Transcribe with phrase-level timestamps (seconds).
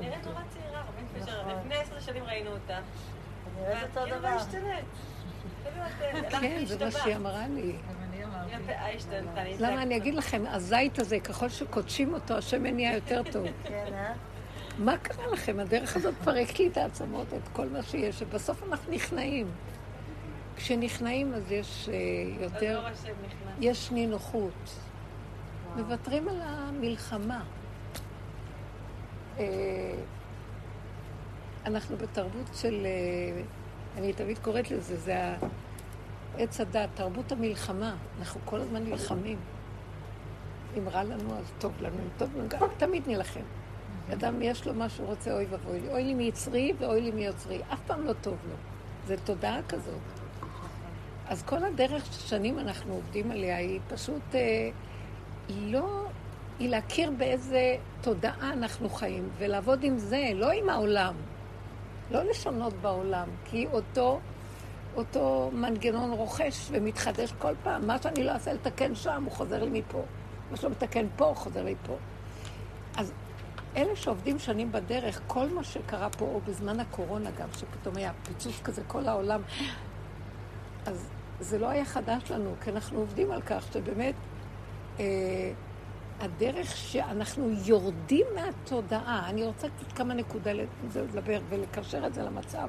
[0.00, 2.78] נראית נורא צעירה, רבן פישר, לפני עשר שנים ראינו אותה.
[3.60, 4.28] נראית אותו כאילו דבר.
[4.30, 4.84] לא השתנית.
[6.40, 7.76] כן, זה מה שהיא אמרה לי.
[9.58, 13.46] למה אני אגיד לכם, הזית הזה, ככל שקודשים אותו, השמן נהיה יותר טוב.
[13.64, 14.12] כן, אה?
[14.78, 15.60] מה קרה לכם?
[15.60, 19.46] הדרך הזאת פרקת לי את העצמות, את כל מה שיש, ובסוף אנחנו נכנעים.
[20.56, 21.94] כשנכנעים אז יש אה,
[22.44, 23.54] יותר, השם נכנס.
[23.60, 24.70] יש נינוחות.
[25.76, 27.42] מוותרים על המלחמה.
[29.42, 29.94] אה,
[31.66, 33.42] אנחנו בתרבות של, אה,
[33.98, 35.34] אני תמיד קוראת לזה, זה
[36.38, 37.96] עץ הדת, תרבות המלחמה.
[38.18, 39.38] אנחנו כל הזמן נלחמים.
[40.78, 43.40] אם רע לנו, אז טוב לנו, אם טוב לנו, גם תמיד נילחם.
[44.12, 45.88] אדם יש לו מה שהוא רוצה, אוי ואבוי לי.
[45.88, 47.60] אוי לי מיצרי ואוי לי מיוצרי.
[47.72, 48.54] אף פעם לא טוב לו.
[49.06, 50.00] זו תודעה כזאת.
[51.28, 54.70] אז כל הדרך ששנים אנחנו עובדים עליה היא פשוט אה,
[55.48, 56.06] לא,
[56.62, 61.14] היא להכיר באיזה תודעה אנחנו חיים, ולעבוד עם זה, לא עם העולם.
[62.10, 64.20] לא לשנות בעולם, כי אותו,
[64.96, 67.86] אותו מנגנון רוכש ומתחדש כל פעם.
[67.86, 70.02] מה שאני לא אעשה לתקן שם, הוא חוזר לי מפה.
[70.50, 71.96] מה שלא מתקן פה, הוא חוזר לי פה.
[72.96, 73.12] אז
[73.76, 78.60] אלה שעובדים שנים בדרך, כל מה שקרה פה, או בזמן הקורונה גם, שפתאום היה פיצוץ
[78.64, 79.42] כזה, כל העולם,
[80.86, 81.08] אז
[81.40, 84.14] זה לא היה חדש לנו, כי אנחנו עובדים על כך שבאמת
[85.00, 85.04] אה,
[86.22, 90.52] הדרך שאנחנו יורדים מהתודעה, אני רוצה קצת כמה נקודה
[90.94, 92.68] לדבר ולקשר את זה למצב.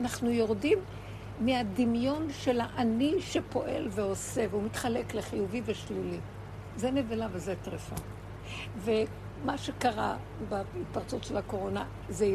[0.00, 0.78] אנחנו יורדים
[1.40, 6.18] מהדמיון של האני שפועל ועושה, והוא מתחלק לחיובי ושלילי.
[6.76, 7.96] זה נבלה וזה טרפה.
[8.78, 10.16] ומה שקרה
[10.48, 12.26] בהתפרצות של הקורונה, זה,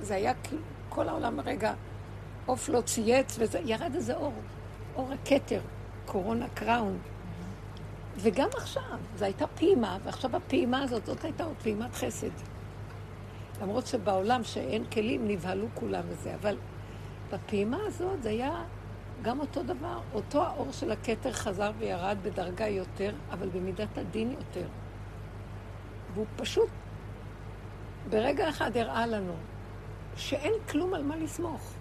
[0.00, 1.74] זה היה כאילו כל העולם רגע,
[2.46, 4.34] עוף לא צייץ, וזה, ירד איזה אור,
[4.96, 5.60] אור הכתר,
[6.06, 6.98] קורונה קראון.
[8.16, 12.30] וגם עכשיו, זו הייתה פעימה, ועכשיו הפעימה הזאת, זאת הייתה עוד פעימת חסד.
[13.62, 16.56] למרות שבעולם שאין כלים, נבהלו כולם וזה, אבל
[17.32, 18.64] בפעימה הזאת זה היה
[19.22, 20.00] גם אותו דבר.
[20.14, 24.66] אותו האור של הכתר חזר וירד בדרגה יותר, אבל במידת הדין יותר.
[26.14, 26.68] והוא פשוט
[28.10, 29.32] ברגע אחד הראה לנו
[30.16, 31.72] שאין כלום על מה לסמוך.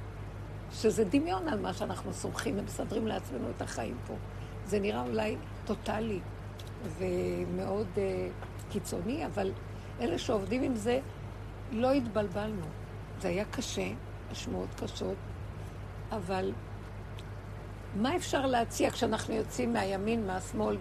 [0.74, 4.14] שזה דמיון על מה שאנחנו סומכים ומסדרים לעצמנו את החיים פה.
[4.66, 6.20] זה נראה אולי טוטאלי
[6.98, 8.00] ומאוד uh,
[8.72, 9.52] קיצוני, אבל
[10.02, 11.00] אלה שעובדים עם זה,
[11.72, 12.66] לא התבלבלנו.
[13.20, 13.88] זה היה קשה,
[14.32, 15.16] השמועות קשות,
[16.12, 16.52] אבל
[17.96, 20.78] מה אפשר להציע כשאנחנו יוצאים מהימין, מהשמאל,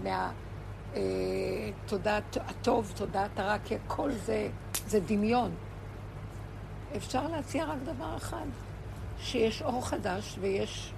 [0.93, 4.49] מהתודעת אה, הטוב, תודעת הרע, כי הכל זה,
[4.87, 5.55] זה דמיון.
[6.97, 8.47] אפשר להציע רק דבר אחד,
[9.19, 10.93] שיש אור חדש ויש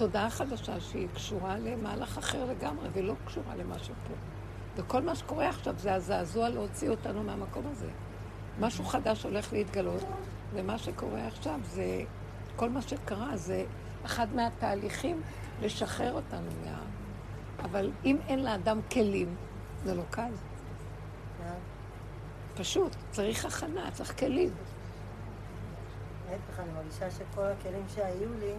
[0.00, 4.14] תודעה חדשה שהיא קשורה למהלך אחר לגמרי ולא קשורה למה שפה.
[4.76, 7.88] וכל מה שקורה עכשיו זה הזעזוע להוציא אותנו מהמקום הזה.
[8.60, 10.02] משהו חדש הולך להתגלות,
[10.54, 12.02] ומה שקורה עכשיו זה,
[12.56, 13.64] כל מה שקרה זה
[14.04, 15.20] אחד מהתהליכים
[15.62, 16.80] לשחרר אותנו מה...
[17.64, 19.36] אבל אם אין לאדם כלים,
[19.84, 20.32] זה לא קל.
[22.54, 24.50] פשוט, צריך הכנה, צריך כלים.
[26.30, 28.54] להפך, אני מרגישה שכל הכלים שהיו לי,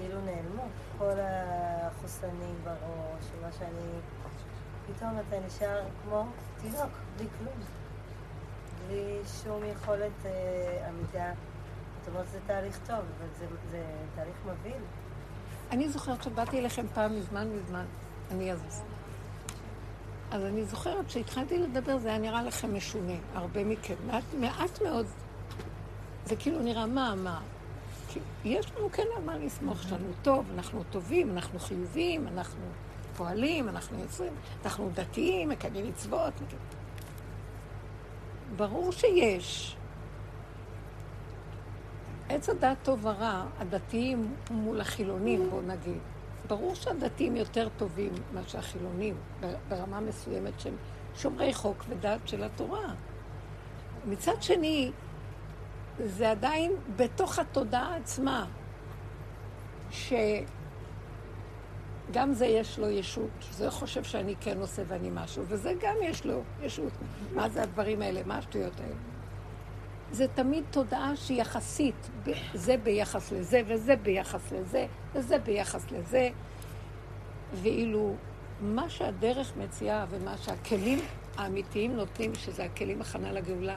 [0.00, 0.62] כאילו נעלמו.
[0.98, 4.00] כל החוסנים בראש, מה שאני...
[4.86, 6.26] פתאום אתה נשאר כמו
[6.60, 7.54] תינוק, בלי כלום.
[8.86, 11.32] בלי שום יכולת אה, עמידה.
[12.00, 13.84] זאת אומרת, זה תהליך טוב, אבל זה, זה
[14.14, 14.82] תהליך מבהיל.
[15.70, 17.84] אני זוכרת שבאתי אליכם פעם מזמן מזמן,
[18.30, 18.82] אני אז...
[20.30, 23.94] אז אני זוכרת שהתחלתי לדבר, זה היה נראה לכם משונה, הרבה מכם.
[24.06, 25.06] מעט, מעט מאוד,
[26.24, 27.40] זה כאילו נראה מה, מה.
[28.10, 32.60] כי יש לנו כן על מה לסמוך, יש לנו טוב, אנחנו טובים, אנחנו חיוביים, אנחנו
[33.16, 34.32] פועלים, אנחנו יוצרים,
[34.64, 36.32] אנחנו דתיים, מקיימים מצוות.
[38.56, 39.76] ברור שיש.
[42.28, 45.98] עץ הדעת טוב ורע, הדתיים מול החילונים, בואו נגיד.
[46.46, 49.14] ברור שהדתיים יותר טובים מאשר החילונים,
[49.68, 50.74] ברמה מסוימת שהם
[51.14, 52.94] שומרי חוק ודעת של התורה.
[54.08, 54.90] מצד שני,
[56.04, 58.46] זה עדיין בתוך התודעה עצמה,
[59.90, 60.12] שגם
[62.32, 66.42] זה יש לו ישות, זה חושב שאני כן עושה ואני משהו, וזה גם יש לו
[66.62, 66.92] ישות.
[67.34, 68.20] מה זה הדברים האלה?
[68.26, 68.94] מה השטויות האלה?
[70.12, 72.10] זה תמיד תודעה שהיא יחסית,
[72.54, 76.28] זה ביחס לזה, וזה ביחס לזה, וזה ביחס לזה.
[77.54, 78.14] ואילו
[78.60, 80.98] מה שהדרך מציעה ומה שהכלים
[81.36, 83.76] האמיתיים נותנים, שזה הכלים הכנה לגאולה,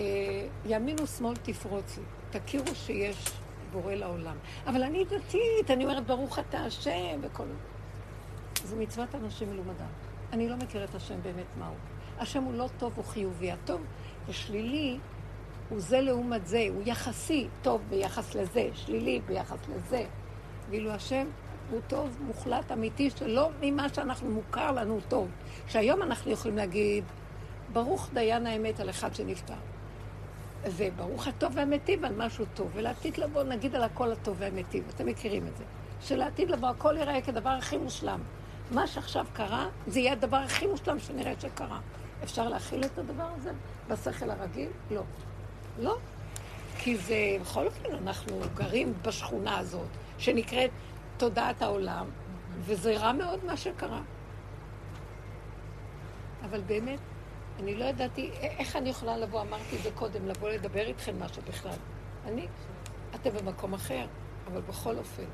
[0.00, 2.00] אה, ימינו שמאל תפרוצי,
[2.30, 3.16] תכירו שיש
[3.72, 4.36] בורא לעולם.
[4.66, 7.44] אבל אני דתית, אני אומרת ברוך אתה השם וכל...
[8.64, 9.86] זו מצוות אנשים מלומדם.
[10.32, 11.74] אני לא מכיר את השם באמת מהו.
[12.18, 13.52] השם הוא לא טוב, הוא חיובי.
[13.52, 13.80] הטוב
[14.28, 14.98] השלילי
[15.68, 20.04] הוא זה לעומת זה, הוא יחסי, טוב ביחס לזה, שלילי ביחס לזה.
[20.70, 21.26] ואילו השם
[21.70, 25.28] הוא טוב מוחלט, אמיתי, שלא ממה שאנחנו מוכר לנו טוב.
[25.66, 27.04] שהיום אנחנו יכולים להגיד,
[27.72, 29.54] ברוך דיין האמת על אחד שנפטר.
[30.64, 35.46] וברוך הטוב והמיטיב על משהו טוב, ולעתיד לבוא נגיד על הכל הטוב והמיטיב, אתם מכירים
[35.46, 35.64] את זה.
[36.00, 38.20] שלעתיד לבוא הכל ייראה כדבר הכי מושלם.
[38.70, 41.80] מה שעכשיו קרה, זה יהיה הדבר הכי מושלם שנראה שקרה.
[42.24, 43.50] אפשר להכיל את הדבר הזה
[43.88, 44.68] בשכל הרגיל?
[44.90, 45.02] לא.
[45.78, 45.96] לא.
[46.78, 50.70] כי זה, בכל אופן, אנחנו גרים בשכונה הזאת, שנקראת
[51.16, 52.06] תודעת העולם,
[52.60, 54.00] וזה רע מאוד מה שקרה.
[56.44, 56.98] אבל באמת,
[57.60, 61.42] אני לא ידעתי איך אני יכולה לבוא, אמרתי את זה קודם, לבוא לדבר איתכם משהו
[61.48, 61.76] בכלל.
[62.24, 62.46] אני,
[63.14, 64.06] אתם במקום אחר,
[64.46, 65.24] אבל בכל אופן.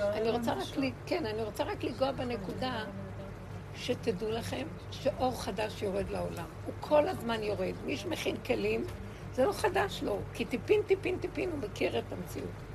[0.00, 0.64] אני רוצה רק,
[1.06, 2.84] כן, אני רוצה רק לנגוע בנקודה
[3.74, 6.46] שתדעו לכם שאור חדש יורד לעולם.
[6.66, 7.74] הוא כל הזמן יורד.
[7.84, 8.84] מי שמכין כלים,
[9.32, 12.69] זה לא חדש לו, כי טיפין, טיפין, טיפין הוא מכיר את המציאות.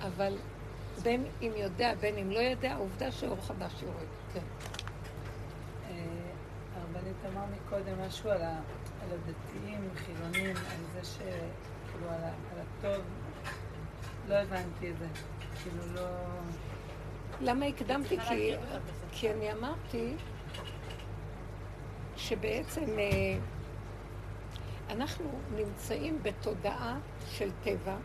[0.00, 0.36] אבל
[1.02, 4.06] בין אם יודע, בין אם לא יודע, העובדה שאור חדש יורד.
[4.34, 4.40] כן.
[5.90, 5.94] אה,
[6.76, 8.42] הרבנית אמר מקודם משהו על,
[9.02, 11.18] הדתיים, חילונים, על זה ש...
[11.92, 13.04] כאילו, על, על הטוב.
[14.28, 15.06] לא הבנתי את זה.
[15.62, 16.08] כאילו, לא...
[17.40, 18.18] למה הקדמתי?
[18.20, 18.54] כי,
[19.12, 20.14] כי אני אמרתי
[22.16, 23.38] שבעצם אה,
[24.90, 26.98] אנחנו נמצאים בתודעה
[27.30, 27.96] של טבע,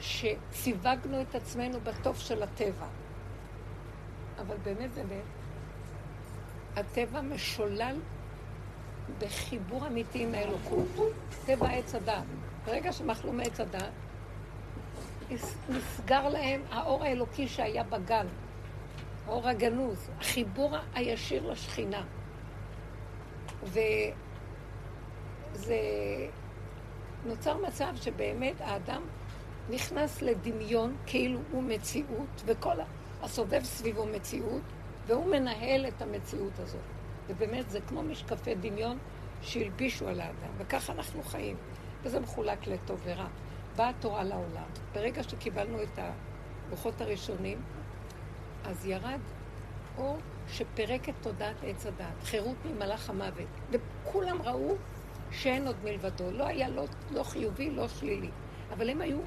[0.00, 2.86] שסיווגנו את עצמנו בטוב של הטבע.
[4.40, 5.24] אבל באמת באמת,
[6.76, 7.96] הטבע משולל
[9.18, 10.88] בחיבור אמיתי עם האלוקות.
[11.46, 12.24] טבע עץ הדת.
[12.66, 13.90] ברגע שמאכלו מעץ הדת,
[15.68, 18.26] נסגר להם האור האלוקי שהיה בגן,
[19.26, 22.02] האור הגנוז, החיבור הישיר לשכינה.
[23.64, 23.86] וזה
[27.26, 29.02] נוצר מצב שבאמת האדם
[29.68, 32.74] נכנס לדמיון כאילו הוא מציאות, וכל
[33.22, 34.62] הסובב סביבו מציאות,
[35.06, 36.80] והוא מנהל את המציאות הזאת.
[37.28, 38.98] ובאמת זה כמו משקפי דמיון
[39.42, 41.56] שהלבישו על האדם, וככה אנחנו חיים.
[42.02, 43.26] וזה מחולק לטוב ורע.
[43.76, 44.68] באה התורה לעולם.
[44.94, 47.62] ברגע שקיבלנו את הלוחות הראשונים,
[48.64, 49.20] אז ירד
[49.98, 50.18] אור
[50.48, 53.46] שפירק את תודעת עץ הדת, חירות ממלאך המוות.
[53.70, 54.74] וכולם ראו
[55.30, 56.30] שאין עוד מלבדו.
[56.30, 58.30] לא היה לא, לא חיובי, לא שלילי.
[58.72, 59.18] אבל הם היו,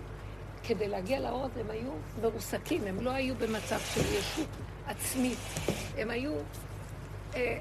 [0.68, 4.48] כדי להגיע לאור הזה, הם היו מרוסקים, הם לא היו במצב של ישות
[4.88, 5.40] עצמית.
[5.98, 6.34] הם היו,
[7.36, 7.58] אה,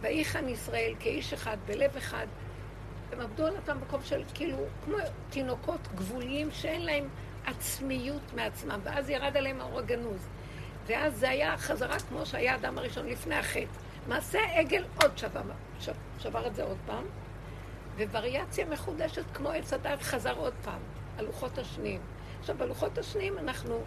[0.00, 2.26] ויחן ישראל כאיש אחד, בלב אחד,
[3.12, 4.96] הם עבדו על אותם מקום של כאילו, כמו
[5.30, 7.08] תינוקות גבוליים שאין להם
[7.46, 10.28] עצמיות מעצמם, ואז ירד עליהם האור הגנוז.
[10.86, 13.64] ואז זה היה חזרה כמו שהיה האדם הראשון לפני החטא.
[14.08, 15.40] מעשה עגל עוד שבר,
[16.18, 17.04] שבר את זה עוד פעם,
[17.96, 20.80] ווריאציה מחודשת כמו עץ הדת חזר עוד פעם,
[21.18, 22.00] הלוחות השניים.
[22.40, 23.82] עכשיו, בלוחות השניים אנחנו,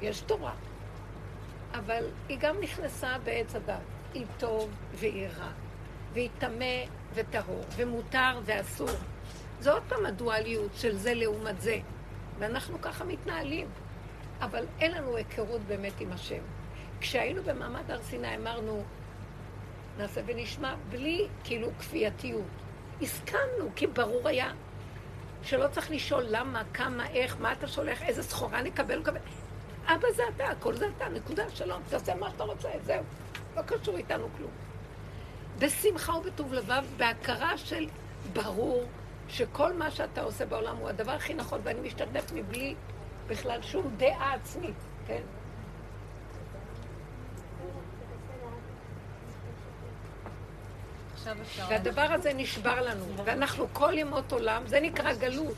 [0.00, 0.52] יש תורה,
[1.72, 3.78] אבל היא גם נכנסה בעץ הדת.
[4.14, 5.50] היא טוב והיא רע,
[6.12, 8.88] והיא טמא וטהור, ומותר ואסור.
[9.60, 11.78] זה עוד פעם הדואליות של זה לעומת זה.
[12.38, 13.66] ואנחנו ככה מתנהלים.
[14.40, 16.42] אבל אין לנו היכרות באמת עם השם.
[17.00, 18.82] כשהיינו במעמד הר סיני אמרנו,
[19.98, 22.44] נעשה ונשמע, בלי כאילו כפייתיות.
[23.02, 24.52] הסכמנו, כי ברור היה
[25.42, 29.20] שלא צריך לשאול למה, כמה, איך, מה אתה שולח, איזה סחורה נקבל, נקבל.
[29.86, 33.02] אבא זה אתה, הכל זה אתה, נקודה, שלום, תעשה מה שאתה רוצה, זהו.
[33.56, 34.50] לא קשור איתנו כלום.
[35.58, 37.86] בשמחה ובטוב לבב, בהכרה של
[38.32, 38.84] ברור
[39.28, 42.74] שכל מה שאתה עושה בעולם הוא הדבר הכי נכון, ואני משתתף מבלי
[43.26, 44.76] בכלל שום דעה עצמית,
[45.06, 45.22] כן?
[51.68, 55.56] והדבר הזה נשבר לנו, ואנחנו כל ימות עולם, זה נקרא גלות.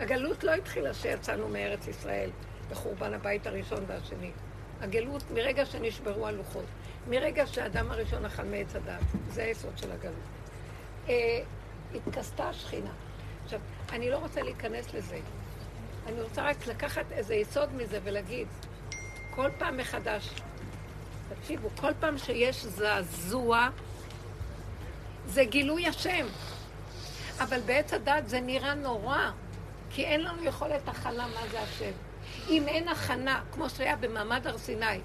[0.00, 2.30] הגלות לא התחילה שיצאנו מארץ ישראל
[2.70, 4.30] בחורבן הבית הראשון והשני.
[4.80, 6.64] הגלות מרגע שנשברו הלוחות.
[7.08, 10.14] מרגע שהאדם הראשון אכל מעץ הדת, זה היסוד של הגלות.
[11.08, 11.40] אה,
[11.94, 12.90] התכסתה השכינה.
[13.44, 13.60] עכשיו,
[13.92, 15.18] אני לא רוצה להיכנס לזה.
[16.06, 18.48] אני רוצה רק לקחת איזה יסוד מזה ולהגיד,
[19.34, 20.30] כל פעם מחדש,
[21.28, 23.68] תקשיבו, כל פעם שיש זעזוע,
[25.30, 26.26] זה גילוי השם.
[27.40, 29.30] אבל בעץ הדת זה נראה נורא,
[29.90, 31.90] כי אין לנו יכולת הכלה מה זה השם.
[32.48, 35.00] אם אין הכנה, כמו שהיה במעמד הר סיני,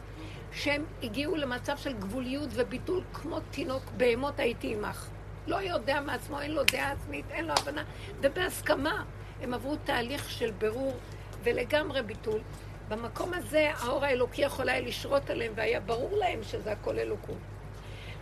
[0.51, 5.07] שהם הגיעו למצב של גבוליות וביטול כמו תינוק, בהמות הייתי עמך.
[5.47, 7.83] לא יודע מעצמו, אין לו דעה עצמית, אין לו הבנה,
[8.21, 9.03] ובהסכמה
[9.41, 10.97] הם עברו תהליך של בירור
[11.43, 12.39] ולגמרי ביטול.
[12.87, 17.37] במקום הזה האור האלוקי יכול היה לשרות עליהם והיה ברור להם שזה הכל אלוקות.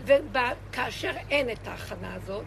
[0.05, 2.45] וכאשר אין את ההכנה הזאת,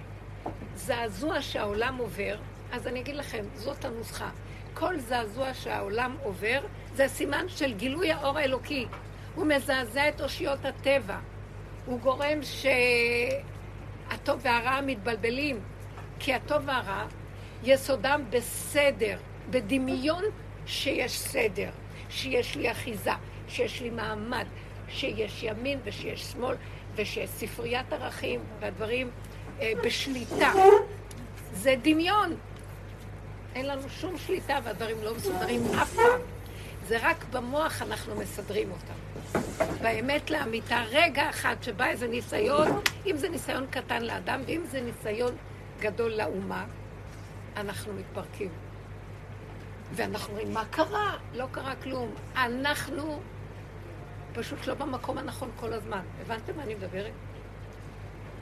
[0.75, 2.37] זעזוע שהעולם עובר,
[2.73, 4.31] אז אני אגיד לכם, זאת הנוסחה.
[4.75, 6.61] כל זעזוע שהעולם עובר,
[6.95, 8.87] זה סימן של גילוי האור האלוקי.
[9.35, 11.19] הוא מזעזע את אושיות הטבע.
[11.87, 12.39] הוא גורם
[14.13, 15.61] שהטוב והרע מתבלבלים.
[16.19, 17.07] כי הטוב והרע
[17.65, 19.19] יסודם בסדר,
[19.51, 20.25] בדמיון
[20.67, 21.71] שיש סדר,
[22.11, 23.11] שיש לי אחיזה,
[23.49, 24.47] שיש לי מעמד,
[24.89, 26.57] שיש ימין ושיש שמאל,
[26.97, 29.11] ושיש ספריית ערכים והדברים
[29.61, 30.53] אה, בשליטה.
[31.53, 32.37] זה דמיון.
[33.55, 36.21] אין לנו שום שליטה והדברים לא מסודרים אף פעם.
[36.88, 39.41] זה רק במוח אנחנו מסדרים אותם.
[39.83, 45.37] באמת לאמיתה, רגע אחד שבא איזה ניסיון, אם זה ניסיון קטן לאדם ואם זה ניסיון
[45.81, 46.65] גדול לאומה,
[47.57, 48.49] אנחנו מתפרקים.
[49.93, 51.17] ואנחנו אומרים, מה קרה?
[51.35, 52.15] לא קרה כלום.
[52.37, 53.21] אנחנו
[54.37, 56.02] פשוט לא במקום הנכון כל הזמן.
[56.21, 57.12] הבנתם מה אני מדברת?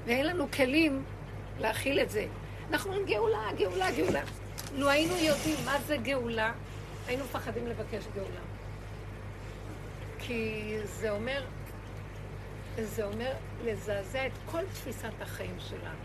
[0.06, 1.04] ואין לנו כלים
[1.60, 2.26] להכיל את זה.
[2.70, 4.22] אנחנו אומרים גאולה, גאולה, גאולה.
[4.74, 6.52] לו היינו יודעים מה זה גאולה,
[7.06, 8.40] היינו מפחדים לבקש גאולה.
[10.18, 11.44] כי זה אומר,
[12.78, 13.32] זה אומר
[13.64, 16.04] לזעזע את כל תפיסת החיים שלנו.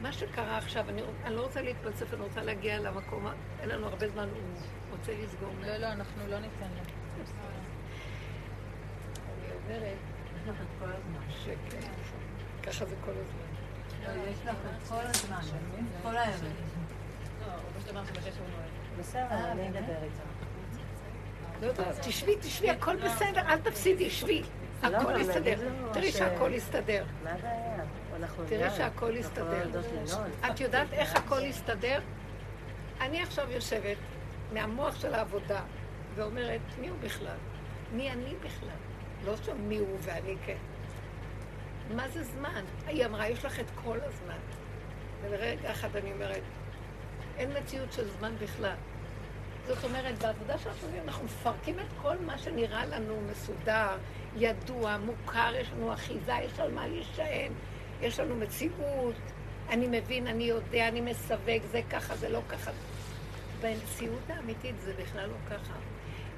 [0.00, 3.26] מה שקרה עכשיו, אני, אני לא רוצה להתפלסף, אני רוצה להגיע למקום,
[3.60, 5.52] אין לנו הרבה זמן, הוא רוצה לסגור.
[5.66, 6.91] לא, לא, אנחנו לא ניתן לו.
[9.64, 9.96] אומרת,
[11.44, 11.80] שכן,
[12.62, 13.52] ככה זה כל הזמן.
[14.02, 14.56] לא, יש לך
[14.88, 15.58] כל הזמן,
[16.02, 16.44] כל הערב.
[18.98, 20.22] בסדר, אני אדבר איתה.
[21.60, 24.42] לא יודעת, תשבי, תשבי, הכל בסדר, אל תפסידי, שבי.
[24.82, 25.58] הכל יסתדר.
[25.92, 27.04] תראי שהכל יסתדר.
[27.24, 27.84] מה הבעיה?
[28.16, 29.70] אנחנו תראי שהכל יסתדר.
[30.50, 32.00] את יודעת איך הכל יסתדר?
[33.00, 33.96] אני עכשיו יושבת
[34.52, 35.60] מהמוח של העבודה
[36.14, 37.36] ואומרת, מי הוא בכלל?
[37.92, 38.91] מי אני בכלל?
[39.24, 40.56] לא שם מי הוא ואני כן.
[41.94, 42.64] מה זה זמן?
[42.86, 44.38] היא אמרה, יש לך את כל הזמן.
[45.22, 46.42] ולרגע אחד אני אומרת,
[47.36, 48.74] אין מציאות של זמן בכלל.
[49.66, 53.96] זאת אומרת, בעבודה שאנחנו עושים, אנחנו מפרקים את כל מה שנראה לנו מסודר,
[54.36, 57.52] ידוע, מוכר, יש לנו אחיזה, יש על מה להישען,
[58.00, 59.14] יש לנו מציאות,
[59.68, 62.70] אני מבין, אני יודע, אני מסווג, זה ככה, זה לא ככה.
[63.60, 65.74] במציאות האמיתית זה בכלל לא ככה.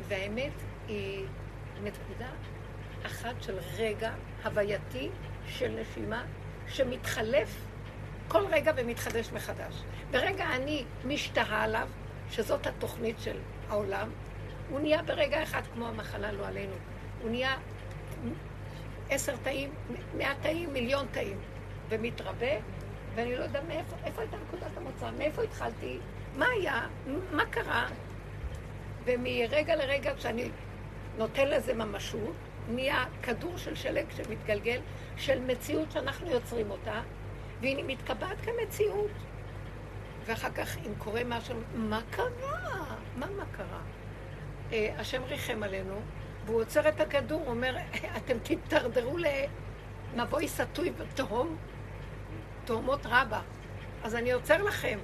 [0.09, 0.53] והאמת
[0.88, 1.26] היא
[1.83, 2.29] נקודה
[3.07, 4.13] אחת של רגע
[4.45, 5.11] הווייתי
[5.47, 6.25] של נשימה
[6.69, 7.49] שמתחלף
[8.29, 9.83] כל רגע ומתחדש מחדש.
[10.11, 11.89] ברגע אני משתהה עליו,
[12.31, 13.37] שזאת התוכנית של
[13.69, 14.11] העולם,
[14.71, 16.75] הוא נהיה ברגע אחד כמו המחלה, לא עלינו.
[17.23, 17.57] הוא נהיה
[19.11, 19.71] עשר תאים,
[20.17, 21.39] מאה תאים, מיליון תאים,
[21.89, 22.57] ומתרבה,
[23.15, 25.99] ואני לא יודע מאיפה, איפה הייתה נקודת המוצא, מאיפה התחלתי,
[26.37, 26.87] מה היה,
[27.33, 27.87] מה קרה,
[29.05, 30.51] ומרגע לרגע כשאני
[31.19, 32.35] נותן לזה ממשות,
[32.68, 34.80] נהיה כדור של שלג שמתגלגל,
[35.16, 37.00] של מציאות שאנחנו יוצרים אותה,
[37.61, 39.11] והיא מתקבעת כמציאות.
[40.26, 42.28] ואחר כך, אם קורה משהו, מה קרה?
[43.16, 43.80] מה מה קרה?
[44.73, 46.00] אה, השם ריחם עלינו,
[46.47, 47.76] והוא עוצר את הכדור, הוא אומר,
[48.16, 49.16] אתם תתדרדרו
[50.14, 51.56] למבוי סטוי ותהום,
[52.64, 53.40] תהומות רבה.
[54.02, 54.99] אז אני עוצר לכם.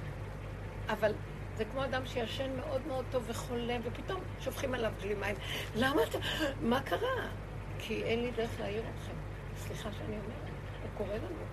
[0.89, 1.13] אבל
[1.57, 5.35] זה כמו אדם שישן מאוד מאוד טוב וחולם, ופתאום שופכים עליו דלי מים.
[5.75, 6.17] למה אתה...
[6.61, 7.27] מה קרה?
[7.81, 9.13] כי אין לי דרך להעיר אתכם.
[9.57, 10.49] סליחה שאני אומרת,
[10.81, 11.45] הוא קורא לנו.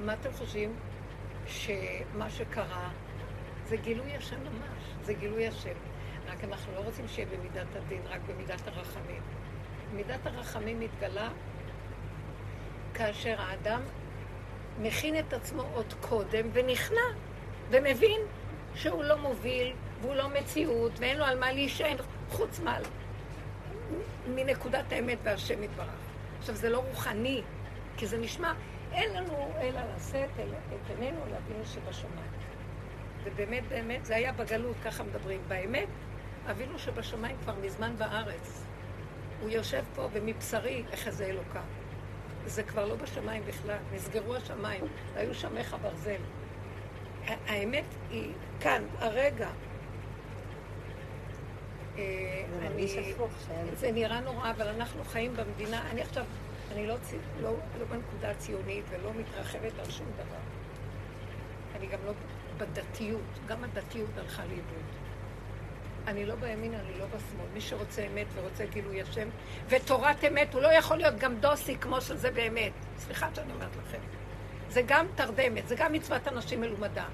[0.00, 0.74] מה אתם חושבים?
[1.46, 2.90] שמה שקרה
[3.64, 5.74] זה גילוי השם ממש, זה גילוי השם.
[6.26, 9.22] רק אנחנו לא רוצים שיהיה במידת הדין, רק במידת הרחמים.
[9.94, 11.28] מידת הרחמים מתגלה
[12.94, 13.80] כאשר האדם
[14.80, 17.00] מכין את עצמו עוד קודם ונכנע
[17.70, 18.20] ומבין
[18.74, 21.96] שהוא לא מוביל והוא לא מציאות ואין לו על מה להישען
[22.30, 22.82] חוץ מעל
[24.34, 25.88] מנקודת האמת והשם יתברך.
[26.38, 27.42] עכשיו זה לא רוחני,
[27.96, 28.52] כי זה נשמע
[28.92, 32.32] אין לנו אלא לשאת את עינינו לאבינו שבשמיים.
[33.24, 35.40] ובאמת, באמת, זה היה בגלות, ככה מדברים.
[35.48, 35.88] באמת,
[36.50, 38.64] אבינו שבשמיים כבר מזמן בארץ.
[39.40, 41.60] הוא יושב פה ומבשרי אחזה אלוקה.
[42.46, 44.84] זה כבר לא בשמיים בכלל, נסגרו השמיים,
[45.16, 46.20] היו שמך ברזל.
[47.26, 49.48] האמת היא כאן, הרגע.
[51.98, 52.42] אה,
[53.76, 56.24] זה נראה נורא, אבל אנחנו חיים במדינה, אני עכשיו
[56.72, 56.96] אני לא,
[57.40, 60.38] לא, לא בנקודה הציונית ולא מתרחבת על שום דבר.
[61.76, 62.12] אני גם לא
[62.58, 64.84] בדתיות, גם הדתיות הלכה לאיבוד.
[66.06, 67.46] אני לא בימין, אני לא בשמאל.
[67.54, 69.28] מי שרוצה אמת ורוצה גילוי השם,
[69.68, 72.72] ותורת אמת, הוא לא יכול להיות גם דוסי כמו שזה באמת.
[72.98, 73.98] סליחה שאני אומרת לכם.
[74.68, 77.04] זה גם תרדמת, זה גם מצוות אנשים מלומדה.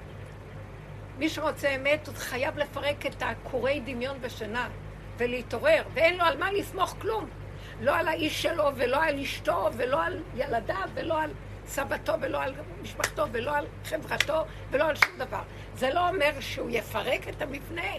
[1.19, 4.69] מי שרוצה אמת, הוא חייב לפרק את הכורי דמיון ושינה
[5.17, 7.29] ולהתעורר, ואין לו על מה לסמוך כלום.
[7.81, 11.31] לא על האיש שלו, ולא על אשתו, ולא על ילדיו, ולא על
[11.65, 15.41] סבתו, ולא על משפחתו, ולא על חברתו, ולא על שום דבר.
[15.75, 17.91] זה לא אומר שהוא יפרק את המבנה.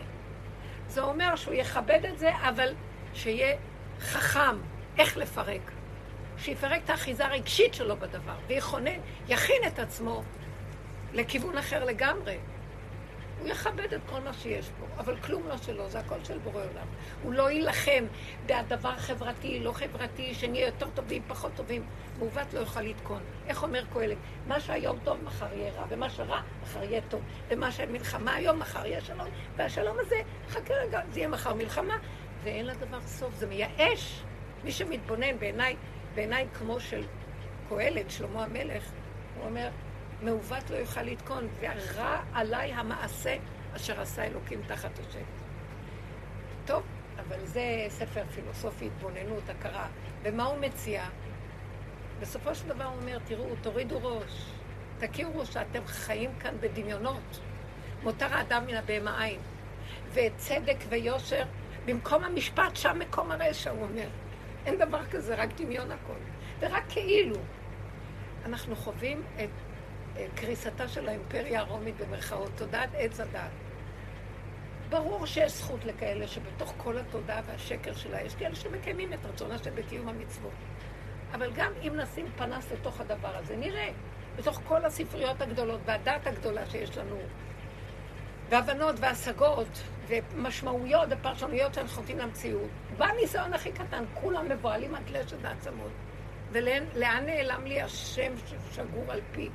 [0.89, 2.75] זה אומר שהוא יכבד את זה, אבל
[3.15, 3.57] שיהיה
[4.01, 4.57] חכם
[4.99, 5.71] איך לפרק.
[6.39, 10.23] שיפרק את האחיזה הרגשית שלו בדבר, ויכונן, יכין את עצמו
[11.13, 12.37] לכיוון אחר לגמרי.
[13.41, 16.63] הוא יכבד את כל מה שיש פה, אבל כלום לא שלו, זה הכל של בורא
[16.63, 16.87] עולם.
[17.23, 18.05] הוא לא יילחם
[18.47, 21.83] בדבר חברתי, לא חברתי, שנהיה יותר טובים, פחות טובים.
[22.19, 23.23] מעוות לא יוכל לתקון.
[23.47, 24.17] איך אומר קהלת?
[24.47, 27.21] מה שהיום טוב, מחר יהיה רע, ומה שרע, מחר יהיה טוב.
[27.49, 29.29] ומה שמלחמה היום, מחר יהיה שלום.
[29.57, 30.17] והשלום הזה,
[30.49, 31.97] חכה רגע, זה יהיה מחר מלחמה,
[32.45, 33.35] ואין לדבר סוף.
[33.35, 34.23] זה מייאש.
[34.65, 35.77] מי שמתבונן בעיניי,
[36.15, 37.03] בעיניים כמו של
[37.69, 38.91] קהלת, שלמה המלך,
[39.37, 39.69] הוא אומר,
[40.23, 43.37] מעוות לא יוכל לתקון, והרע עליי המעשה
[43.77, 45.25] אשר עשה אלוקים תחת השם.
[46.65, 46.83] טוב,
[47.19, 49.87] אבל זה ספר פילוסופי, התבוננות, הכרה.
[50.23, 51.05] ומה הוא מציע?
[52.21, 54.47] בסופו של דבר הוא אומר, תראו, תורידו ראש,
[54.99, 57.41] תכירו שאתם חיים כאן בדמיונות.
[58.03, 59.41] מותר האדם מן הבהמה עין.
[60.13, 61.45] וצדק ויושר,
[61.85, 64.09] במקום המשפט, שם מקום הרשע, הוא אומר.
[64.67, 66.19] אין דבר כזה, רק דמיון הכל.
[66.61, 67.37] ורק כאילו.
[68.45, 69.51] אנחנו חווים את
[70.35, 73.51] קריסתה של האימפריה הרומית במרכאות, תודעת עץ הדת.
[74.89, 79.75] ברור שיש זכות לכאלה שבתוך כל התודעה והשקר שלה, יש כאלה שמקיימים את רצון השם
[79.75, 80.53] בקיום המצוות.
[81.33, 83.89] אבל גם אם נשים פנס לתוך הדבר הזה, נראה,
[84.37, 87.17] בתוך כל הספריות הגדולות והדעת הגדולה שיש לנו,
[88.49, 95.91] והבנות והשגות ומשמעויות ופרשנויות שאנחנו חוטאים למציאות, בניסיון הכי קטן, כולם מבוהלים עד לשת העצמות.
[96.53, 99.49] ולאן נעלם לי השם ששגור על פי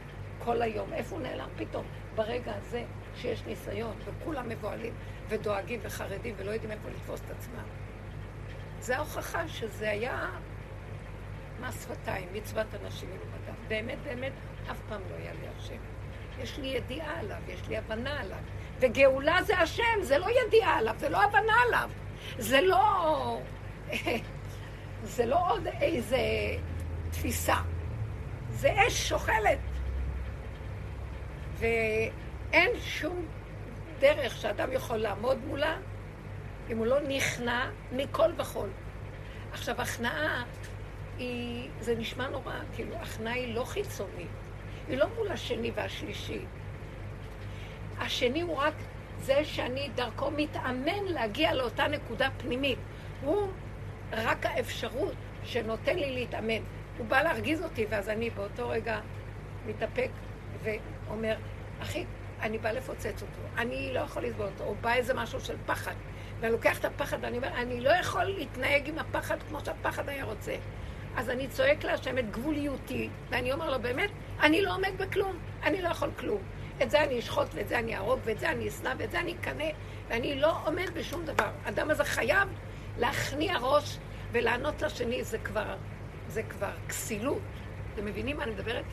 [0.46, 0.94] כל היום.
[0.94, 1.86] איפה הוא נעלם פתאום?
[2.16, 2.84] ברגע הזה
[3.16, 4.94] שיש ניסיון, וכולם מבוהלים
[5.30, 7.64] ודואגים וחרדים ולא יודעים איפה לתפוס את עצמם.
[8.80, 10.30] זה ההוכחה שזה היה
[11.62, 13.54] מס שפתיים, מצוות אנשים מלומדם.
[13.68, 14.32] באמת, באמת,
[14.72, 15.78] אף פעם לא היה לי השם.
[16.40, 18.38] יש לי ידיעה עליו, יש לי הבנה עליו.
[18.80, 21.90] וגאולה זה השם, זה לא ידיעה עליו, זה לא הבנה עליו.
[22.38, 23.42] זה לא...
[25.16, 26.18] זה לא עוד איזה
[27.12, 27.56] תפיסה.
[28.50, 29.60] זה אש שוכלת.
[31.60, 33.26] ואין שום
[34.00, 35.78] דרך שאדם יכול לעמוד מולה
[36.70, 38.70] אם הוא לא נכנע מכל וכול.
[39.52, 40.44] עכשיו, הכנעה
[41.18, 44.28] היא, זה נשמע נורא, כאילו, הכנעה היא לא חיצונית,
[44.88, 46.40] היא לא מול השני והשלישי.
[47.98, 48.74] השני הוא רק
[49.20, 52.80] זה שאני דרכו מתאמן להגיע לאותה נקודה פנימית.
[53.22, 53.48] הוא
[54.12, 55.14] רק האפשרות
[55.44, 56.62] שנותן לי להתאמן.
[56.98, 59.00] הוא בא להרגיז אותי, ואז אני באותו רגע
[59.66, 60.10] מתאפק
[61.08, 61.36] ואומר,
[61.82, 62.06] אחי,
[62.42, 65.94] אני בא לפוצץ אותו, אני לא יכול לסבול אותו, או בא איזה משהו של פחד,
[66.40, 70.26] ואני לוקח את הפחד ואני אומר, אני לא יכול להתנהג עם הפחד כמו שהפחד היה
[70.26, 70.56] רוצה.
[71.16, 74.10] אז אני צועק להשם את גבוליותי, ואני אומר לו, באמת,
[74.42, 76.42] אני לא עומד בכלום, אני לא יכול כלום.
[76.84, 79.34] את זה אני אשחוט, ואת זה אני אהרוג, ואת זה אני אשנא, ואת זה אני
[79.34, 79.66] אקנא,
[80.08, 81.50] ואני לא עומד בשום דבר.
[81.66, 82.50] האדם הזה חייב
[82.98, 83.98] להכניע ראש
[84.32, 85.76] ולענות לשני, זה כבר,
[86.28, 87.42] זה כבר כסילות.
[87.94, 88.86] אתם מבינים מה אני מדברת?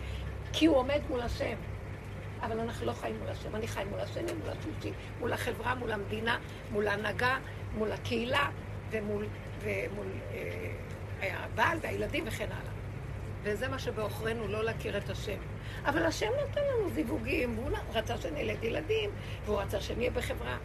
[0.53, 1.57] כי הוא עומד מול השם.
[2.43, 3.57] אבל אנחנו לא חיים מול השם.
[3.57, 6.39] אני חי מול השני, מול השלישי, מול החברה, מול המדינה,
[6.71, 7.39] מול ההנהגה,
[7.75, 8.51] מול הקהילה
[8.91, 9.27] ומול,
[9.61, 10.07] ומול
[11.23, 12.73] אה, הבעל והילדים וכן הלאה.
[13.43, 15.39] וזה מה שבעוכרינו לא להכיר את השם.
[15.85, 19.11] אבל השם נותן לנו זיווגים, והוא רצה שנלד ילדים,
[19.45, 20.57] והוא רצה שנהיה בחברה.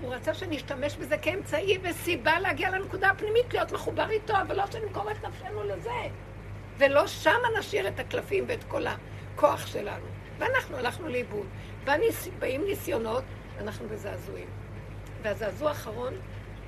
[0.00, 5.10] הוא רצה שנשתמש בזה כאמצעי וסיבה להגיע לנקודה הפנימית, להיות מחובר איתו, אבל לא שנמכור
[5.10, 5.90] את נפשנו לזה.
[6.78, 10.17] ולא שמה נשאיר את הקלפים ואת כל הכוח שלנו.
[10.38, 11.46] ואנחנו הלכנו לאיבוד.
[12.38, 13.24] באים ניסיונות,
[13.60, 14.48] אנחנו בזעזועים.
[15.22, 16.14] והזעזוע האחרון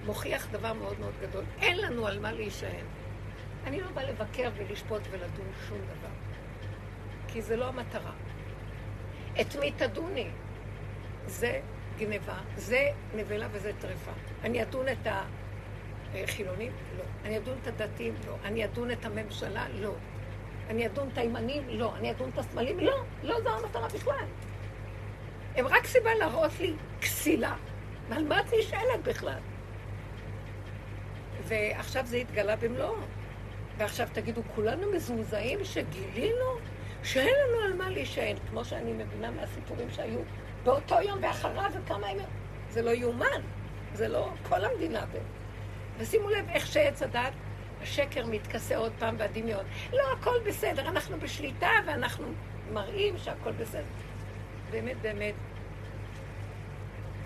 [0.05, 1.45] מוכיח דבר מאוד מאוד גדול.
[1.61, 2.85] אין לנו על מה להישען.
[3.67, 6.15] אני לא באה לבקר ולשפוט ולדון שום דבר,
[7.29, 8.13] כי זה לא המטרה.
[9.41, 10.29] את מי תדוני?
[11.27, 11.61] זה
[11.99, 14.11] גניבה, זה נבלה וזה טרפה.
[14.45, 15.07] אני אדון את
[16.15, 16.73] החילונים?
[16.99, 17.05] לא.
[17.25, 18.15] אני אדון את הדתיים?
[18.27, 18.37] לא.
[18.45, 19.67] אני אדון את הממשלה?
[19.69, 19.95] לא.
[20.71, 21.63] אני אדון את הימנים?
[21.69, 21.97] לא.
[21.97, 22.81] אני אדון את השמאלים?
[22.81, 23.05] לא.
[23.23, 24.25] לא זו המטרה בכלל.
[25.57, 27.55] הם רק סיבה להראות לי כסילה.
[28.09, 29.39] ועל מה את נשאלת בכלל?
[31.45, 32.95] ועכשיו זה התגלה במלואו.
[33.79, 36.45] ועכשיו תגידו, כולנו מזועזעים שגילינו
[37.03, 40.19] שאין לנו על מה להישען, כמו שאני מבינה מהסיפורים שהיו
[40.65, 42.27] באותו יום ואחריו וכמה ימים.
[42.71, 43.43] זה לא יאומן,
[43.95, 45.05] זה לא כל המדינה.
[45.99, 47.33] ושימו לב איך שעץ הדת,
[47.83, 49.65] השקר מתכסה עוד פעם והדמיון.
[49.93, 52.27] לא, הכל בסדר, אנחנו בשליטה ואנחנו
[52.73, 53.83] מראים שהכל בסדר.
[54.71, 55.35] באמת, באמת,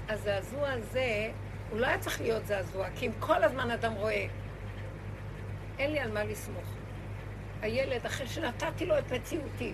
[0.08, 1.30] הזעזוע הזה,
[1.70, 4.26] הוא לא היה צריך להיות זעזוע, כי אם כל הזמן אדם רואה,
[5.78, 6.74] אין לי על מה לסמוך.
[7.62, 9.72] הילד, אחרי שנתתי לו את מציאותי,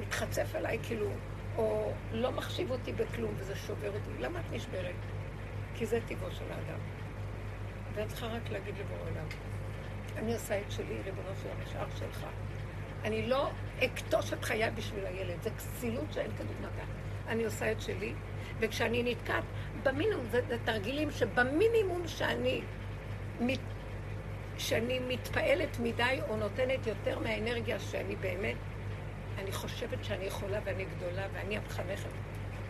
[0.00, 1.08] מתחצף אליי כאילו,
[1.56, 4.22] או לא מחשיב אותי בכלום וזה שובר אותי.
[4.22, 4.94] למה את נשברת?
[5.74, 6.78] כי זה טבעו של האדם.
[7.94, 9.26] ואת צריכה רק להגיד לבורא עולם,
[10.16, 12.26] אני עושה את שלי, ריבונו של המשאר שלך.
[13.04, 13.50] אני לא
[13.84, 16.84] אקטוש את חיי בשביל הילד, זה כסילות שאין כדוגמתה.
[17.28, 18.12] אני עושה את שלי,
[18.60, 19.44] וכשאני נתקעת,
[19.82, 22.60] במינימום, זה, זה תרגילים שבמינימום שאני,
[23.40, 23.58] מת,
[24.58, 28.56] שאני מתפעלת מדי או נותנת יותר מהאנרגיה שאני באמת,
[29.38, 32.10] אני חושבת שאני יכולה ואני גדולה ואני המחנכת.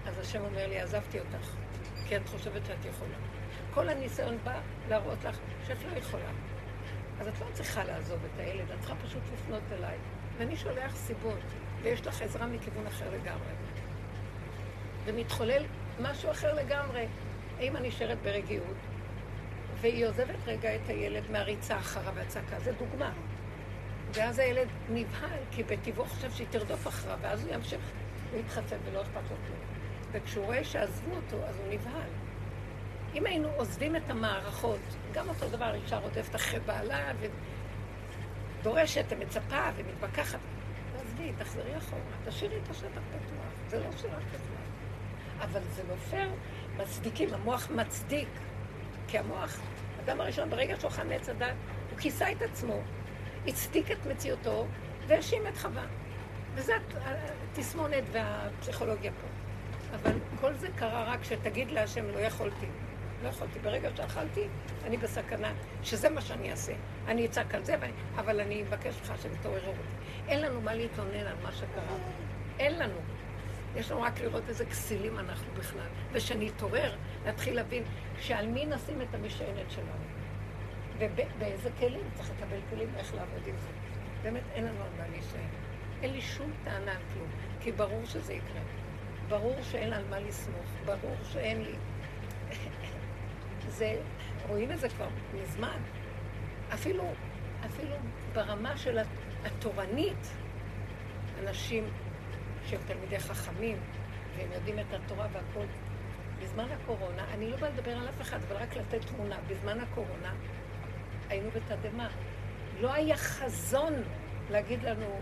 [0.06, 1.50] אז השם אומר לי, עזבתי אותך,
[2.08, 3.16] כי את חושבת שאת יכולה.
[3.74, 6.30] כל הניסיון בא להראות לך שאת לא יכולה.
[7.22, 9.96] אז את לא צריכה לעזוב את הילד, את צריכה פשוט לפנות אליי.
[10.38, 11.42] ואני שולח סיבות,
[11.82, 13.52] ויש לך עזרה מכיוון אחר לגמרי.
[15.04, 15.64] ומתחולל
[16.00, 17.06] משהו אחר לגמרי.
[17.58, 18.76] האמא נשארת ברגיעות,
[19.80, 23.12] והיא עוזבת רגע את הילד מהריצה אחריו והצעקה, זה דוגמה.
[24.14, 27.80] ואז הילד נבהל, כי בטבעו חושב שהיא תרדוף אחריו, ואז הוא ימשיך
[28.34, 29.60] להתחצף ולא אכפת לו כלום.
[30.12, 32.21] וכשהוא רואה שעזבו אותו, אז הוא נבהל.
[33.14, 34.80] אם היינו עוזבים את המערכות,
[35.12, 37.12] גם אותו דבר אישה רודפת אחרי בעלה
[38.60, 40.38] ודורשת ומצפה ומתווכחת,
[41.00, 44.62] עזבי, תחזרי אחורה, תשאירי את השטח פתוח, זה לא שלך בכלל.
[45.40, 46.30] אבל זה לא פייר,
[46.76, 48.28] מצדיקים, המוח מצדיק,
[49.08, 49.60] כי המוח,
[49.98, 51.54] האדם הראשון, ברגע שהוא חמץ הדת,
[51.90, 52.80] הוא כיסה את עצמו,
[53.46, 54.66] הצדיק את מציאותו
[55.06, 55.84] והאשים את חווה.
[56.54, 56.72] וזה
[57.52, 59.26] התסמונת והפסיכולוגיה פה.
[59.96, 62.66] אבל כל זה קרה רק כשתגיד להשם לא יכולתי.
[63.22, 63.58] לא יכולתי.
[63.58, 64.48] ברגע שאכלתי,
[64.84, 66.72] אני בסכנה, שזה מה שאני אעשה.
[67.06, 69.78] אני אצעק על זה, ואני, אבל אני אבקש ממך שתתעורר אותי.
[70.28, 71.96] אין לנו מה להתלונן על מה שקרה.
[72.58, 72.98] אין לנו.
[73.76, 75.86] יש לנו רק לראות איזה כסילים אנחנו בכלל.
[76.12, 77.82] ושנתעורר, נתחיל להבין
[78.20, 80.04] שעל מי נשים את המשענת שלנו.
[80.98, 83.68] ובאיזה כלים צריך לקבל כלים איך לעבוד עם זה.
[84.22, 85.38] באמת אין לנו על מה להישאר.
[86.02, 87.28] אין לי שום טענה על כלום,
[87.60, 88.60] כי ברור שזה יקרה.
[89.28, 91.74] ברור שאין על מה לסמוך, ברור שאין לי.
[93.68, 93.96] זה,
[94.48, 95.08] רואים את זה כבר
[95.42, 95.78] מזמן.
[96.74, 97.04] אפילו,
[97.66, 97.94] אפילו
[98.32, 98.98] ברמה של
[99.44, 100.28] התורנית,
[101.42, 101.84] אנשים
[102.66, 103.76] שהם תלמידי חכמים,
[104.36, 105.66] והם יודעים את התורה והכול.
[106.42, 109.36] בזמן הקורונה, אני לא באה לדבר על אף אחד, אבל רק לתת תמונה.
[109.48, 110.34] בזמן הקורונה
[111.28, 112.08] היינו בתדהמה.
[112.80, 113.92] לא היה חזון
[114.50, 115.20] להגיד לנו,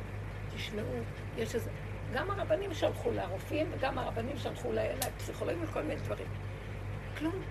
[0.55, 0.95] תשמעו,
[1.37, 1.71] יש איזה...
[2.15, 6.27] גם הרבנים שלחו לרופאים, וגם הרבנים שלחו לפסיכולוגים וכל מיני דברים.
[7.19, 7.43] כלום.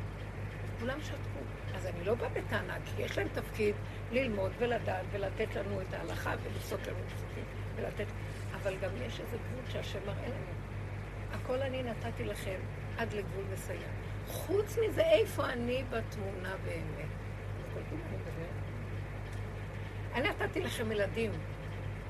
[0.80, 1.40] כולם שתקו.
[1.76, 3.76] אז אני לא באה בטענה, כי יש להם תפקיד
[4.12, 7.44] ללמוד ולדעת ולתת לנו את ההלכה ולפסוק לנו פסוקים
[7.76, 8.06] ולתת...
[8.54, 10.52] אבל גם יש איזה גבול שהשם מראה לנו.
[11.32, 12.60] הכל אני נתתי לכם
[12.98, 13.92] עד לגבול מסוים.
[14.28, 17.10] חוץ מזה, איפה אני בתמונה באמת?
[20.14, 21.32] אני נתתי לכם ילדים,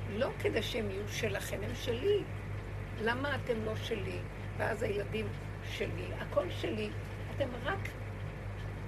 [0.10, 2.24] לא כדי שהם יהיו שלכם, הם שלי.
[3.02, 4.20] למה אתם לא שלי?
[4.58, 5.28] ואז הילדים
[5.72, 6.90] שלי, הכל שלי.
[7.36, 7.80] אתם רק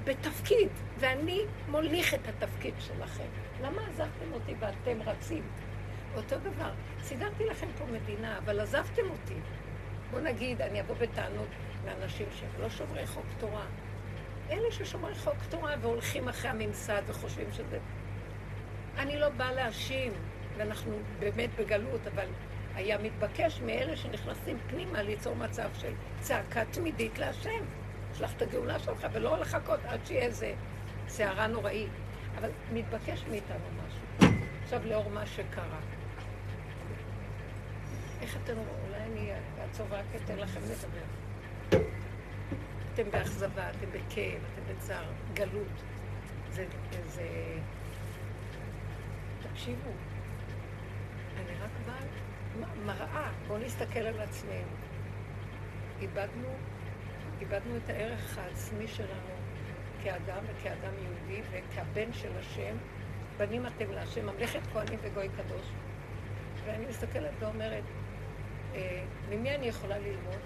[0.04, 3.28] בתפקיד, ואני מוליך את התפקיד שלכם.
[3.62, 5.44] למה עזבתם אותי ואתם רצים?
[6.16, 9.36] אותו דבר, סידרתי לכם פה מדינה, אבל עזבתם אותי.
[10.12, 11.48] בואו נגיד, אני אבוא בטענות
[11.86, 13.66] לאנשים שהם לא שומרי חוק תורה.
[14.50, 17.80] אלה ששומרי חוק תורה והולכים אחרי הממסד וחושבים שזה...
[18.98, 20.12] אני לא באה להאשים,
[20.58, 22.26] ואנחנו באמת בגלות, אבל
[22.76, 27.66] היה מתבקש מאלה שנכנסים פנימה ליצור מצב של צעקה תמידית להשם.
[28.13, 30.54] יש לך את הגאולה שלך, ולא לחכות עד שיהיה איזה
[31.08, 31.89] סערה נוראית.
[32.38, 34.28] אבל מתבקש מאיתנו משהו.
[34.63, 35.80] עכשיו, לאור מה שקרה.
[38.21, 38.54] איך אתם,
[38.88, 41.82] אולי אני אעצור רק אתן לכם לדבר.
[42.93, 45.84] אתם באכזבה, אתם בכאב, אתם בצער, גלות.
[46.50, 46.65] זה,
[47.08, 47.28] זה...
[49.52, 49.91] תקשיבו,
[51.36, 54.76] אני רק באה, מראה, בואו נסתכל על עצמנו.
[56.02, 56.50] איבדנו,
[57.42, 59.34] איבדנו את הערך העצמי שלנו
[60.04, 62.76] כאדם וכאדם יהודי וכבן של השם.
[63.38, 65.66] בנים אתם להשם, ממלכת כהנים וגוי קדוש.
[66.66, 67.84] ואני מסתכלת ואומרת,
[68.76, 70.40] אה, ממי אני יכולה ללמוד?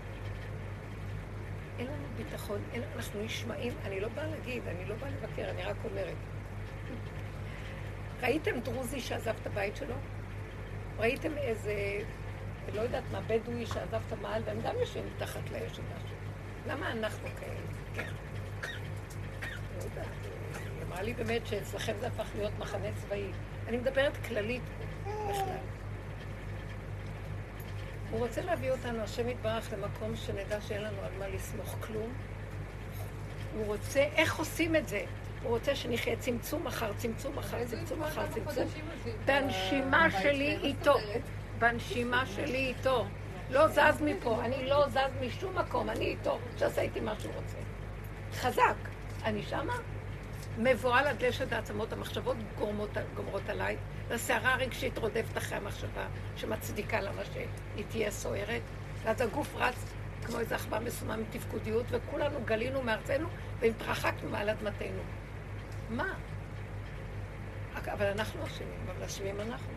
[1.80, 5.64] אין לנו ביטחון, אין, אנחנו נשמעים, אני לא באה להגיד, אני לא באה לבקר, אני
[5.64, 6.16] רק אומרת.
[8.22, 9.96] ראיתם דרוזי שעזב את הבית שלו?
[10.98, 12.00] ראיתם איזה,
[12.74, 16.05] לא יודעת מה, בדואי שעזב את המעל, והם גם יושבים מתחת לאש משהו.
[16.67, 17.60] למה אנחנו כאלה?
[17.93, 18.12] כן.
[19.78, 20.08] לא יודעת,
[20.75, 23.32] היא אמרה לי באמת שאצלכם זה הפך להיות מחנה צבאי.
[23.67, 24.63] אני מדברת כללית
[25.04, 25.58] בכלל.
[28.12, 32.13] הוא רוצה להביא אותנו, השם יתברך, למקום שנדע שאין לנו על מה לסמוך כלום,
[33.56, 35.06] הוא רוצה, איך עושים את זה?
[35.43, 38.67] הוא רוצה שנחיה צמצום אחר צמצום אחר צמצום אחר צמצום.
[39.25, 40.95] בנשימה שלי איתו.
[41.60, 43.06] בנשימה שלי איתו.
[43.50, 47.58] לא זז מפה, אני לא זז משום מקום, אני איתו, שעשה איתי מה שהוא רוצה.
[48.34, 48.76] חזק.
[49.24, 49.74] אני שמה,
[50.58, 53.78] מבוהל עד לשת העצמות, המחשבות גורמות, גומרות עליי,
[54.08, 58.62] והסערה הרגשית רודפת אחרי המחשבה שמצדיקה למה שהיא תהיה סוערת,
[59.04, 59.76] ואז הגוף רץ
[60.26, 63.28] כמו איזה עכבר מסומם מתפקודיות, וכולנו גלינו מארצנו
[63.60, 65.02] והתרחקנו מעל אדמתנו.
[65.90, 66.14] מה?
[67.76, 69.74] אבל אנחנו אשמים, אבל אשמים אנחנו.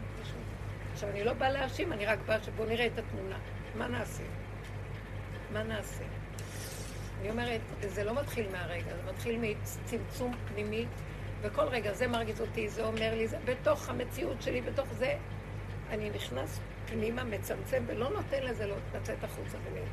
[0.93, 3.37] עכשיו, אני לא באה להאשים, אני רק באה שבואו נראה את התמונה.
[3.79, 4.23] מה נעשה?
[5.53, 6.05] מה נעשה?
[7.21, 10.87] אני אומרת, זה לא מתחיל מהרגע, זה מתחיל מצמצום פנימי,
[11.41, 15.15] וכל רגע זה מרגיז אותי, זה אומר לי, זה בתוך המציאות שלי, בתוך זה,
[15.91, 19.89] אני נכנס פנימה, מצמצם, ולא נותן לזה לא לצאת החוצה ולהיות.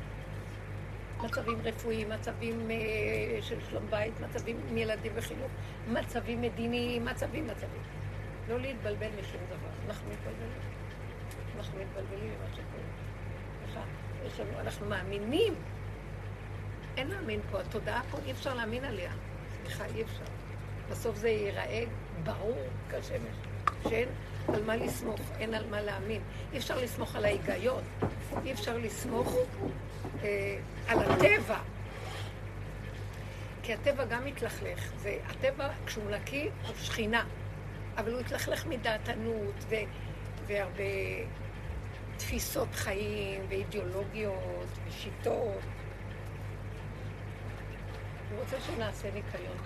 [1.24, 5.50] מצבים רפואיים, מצבים uh, של שלום בית, מצבים עם ילדים וחינוך,
[5.88, 7.82] מצבים מדיניים, מצבים, מצבים.
[8.48, 9.68] לא להתבלבל משום דבר.
[9.88, 10.60] אנחנו מתבלבלים.
[11.56, 12.75] אנחנו מתבלבלים ממה שקורה.
[14.60, 15.54] אנחנו מאמינים.
[16.96, 19.12] אין להאמין פה, התודעה פה אי אפשר להאמין עליה.
[19.62, 20.24] סליחה, אי אפשר.
[20.90, 21.84] בסוף זה ייראה
[22.24, 22.58] ברור
[22.90, 23.36] כשמש,
[23.88, 24.08] שאין
[24.48, 26.22] על מה לסמוך, אין על מה להאמין.
[26.52, 27.82] אי אפשר לסמוך על ההיגיון,
[28.44, 29.36] אי אפשר לסמוך
[30.22, 30.58] אה,
[30.88, 31.58] על הטבע.
[33.62, 37.24] כי הטבע גם מתלכלך, והטבע, כשהוא נקי, הוא שכינה.
[37.96, 39.64] אבל הוא התלכלך מדעתנות
[40.46, 40.82] והרבה
[42.26, 45.62] תפיסות חיים ואידיאולוגיות ושיטות.
[48.30, 49.56] הוא רוצה שנעשה ניקיון.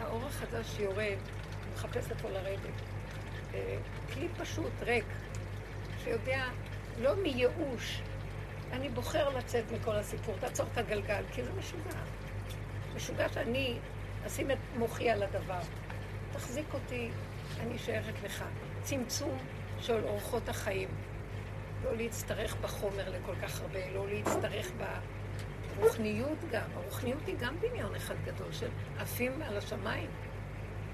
[0.00, 1.16] האור החדש שיורד,
[1.74, 2.82] מחפש איפה לרדת.
[3.54, 3.76] אה,
[4.14, 5.04] כלי פשוט, ריק,
[6.04, 6.44] שיודע,
[7.00, 8.02] לא מייאוש,
[8.72, 12.00] אני בוחר לצאת מכל הסיפור, תעצור את הגלגל, כי זה משוגע.
[12.96, 13.78] משוגע שאני
[14.26, 15.60] אשים את מוחי על הדבר.
[16.32, 17.10] תחזיק אותי,
[17.60, 18.44] אני שייכת לך.
[18.82, 19.38] צמצום
[19.82, 20.88] של אורחות החיים.
[21.84, 24.70] לא להצטרך בחומר לכל כך הרבה, לא להצטרך
[25.76, 26.66] ברוחניות גם.
[26.74, 28.68] הרוחניות היא גם דמיון אחד גדול של
[28.98, 30.10] עפים על השמיים.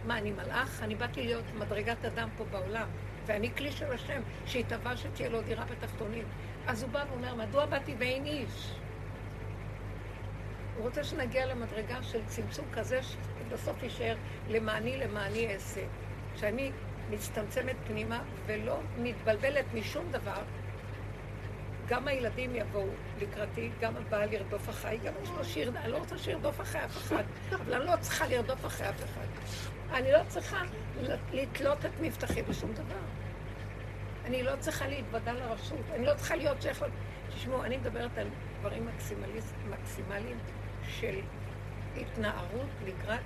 [0.06, 0.82] מה, אני מלאך?
[0.82, 2.88] אני באתי להיות מדרגת אדם פה בעולם,
[3.26, 6.24] ואני כלי של השם, שהתהווה שתהיה לו דירה בתחתונים.
[6.66, 8.74] אז הוא בא ואומר, מדוע באתי ואין איש?
[10.76, 14.16] הוא רוצה שנגיע למדרגה של צמצום כזה שבסוף יישאר
[14.48, 15.84] למעני למעני אעשה.
[16.36, 16.72] שאני
[17.10, 20.42] מצטמצמת פנימה ולא מתבלבלת משום דבר,
[21.88, 22.86] גם הילדים יבואו
[23.20, 26.96] לקראתי, גם הבעל ירדוף אחריי, גם יש לו שיר, אני לא רוצה שירדוף אחרי אף
[26.96, 29.26] אחד, אבל אני לא צריכה לרדוף אחרי אף אחד.
[29.92, 30.62] אני לא צריכה
[31.32, 33.00] לתלות את מבטחי בשום דבר.
[34.24, 36.84] אני לא צריכה להתוודע לרשות, אני לא צריכה להיות שייך...
[37.34, 38.26] תשמעו, אני מדברת על
[38.60, 38.88] דברים
[39.68, 40.38] מקסימליים
[40.88, 41.20] של
[41.96, 43.20] התנערות לקראת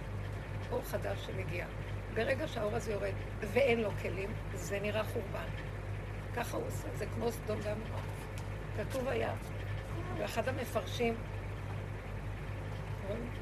[0.72, 1.66] אור חדש שמגיע.
[2.14, 3.14] ברגע שהאור הזה יורד
[3.52, 5.48] ואין לו כלים, זה נראה חורבן.
[6.36, 8.02] ככה הוא עושה, זה כמו סדום ועמורה.
[8.76, 9.32] כתוב היה,
[10.18, 11.14] ואחד המפרשים,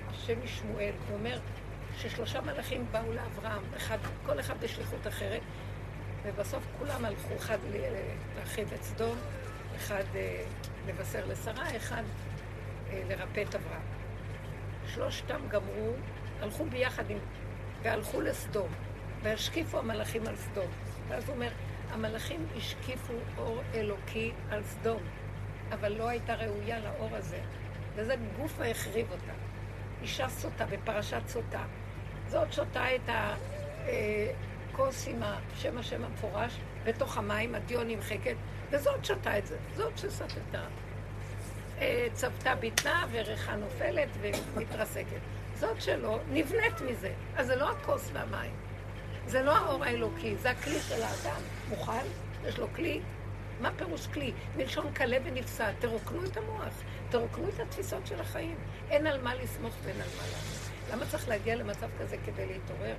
[0.09, 1.39] השם משמואל, הוא אומר
[1.99, 5.41] ששלושה מלאכים באו לאברהם, אחד, כל אחד בשליחות אחרת,
[6.23, 7.59] ובסוף כולם הלכו, אחד
[8.37, 9.19] להרחיב את סדום,
[9.77, 10.43] אחד אה,
[10.87, 12.03] לבשר לשרה, אחד
[12.91, 13.83] אה, לרפא את אברהם.
[14.87, 15.93] שלושתם גמרו,
[16.41, 17.19] הלכו ביחד עם,
[17.83, 18.69] והלכו לסדום,
[19.23, 20.67] והשקיפו המלאכים על סדום.
[21.09, 21.51] ואז הוא אומר,
[21.91, 25.03] המלאכים השקיפו אור אלוקי על סדום,
[25.73, 27.41] אבל לא הייתה ראויה לאור הזה.
[27.95, 29.33] וזה גוף החריב אותה.
[30.03, 31.63] אישה סוטה בפרשת סוטה.
[32.29, 33.11] זאת שותה את
[34.73, 38.37] הכוס עם השם השם המפורש בתוך המים, הדיו נמחקת,
[38.71, 39.57] וזאת שותה את זה.
[39.77, 40.65] זאת שסטתה.
[41.79, 45.21] אה, צבתה בטנה וריחה נופלת ומתרסקת.
[45.61, 47.13] זאת שלו נבנית מזה.
[47.37, 48.51] אז זה לא הכוס והמים.
[49.27, 51.41] זה לא האור האלוקי, זה הכלי של האדם.
[51.69, 52.07] מוכן?
[52.45, 53.01] יש לו כלי?
[53.61, 54.33] מה פירוש כלי?
[54.57, 55.73] מלשון כלה ונפסד.
[55.79, 56.75] תרוקנו את המוח,
[57.11, 58.57] תרוקנו את התפיסות של החיים.
[58.91, 60.71] אין על מה לסמוך ואין על מה לענות.
[60.93, 62.95] למה צריך להגיע למצב כזה כדי להתעורר?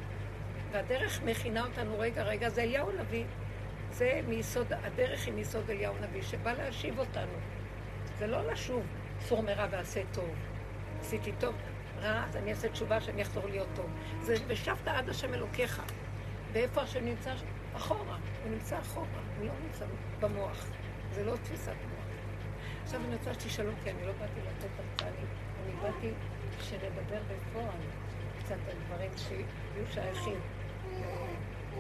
[0.71, 3.25] והדרך מכינה אותנו, רגע, רגע, זה אליהו הנביא.
[3.91, 7.37] זה מיסוד, הדרך היא מיסוד אליהו הנביא, שבא להשיב אותנו.
[8.19, 8.83] זה לא לשוב,
[9.21, 10.29] סור מרע ועשה טוב.
[11.01, 11.55] עשיתי טוב,
[12.01, 13.85] רע, אז אני אעשה תשובה שאני אחזור להיות טוב.
[14.21, 15.81] זה ושבת עד השם אלוקיך.
[16.53, 17.33] ואיפה השם נמצא?
[17.75, 18.17] אחורה.
[18.43, 19.85] הוא נמצא אחורה, הוא לא נמצא
[20.19, 20.67] במוח.
[21.11, 22.05] זה לא תפיסת מוח.
[22.83, 26.11] עכשיו אני רוצה שתשאלו אותי, אני לא באתי לתת הרצאה, אני באתי
[26.61, 27.79] שנדבר בפועל
[28.39, 30.39] קצת על דברים שיהיו שייכים.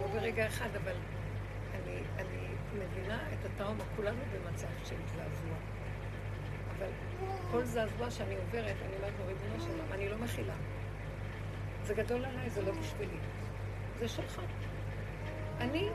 [0.01, 0.95] לא ברגע אחד, אבל
[1.73, 5.55] אני, אני מבינה את הטראומה, כולנו במצב של זעזוע.
[6.81, 6.89] אבל
[7.51, 10.53] כל זעזוע שאני עוברת, אני אומרת לו, ריבונו שלום, אני לא מכילה.
[11.83, 13.17] זה גדול עליי, זה לא בשבילי.
[13.99, 14.41] זה שלך.
[15.59, 15.89] אני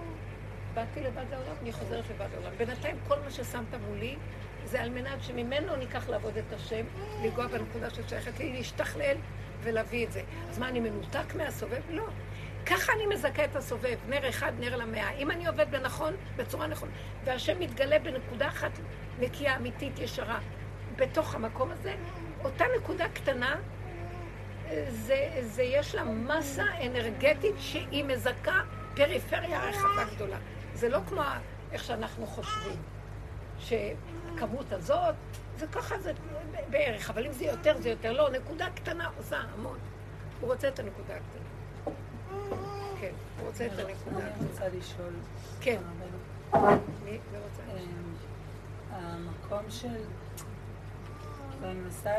[0.75, 2.57] באתי לבד לעולם, אני חוזרת לבד לעולם.
[2.57, 4.17] בינתיים כל מה ששמת מולי
[4.65, 6.87] זה על מנת שממנו ניקח לעבוד את השם,
[7.23, 9.17] לנגוע בנקודה ששייכת לי, להשתכלל
[9.63, 10.23] ולהביא את זה.
[10.51, 11.81] אז מה, אני מנותק מהסובב?
[11.91, 12.07] לא.
[12.67, 15.11] ככה אני מזכה את הסובב, נר אחד, נר למאה.
[15.11, 16.93] אם אני עובד בנכון, בצורה נכונה,
[17.25, 18.71] והשם מתגלה בנקודה אחת
[19.19, 20.39] נקייה, אמיתית, ישרה,
[20.97, 21.95] בתוך המקום הזה,
[22.45, 23.57] אותה נקודה קטנה,
[24.89, 28.63] זה, זה יש לה מסה אנרגטית שהיא מזכה
[28.97, 30.39] פריפריה רחבה גדולה.
[30.75, 31.23] זה לא כמו
[31.73, 32.83] איך שאנחנו חושבים,
[33.59, 35.15] שהכמות הזאת,
[35.59, 36.13] זה ככה זה
[36.71, 38.13] בערך, אבל אם זה יותר, זה יותר.
[38.13, 39.79] לא, נקודה קטנה עושה המון.
[40.41, 41.95] הוא רוצה את הנקודה הקטנה.
[43.01, 44.27] כן, הוא רוצה את הנקודה.
[44.27, 45.13] אני רוצה לשאול.
[45.61, 45.81] כן.
[47.05, 47.63] מי רוצה?
[47.73, 48.15] אמ,
[48.91, 49.97] המקום של...
[51.67, 52.15] ואני מנסה...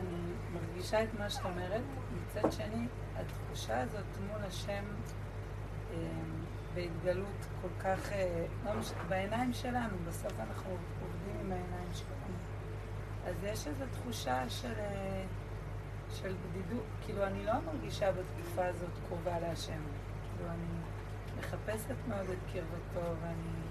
[0.00, 0.18] אני
[0.52, 4.84] מרגישה את מה שאת אומרת, מצד שני, התחושה הזאת מול השם
[5.90, 5.96] אמ,
[6.74, 8.92] בהתגלות כל כך, אה, לא מש...
[9.08, 12.36] בעיניים שלנו, בסוף אנחנו עובדים עם העיניים שלנו.
[13.26, 14.72] אז יש איזו תחושה של...
[14.78, 15.24] אה,
[16.10, 19.80] של בדידות, כאילו אני לא מרגישה בתקופה הזאת קרובה להשם.
[20.22, 20.80] כאילו אני
[21.38, 23.63] מחפשת מאוד את קרבתו ואני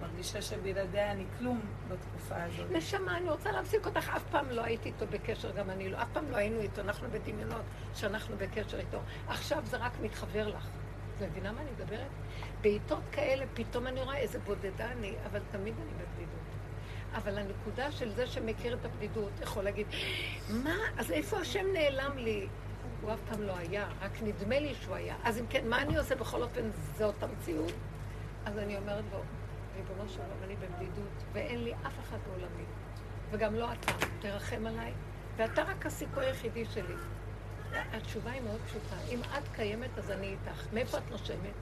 [0.00, 2.70] מרגישה שבלעדיה אני כלום בתקופה הזאת.
[2.70, 6.08] נשמה, אני רוצה להפסיק אותך, אף פעם לא הייתי איתו בקשר, גם אני לא, אף
[6.12, 7.62] פעם לא היינו איתו, אנחנו בדמיונות
[7.94, 8.98] שאנחנו בקשר איתו.
[9.28, 10.68] עכשיו זה רק מתחבר לך.
[11.16, 12.10] את מבינה מה אני מדברת?
[12.60, 16.46] בעיתות כאלה פתאום אני רואה איזה בודדה אני, אבל תמיד אני בבדידות.
[17.14, 19.86] אבל הנקודה של זה שמכיר את הבדידות יכול להגיד,
[20.50, 22.46] מה, אז איפה השם נעלם לי?
[23.00, 25.14] הוא אף פעם לא היה, רק נדמה לי שהוא היה.
[25.24, 27.72] אז אם כן, מה אני עושה בכל אופן, זאת המציאות?
[28.44, 29.20] אז אני אומרת לו,
[29.76, 32.64] ריבונו של עולם, אני בבדידות, ואין לי אף אחד בעולמי,
[33.30, 34.92] וגם לא אתה, תרחם עליי,
[35.36, 36.94] ואתה רק הסיכוי היחידי שלי.
[37.92, 40.66] התשובה היא מאוד פשוטה, אם את קיימת אז אני איתך.
[40.72, 41.54] מאיפה את נושמת?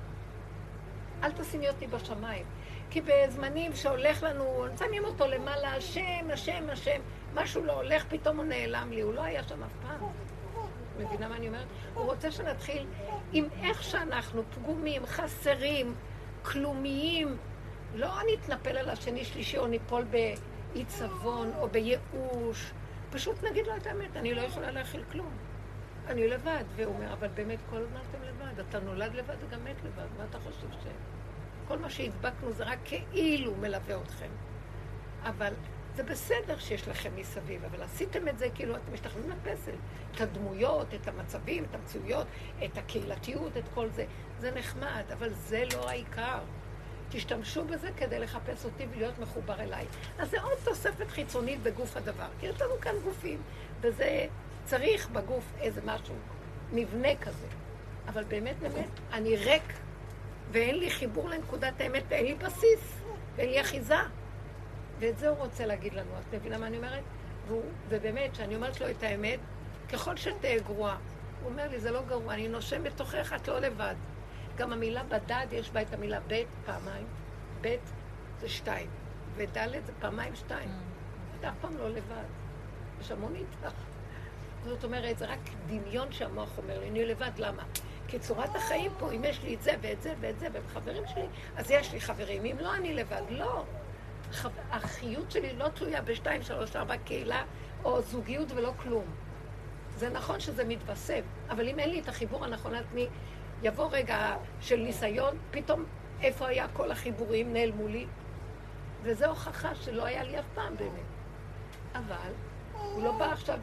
[1.22, 2.46] אל תשימי אותי בשמיים.
[2.90, 7.00] כי בזמנים שהולך לנו, שמים אותו למעלה, השם, השם, השם,
[7.34, 10.08] משהו לא הולך, פתאום הוא נעלם לי, הוא לא היה שם אף פעם.
[10.98, 11.66] מבינה מה אני אומרת?
[11.94, 12.86] הוא רוצה שנתחיל
[13.32, 15.94] עם איך שאנחנו פגומים, חסרים,
[16.42, 17.36] כלומיים.
[17.94, 22.72] לא נתנפל על השני שלישי או ניפול באי-צוון או בייאוש.
[23.10, 25.30] פשוט נגיד לו את האמת, אני לא יכולה להכיל כלום.
[26.06, 26.64] אני לבד.
[26.76, 28.60] והוא אומר, אבל באמת כל הזמן אתם לבד.
[28.68, 30.06] אתה נולד לבד וגם מת לבד.
[30.18, 30.86] מה אתה חושב ש...
[31.68, 34.30] כל מה שהדבקנו זה רק כאילו מלווה אתכם.
[35.22, 35.52] אבל
[35.94, 39.76] זה בסדר שיש לכם מסביב, אבל עשיתם את זה כאילו אתם משתחררים לפסל.
[40.14, 42.26] את הדמויות, את המצבים, את המציאויות,
[42.64, 44.06] את הקהילתיות, את כל זה.
[44.38, 46.38] זה נחמד, אבל זה לא העיקר.
[47.08, 49.86] תשתמשו בזה כדי לחפש אותי ולהיות מחובר אליי.
[50.18, 52.26] אז זה עוד תוספת חיצונית בגוף הדבר.
[52.40, 53.42] כי יש לנו כאן גופים,
[53.80, 54.26] וזה
[54.64, 56.14] צריך בגוף איזה משהו,
[56.72, 57.46] מבנה כזה.
[58.08, 59.72] אבל באמת, באמת, אני ריק
[60.50, 63.00] ואין לי חיבור לנקודת האמת, ואין לי בסיס,
[63.36, 63.96] ואין לי אחיזה.
[64.98, 66.10] ואת זה הוא רוצה להגיד לנו.
[66.20, 67.02] את מבינה מה אני אומרת?
[67.46, 69.40] והוא, ובאמת, כשאני אומרת לו את האמת,
[69.92, 70.96] ככל שתהיה גרועה,
[71.42, 73.94] הוא אומר לי, זה לא גרוע, אני נושם בתוכך, את לא לבד.
[74.56, 77.06] גם המילה בדד, יש בה את המילה ב' פעמיים.
[77.60, 77.76] ב'
[78.40, 78.90] זה שתיים,
[79.36, 80.68] וד' זה פעמיים שתיים.
[80.68, 81.38] Mm.
[81.40, 82.24] את אף פעם לא לבד.
[83.00, 83.74] יש המון איתך.
[84.64, 87.62] זאת אומרת, זה רק דמיון שהמוח אומר לי, אני לבד, למה?
[88.08, 91.02] כי צורת החיים פה, אם יש לי את זה ואת זה ואת זה והם חברים
[91.06, 92.44] שלי, אז יש לי חברים.
[92.44, 93.22] אם לא, אני לבד.
[93.30, 93.64] לא.
[94.70, 97.42] החיות שלי לא תלויה בשתיים, שלוש, ארבע קהילה
[97.84, 99.04] או זוגיות ולא כלום.
[99.96, 103.08] זה נכון שזה מתווסף, אבל אם אין לי את החיבור הנכון לעצמי,
[103.64, 105.84] יבוא רגע של ניסיון, פתאום
[106.20, 108.06] איפה היה כל החיבורים נעלמו לי,
[109.02, 111.06] וזו הוכחה שלא היה לי אף פעם באמת.
[111.94, 112.32] אבל
[112.72, 113.58] הוא לא בא עכשיו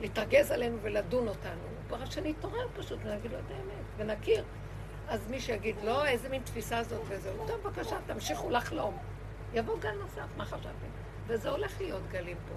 [0.00, 1.62] להתרגז עלינו ולדון אותנו.
[1.62, 4.44] הוא בא שנתעורר פשוט ונגיד לו את האמת, ונכיר.
[5.08, 8.96] אז מי שיגיד, לא, איזה מין תפיסה זאת וזהו, טוב, בבקשה, תמשיכו לחלום.
[9.54, 10.88] יבוא גל נוסף, מה חשבתם?
[11.26, 12.54] וזה הולך להיות גלים פה,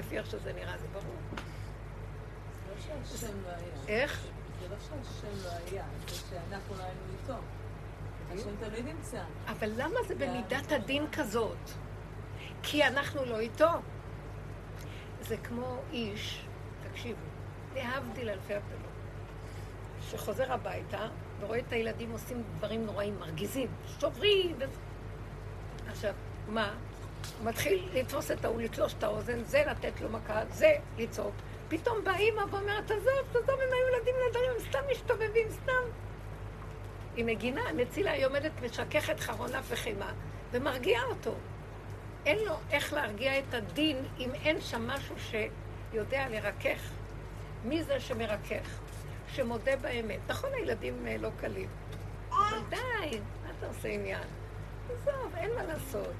[0.00, 1.16] לפי איך שזה נראה, זה ברור.
[2.68, 3.50] לא
[3.88, 4.26] איך?
[4.64, 7.34] זה לא שהשם לא היה, זה שאנחנו לא היינו איתו.
[8.30, 9.22] השם תמיד נמצא.
[9.46, 11.70] אבל למה זה במידת הדין כזאת?
[12.62, 13.68] כי אנחנו לא איתו.
[15.20, 16.44] זה כמו איש,
[16.90, 17.20] תקשיבו,
[17.74, 18.92] להבדיל אלפי הבדלות,
[20.10, 21.08] שחוזר הביתה
[21.40, 23.68] ורואה את הילדים עושים דברים נוראים, מרגיזים,
[24.00, 24.80] שוברים וזה.
[25.88, 26.14] עכשיו,
[26.48, 26.74] מה?
[27.38, 31.34] הוא מתחיל לתפוס את ההוא, לתלוש את האוזן, זה לתת לו מכה, זה לצעוק.
[31.68, 35.82] פתאום באה אימא ואומרת, עזוב, עזוב, הם היו ילדים נהדרים, הם סתם מסתובבים, סתם.
[37.16, 40.12] היא מגינה, מצילה, היא עומדת, משככת חרונה וחימה,
[40.52, 41.34] ומרגיעה אותו.
[42.26, 46.90] אין לו איך להרגיע את הדין אם אין שם משהו שיודע לרכך.
[47.64, 48.80] מי זה שמרכך?
[49.28, 50.20] שמודה באמת.
[50.28, 51.68] נכון, הילדים אה, לא קלים,
[52.28, 54.28] אבל די, מה אתה עושה עניין?
[54.86, 56.12] עזוב, אין מה לעשות.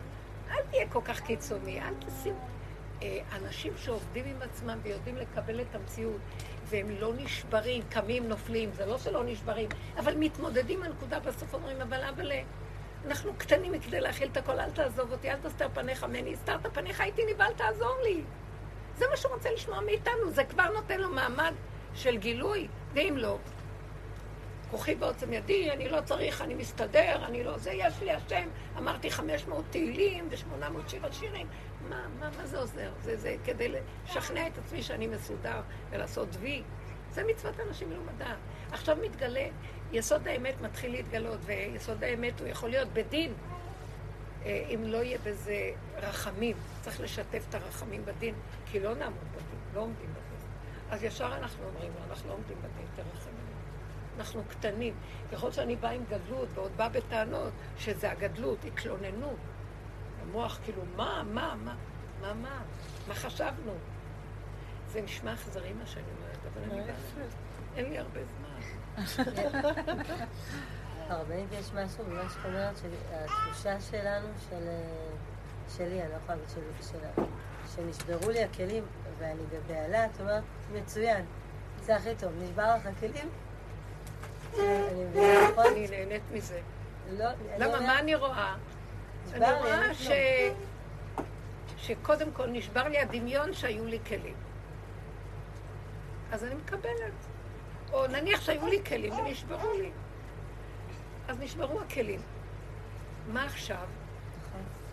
[0.50, 2.34] אל תהיה כל כך קיצוני, אל תשים...
[3.04, 6.20] אה, אנשים שעובדים עם עצמם ויודעים לקבל את המציאות,
[6.64, 11.80] והם לא נשברים, קמים, נופלים, זה לא שלא נשברים, אבל מתמודדים על נקודה, בסוף אומרים,
[11.80, 12.32] אבל אבל
[13.06, 17.00] אנחנו קטנים מכדי להכיל את הכל, אל תעזוב אותי, אל תסתר פניך ממני, הסתרת פניך,
[17.00, 18.22] הייתי נבהל, תעזור לי.
[18.96, 21.52] זה מה שהוא רוצה לשמוע מאיתנו, זה כבר נותן לו מעמד
[21.94, 23.38] של גילוי, ואם לא,
[24.70, 28.48] כוחי בעוצם ידי, אני לא צריך, אני מסתדר, אני לא זה, יש לי השם,
[28.78, 31.46] אמרתי 500 תהילים ו-800 שיר השירים,
[31.88, 32.90] מה, מה, מה זה עוזר?
[33.02, 33.68] זה, זה כדי
[34.08, 35.60] לשכנע את עצמי שאני מסודר
[35.90, 36.62] ולעשות וי.
[37.12, 38.34] זה מצוות אנשים מלומדה.
[38.72, 39.46] עכשיו מתגלה,
[39.92, 43.32] יסוד האמת מתחיל להתגלות, ויסוד האמת הוא יכול להיות בדין,
[44.44, 46.56] אה, אם לא יהיה בזה רחמים.
[46.80, 48.34] צריך לשתף את הרחמים בדין,
[48.66, 50.48] כי לא נעמוד בדין, לא עומדים בדין.
[50.90, 53.14] אז ישר אנחנו אומרים לו, אנחנו לא עומדים בדין, עלינו.
[54.18, 54.94] אנחנו קטנים.
[55.32, 59.36] ככל שאני באה עם גדלות ועוד באה בטענות שזה הגדלות, התלוננות.
[60.28, 61.74] המוח כאילו, מה, מה, מה,
[62.20, 62.62] מה, מה,
[63.08, 63.72] מה חשבנו?
[64.92, 66.94] זה נשמע אכזרי מה שאני אומרת, אבל אני באה...
[67.76, 68.54] אין לי הרבה זמן.
[71.08, 74.68] הרבנית, יש משהו במה שאת אומרת, שהתחושה שלנו, של...
[75.76, 77.22] שלי, אני לא יכולה להגיד של...
[77.74, 78.84] שנשברו לי הכלים
[79.18, 81.24] ואני בבהלה, את אומרת, מצוין,
[81.80, 83.28] זה הכי טוב, נשבר לך הכלים?
[84.58, 85.66] אני מבינה נכון?
[85.66, 86.60] אני נהנית מזה.
[87.18, 88.54] לא, למה, מה אני רואה?
[89.32, 90.08] אני רואה ש...
[91.76, 94.34] שקודם כל נשבר לי הדמיון שהיו לי כלים.
[96.32, 97.12] אז אני מקבלת.
[97.92, 99.90] או נניח שהיו לי כלים ונשברו לי.
[101.28, 102.20] אז נשברו הכלים.
[103.32, 103.86] מה עכשיו?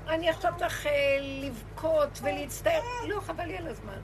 [0.07, 2.81] אני עכשיו צריך אה, לבכות ולהצטער.
[3.07, 3.99] לא, חבל לי על הזמן.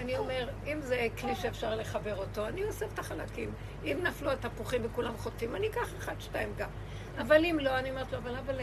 [0.00, 3.52] אני אומר, אם זה כלי שאפשר לחבר אותו, אני אוסף את החלקים.
[3.84, 6.68] אם נפלו התפוחים וכולם חוטפים, אני אקח אחד, שתיים גם.
[7.20, 8.60] אבל אם לא, אני אומרת לו, אבל אבל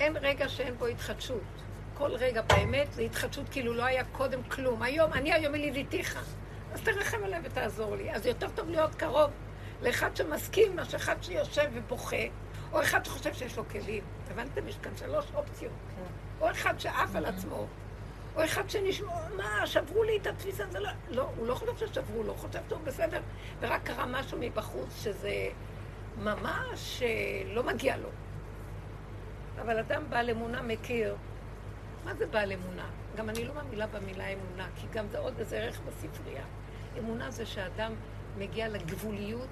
[0.00, 1.42] אין רגע שאין בו התחדשות.
[1.94, 4.82] כל רגע באמת זה התחדשות כאילו לא היה קודם כלום.
[4.82, 6.24] היום, אני היום ילידיתיך.
[6.72, 8.12] אז תרחם עליי ותעזור לי.
[8.12, 9.30] אז יותר טוב להיות קרוב
[9.82, 12.16] לאחד שמסכים מאשר אחד שיושב ובוכה,
[12.72, 14.04] או אחד שחושב שיש לו כלים.
[14.30, 14.68] הבנתם?
[14.68, 15.72] יש כאן שלוש אופציות.
[16.40, 17.66] או אחד שעף על עצמו,
[18.36, 20.90] או אחד שנשמע, מה, שברו לי את התפיסה, זה לא...
[21.08, 23.20] לא, הוא לא חושב ששברו לו, חושב שהוא בסדר,
[23.60, 25.48] ורק קרה משהו מבחוץ שזה
[26.18, 28.08] ממש אה, לא מגיע לו.
[29.60, 31.16] אבל אדם בעל אמונה מכיר.
[32.04, 32.86] מה זה בעל אמונה?
[33.16, 36.44] גם אני לא מאמינה במילה אמונה, כי גם זה עוד איזה ערך בספרייה.
[36.98, 37.92] אמונה זה שאדם
[38.38, 39.48] מגיע לגבוליות,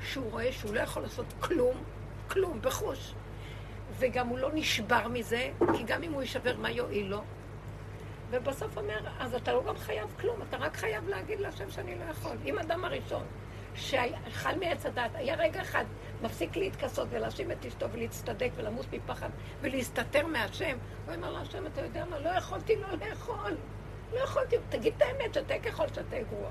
[0.00, 1.76] שהוא רואה שהוא לא יכול לעשות כלום,
[2.28, 3.14] כלום, בחוש.
[3.98, 7.22] וגם הוא לא נשבר מזה, כי גם אם הוא יישבר, מה יועיל לו?
[8.30, 12.04] ובסוף אומר, אז אתה לא גם חייב כלום, אתה רק חייב להגיד להשם שאני לא
[12.04, 12.36] יכול.
[12.44, 13.24] אם אדם הראשון,
[13.74, 15.84] שאכל מעץ הדת, היה רגע אחד,
[16.22, 22.04] מפסיק להתכסות ולהאשים את אשתו ולהצטדק ולמוס מפחד ולהסתתר מהשם, הוא אומר להשם, אתה יודע
[22.04, 23.56] מה, לא יכולתי לא לאכול.
[24.12, 26.50] לא יכולתי, תגיד את האמת, שתה ככל שתה גרוע.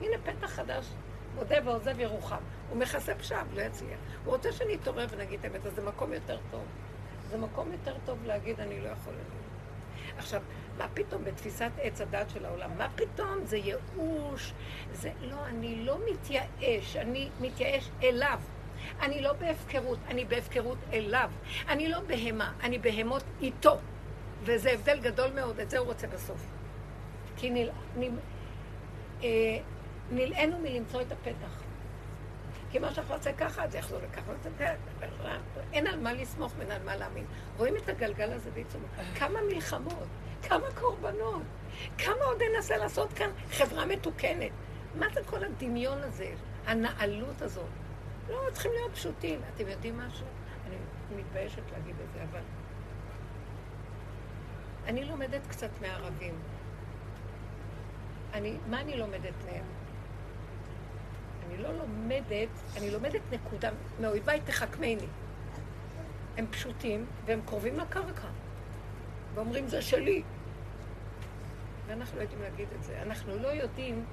[0.00, 0.86] הנה פתח חדש,
[1.34, 2.42] מודה ועוזב ירוחם.
[2.70, 3.98] הוא מכסה פשעיו, לא יצליח.
[4.24, 6.64] הוא רוצה שנתעורר ונגיד את האמת, אז זה מקום יותר טוב.
[7.30, 9.42] זה מקום יותר טוב להגיד, אני לא יכול להגיד.
[10.18, 10.42] עכשיו,
[10.78, 12.78] מה פתאום בתפיסת עץ הדת של העולם?
[12.78, 13.38] מה פתאום?
[13.44, 14.52] זה ייאוש,
[14.92, 18.40] זה לא, אני לא מתייאש, אני מתייאש אליו.
[19.00, 21.30] אני לא בהפקרות, אני בהפקרות אליו.
[21.68, 23.78] אני לא בהמה, אני בהמות איתו.
[24.44, 26.46] וזה הבדל גדול מאוד, את זה הוא רוצה בסוף.
[27.36, 27.70] כי נל...
[27.96, 28.10] נל...
[29.22, 29.28] אה,
[30.10, 31.62] נלאינו מלמצוא את הפתח.
[32.70, 34.32] כי מה שאנחנו נעשה ככה, זה יחזור לככה,
[35.72, 37.24] אין על מה לסמוך ואין על מה להאמין.
[37.58, 38.86] רואים את הגלגל הזה בעיצומו.
[39.14, 40.08] כמה מלחמות,
[40.42, 41.42] כמה קורבנות,
[41.98, 44.50] כמה עוד ננסה לעשות כאן חברה מתוקנת.
[44.98, 46.30] מה זה כל הדמיון הזה,
[46.66, 47.68] הנעלות הזאת?
[48.28, 49.40] לא, צריכים להיות פשוטים.
[49.54, 50.26] אתם יודעים משהו?
[50.66, 50.76] אני
[51.22, 52.40] מתביישת להגיד את זה, אבל...
[54.86, 56.34] אני לומדת קצת מהערבים.
[58.32, 59.64] אני, מה אני לומדת מהם?
[61.46, 63.70] אני לא לומדת, אני לומדת נקודה,
[64.00, 65.06] מאויביי תחכמני.
[66.36, 68.28] הם פשוטים והם קרובים לקרקע.
[69.34, 70.22] ואומרים, זה שלי.
[71.86, 73.02] ואנחנו לא יודעים להגיד את זה.
[73.02, 74.04] אנחנו לא יודעים,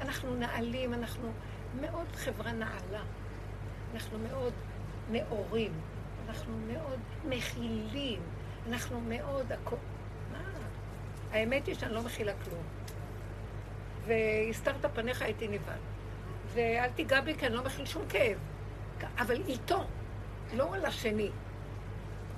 [0.00, 1.32] אנחנו נעלים, אנחנו
[1.80, 3.02] מאוד חברה נעלה.
[3.94, 4.52] אנחנו מאוד
[5.10, 5.72] נאורים.
[6.28, 8.20] אנחנו מאוד מכילים.
[8.68, 9.52] אנחנו מאוד...
[10.32, 10.38] מה?
[11.32, 12.62] האמת היא שאני לא מכילה כלום.
[14.06, 15.78] והסתרת פניך הייתי נבהל.
[16.54, 18.38] ואל תיגע בי כי אני לא מכיל שום כאב.
[19.18, 19.84] אבל איתו,
[20.54, 21.30] לא על השני.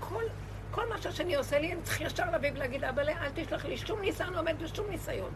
[0.00, 0.24] כל,
[0.70, 4.00] כל מה שהשני עושה לי, אני צריך ישר להביא ולהגיד, אבל אל תשלח לי שום
[4.00, 5.30] ניסיון, לא עומד בשום ניסיון.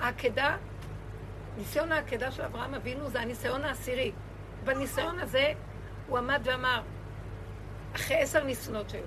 [0.00, 0.56] העקדה,
[1.56, 4.12] ניסיון העקדה של אברהם אבינו זה הניסיון העשירי.
[4.64, 5.52] בניסיון הזה
[6.08, 6.82] הוא עמד ואמר,
[7.96, 9.04] אחרי עשר ניסיונות שהיו.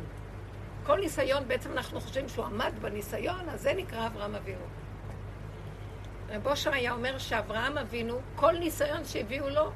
[0.85, 4.65] כל ניסיון, בעצם אנחנו חושבים שהוא עמד בניסיון, אז זה נקרא אברהם אבינו.
[6.29, 9.71] רב אושר היה אומר שאברהם אבינו, כל ניסיון שהביאו לו,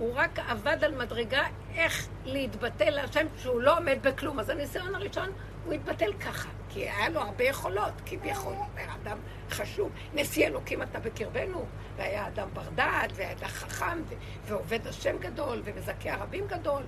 [0.00, 1.42] הוא רק עבד על מדרגה
[1.74, 4.40] איך להתבטא להשם שהוא לא עומד בכלום.
[4.40, 5.32] אז הניסיון הראשון,
[5.64, 9.18] הוא התבטל ככה, כי היה לו הרבה יכולות, כביכול, היה אדם
[9.50, 9.90] חשוב.
[10.14, 11.64] נשיא אלוקים אתה בקרבנו,
[11.96, 14.02] והיה אדם בר דעת, והיה חכם,
[14.44, 16.82] ועובד השם גדול, ומזכה ערבים גדול.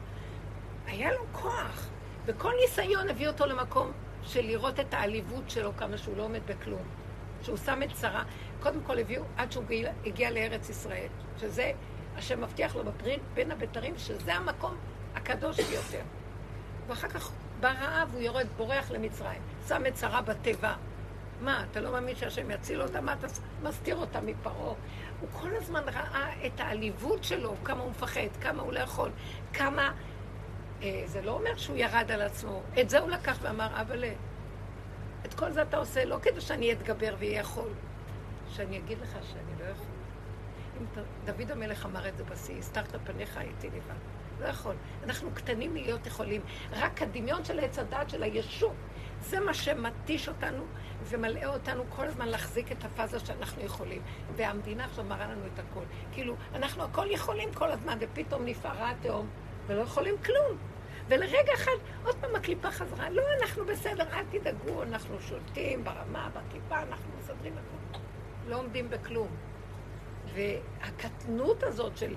[0.87, 1.89] היה לו כוח,
[2.27, 3.93] וכל ניסיון הביא אותו למקום
[4.23, 6.83] של לראות את העליבות שלו כמה שהוא לא עומד בכלום.
[7.43, 8.25] שהוא שם את שרה,
[8.61, 9.65] קודם כל הביאו עד שהוא
[10.07, 11.09] הגיע לארץ ישראל,
[11.41, 11.73] שזה,
[12.17, 14.77] השם מבטיח לו בפרין בין הבתרים, שזה המקום
[15.15, 16.03] הקדוש ביותר.
[16.87, 20.75] ואחר כך ברעב הוא יורד, בורח למצרים, שם את שרה בתיבה.
[21.41, 23.01] מה, אתה לא מאמין שהשם יציל אותה?
[23.01, 23.27] מה אתה
[23.63, 24.75] מסתיר אותה מפרעה?
[25.21, 29.11] הוא כל הזמן ראה את העליבות שלו, כמה הוא מפחד, כמה הוא לא יכול,
[29.53, 29.93] כמה...
[30.83, 32.63] אה, זה לא אומר שהוא ירד על עצמו.
[32.81, 34.05] את זה הוא לקח ואמר, אבל
[35.27, 37.69] את כל זה אתה עושה לא כדי שאני אתגבר ואהיה יכול,
[38.49, 39.92] שאני אגיד לך שאני לא יכול.
[41.25, 43.95] דוד המלך אמר את זה בשיא, הסתרת פניך הייתי לבד.
[44.41, 44.75] לא יכול.
[45.05, 46.41] אנחנו קטנים מלהיות יכולים.
[46.73, 48.75] רק הדמיון של עץ הדת של הישות,
[49.21, 50.65] זה מה שמתיש אותנו
[51.05, 54.03] ומלאה אותנו כל הזמן להחזיק את הפאזה שאנחנו יכולים.
[54.37, 55.85] והמדינה עכשיו מראה לנו את הכל.
[56.13, 59.29] כאילו, אנחנו הכל יכולים כל הזמן, ופתאום נפערה התהום,
[59.67, 60.59] ולא יכולים כלום.
[61.09, 61.73] ולרגע אחד,
[62.05, 63.11] עוד פעם הקליפה חזרה.
[63.11, 68.01] לא, אנחנו בסדר, אל תדאגו, אנחנו שולטים ברמה, בקליפה, אנחנו מסדרים הכול.
[68.49, 69.29] לא עומדים בכלום.
[70.35, 72.15] והקטנות הזאת של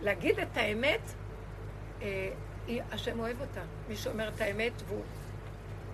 [0.00, 1.00] להגיד את האמת,
[2.02, 2.30] אה,
[2.92, 3.60] השם אוהב אותה.
[3.88, 5.02] מי שאומר את האמת והוא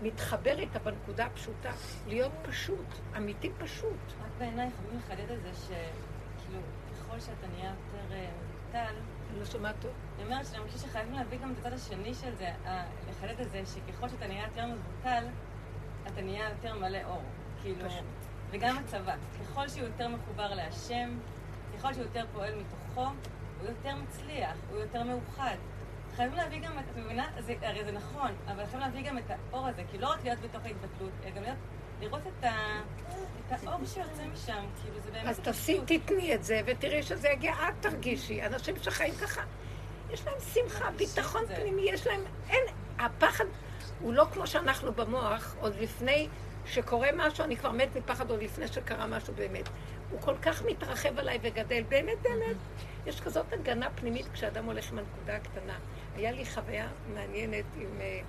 [0.02, 1.70] מתחבר איתה בנקודה הפשוטה,
[2.06, 2.86] להיות פשוט,
[3.16, 3.98] אמיתי פשוט.
[4.22, 6.60] רק בעיניי חייבים לחדד את זה שכאילו,
[6.92, 8.94] ככל שאתה נהיה יותר אה, מבוטל,
[9.30, 9.90] אני לא שומעת טוב.
[10.16, 12.48] אני אומרת שאני חושבת שחייבים להביא גם את הצד השני של זה,
[13.10, 15.24] לחדד את זה, שככל שאתה נהיה יותר מבוטל,
[16.06, 17.22] אתה נהיה יותר מלא אור.
[17.62, 17.84] כאילו,
[18.50, 19.14] וגם הצבא.
[19.40, 21.18] ככל שהוא יותר מחובר להשם,
[21.78, 23.10] ככל שהוא יותר פועל מתוכו,
[23.60, 25.56] הוא יותר מצליח, הוא יותר מאוחד.
[26.16, 27.26] חייבים להביא גם את, את מבינה?
[27.38, 30.40] זה, הרי זה נכון, אבל חייבים להביא גם את האור הזה, כי לא רק להיות
[30.40, 31.56] בתוך ההתבטלות, אלא גם להיות,
[32.00, 32.80] לראות את, ה,
[33.46, 35.26] את האור שיוצא משם, כאילו זה באמת...
[35.26, 38.46] אז תעשי, תתני את זה, ותראי שזה יגיע, את תרגישי.
[38.46, 39.42] אנשים שחיים ככה,
[40.10, 42.62] יש להם שמחה, ביטחון פנימי, יש להם, אין,
[42.98, 43.44] הפחד
[44.00, 46.28] הוא לא כמו שאנחנו במוח, עוד לפני
[46.66, 49.68] שקורה משהו, אני כבר מת מפחד עוד לפני שקרה משהו באמת.
[50.10, 52.56] הוא כל כך מתרחב עליי וגדל, באמת, באמת.
[53.06, 55.78] יש כזאת הגנה פנימית כשאדם הולך עם הנקודה הקטנה.
[56.16, 58.00] היה לי חוויה מעניינת עם...
[58.00, 58.20] אה,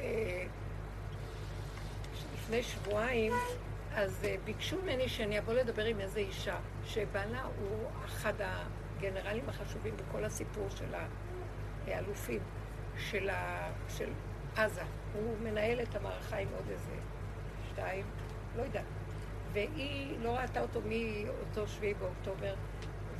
[0.00, 0.44] אה,
[2.34, 3.32] לפני שבועיים,
[3.94, 9.94] אז אה, ביקשו ממני שאני אבוא לדבר עם איזו אישה, שבעלה הוא אחד הגנרלים החשובים
[9.96, 10.94] בכל הסיפור של
[11.86, 12.40] האלופים
[12.98, 13.70] של, ה...
[13.88, 14.10] של
[14.56, 14.82] עזה.
[15.12, 16.94] הוא מנהל את המערכה עם עוד איזה
[17.70, 18.04] שתיים,
[18.56, 19.03] לא יודעת.
[19.54, 22.54] והיא לא ראתה אותו מאותו שביעי באוקטובר,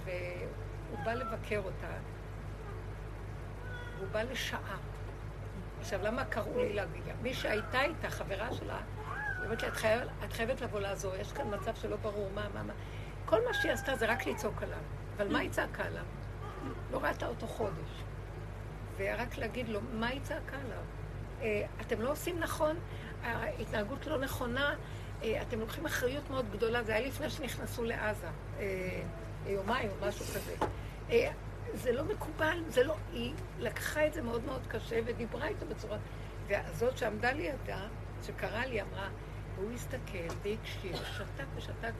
[0.05, 1.89] והוא בא לבקר אותה,
[3.97, 4.77] והוא בא לשעה.
[5.81, 7.13] עכשיו, למה קראו לי להגיד לה?
[7.23, 11.33] מי שהייתה איתה, חברה שלה, היא אומרת לי, את, חייב, את חייבת לבוא לעזור, יש
[11.33, 12.73] כאן מצב שלא ברור מה, מה, מה.
[13.25, 14.79] כל מה שהיא עשתה זה רק לצעוק עליו.
[15.17, 16.05] אבל מה היא צעקה עליו?
[16.93, 18.03] לא ראתה אותו חודש.
[18.97, 20.83] ורק להגיד לו, מה היא צעקה עליו?
[21.43, 22.77] אה, אתם לא עושים נכון,
[23.23, 24.75] ההתנהגות לא נכונה,
[25.43, 28.27] אתם לוקחים אחריות מאוד גדולה, זה היה לפני שנכנסו לעזה,
[28.59, 29.03] אה,
[29.47, 30.57] יומיים או משהו כזה.
[31.75, 35.99] זה לא מקובל, זה לא, היא לקחה את זה מאוד מאוד קשה ודיברה איתו בצורה...
[36.47, 37.87] והזאת שעמדה לידה,
[38.23, 39.09] שקראה לי, אמרה,
[39.55, 41.93] והוא הסתכל והקשיב, שתק ושתק,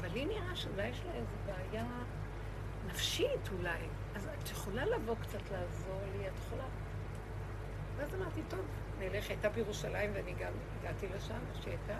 [0.00, 1.86] אבל לי נראה שאולי יש לה איזו בעיה
[2.86, 3.78] נפשית אולי.
[4.14, 6.64] אז את יכולה לבוא קצת לעזור לי, את יכולה...
[7.96, 8.60] ואז אמרתי, טוב,
[8.98, 11.98] נלך, הייתה בירושלים ואני גם הגעתי לשם, שהייתה,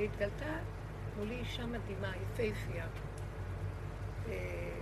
[0.00, 0.58] והתגלתה
[1.18, 2.86] מולי אישה מדהימה, יפהפייה,
[4.28, 4.80] אה,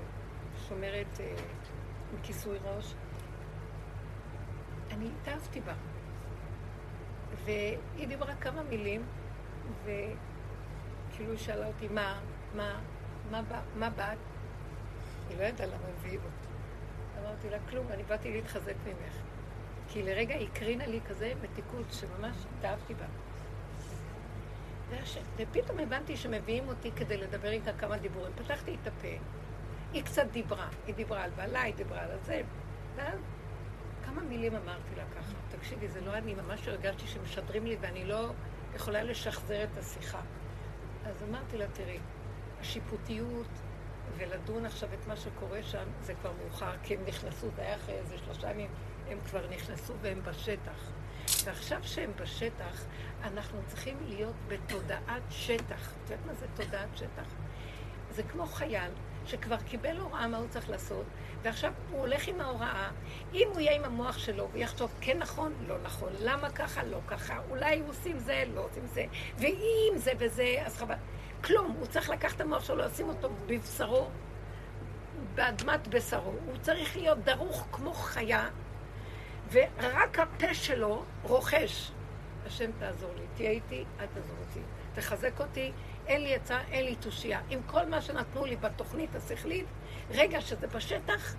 [0.69, 1.35] שומרת אה,
[2.13, 2.95] עם כיסוי ראש.
[4.91, 5.75] אני התאהבתי בה.
[7.45, 9.03] והיא דיברה כמה מילים,
[9.83, 12.21] וכאילו היא שאלה אותי, מה,
[12.55, 12.81] מה,
[13.31, 13.43] מה,
[13.77, 14.19] מה באת?
[15.29, 16.49] היא לא ידעה למה מביאים אותי.
[17.21, 19.15] אמרתי לה, כלום, אני באתי להתחזק ממך.
[19.89, 23.07] כי לרגע היא הקרינה לי כזה מתיקות שממש התאהבתי בה.
[25.37, 28.33] ופתאום הבנתי שמביאים אותי כדי לדבר איתה כמה דיבורים.
[28.37, 29.09] פתחתי את הפה,
[29.93, 30.69] היא קצת דיברה.
[30.87, 32.43] היא דיברה על בעלה, היא דיברה על הזה.
[32.97, 33.19] ואז
[34.05, 35.33] כמה מילים אמרתי לה ככה.
[35.57, 38.31] תקשיבי, זה לא אני, ממש הרגשתי שמשדרים לי ואני לא
[38.75, 40.21] יכולה לשחזר את השיחה.
[41.07, 41.99] אז אמרתי לה, תראי,
[42.61, 43.49] השיפוטיות
[44.17, 47.95] ולדון עכשיו את מה שקורה שם, זה כבר מאוחר, כי הם נכנסו, זה היה אחרי
[47.95, 48.71] איזה שלושה ימים,
[49.09, 50.91] הם כבר נכנסו והם בשטח.
[51.45, 52.85] ועכשיו שהם בשטח,
[53.23, 55.93] אנחנו צריכים להיות בתודעת שטח.
[55.93, 57.35] את יודעת מה זה תודעת שטח?
[58.11, 58.91] זה כמו חייל
[59.27, 61.05] שכבר קיבל הוראה מה הוא צריך לעשות,
[61.43, 62.91] ועכשיו הוא הולך עם ההוראה.
[63.35, 67.39] אם הוא יהיה עם המוח שלו ויחשוב כן נכון, לא נכון, למה ככה, לא ככה,
[67.51, 69.05] אולי עושים זה, לא עושים זה,
[69.39, 70.95] ואם זה וזה, אז חבל.
[71.45, 74.09] כלום, הוא צריך לקחת את המוח שלו, לשים אותו בבשרו,
[75.35, 76.33] באדמת בשרו.
[76.47, 78.49] הוא צריך להיות דרוך כמו חיה,
[79.53, 81.91] ורק הפה שלו רוכש.
[82.47, 84.61] השם תעזור לי, תהיה איתי, אל תעזור אותי.
[84.95, 85.73] תחזק אותי,
[86.07, 87.41] אין לי עצה, אין לי תושייה.
[87.51, 89.67] עם כל מה שנתנו לי בתוכנית השכלית,
[90.11, 91.35] רגע שזה בשטח,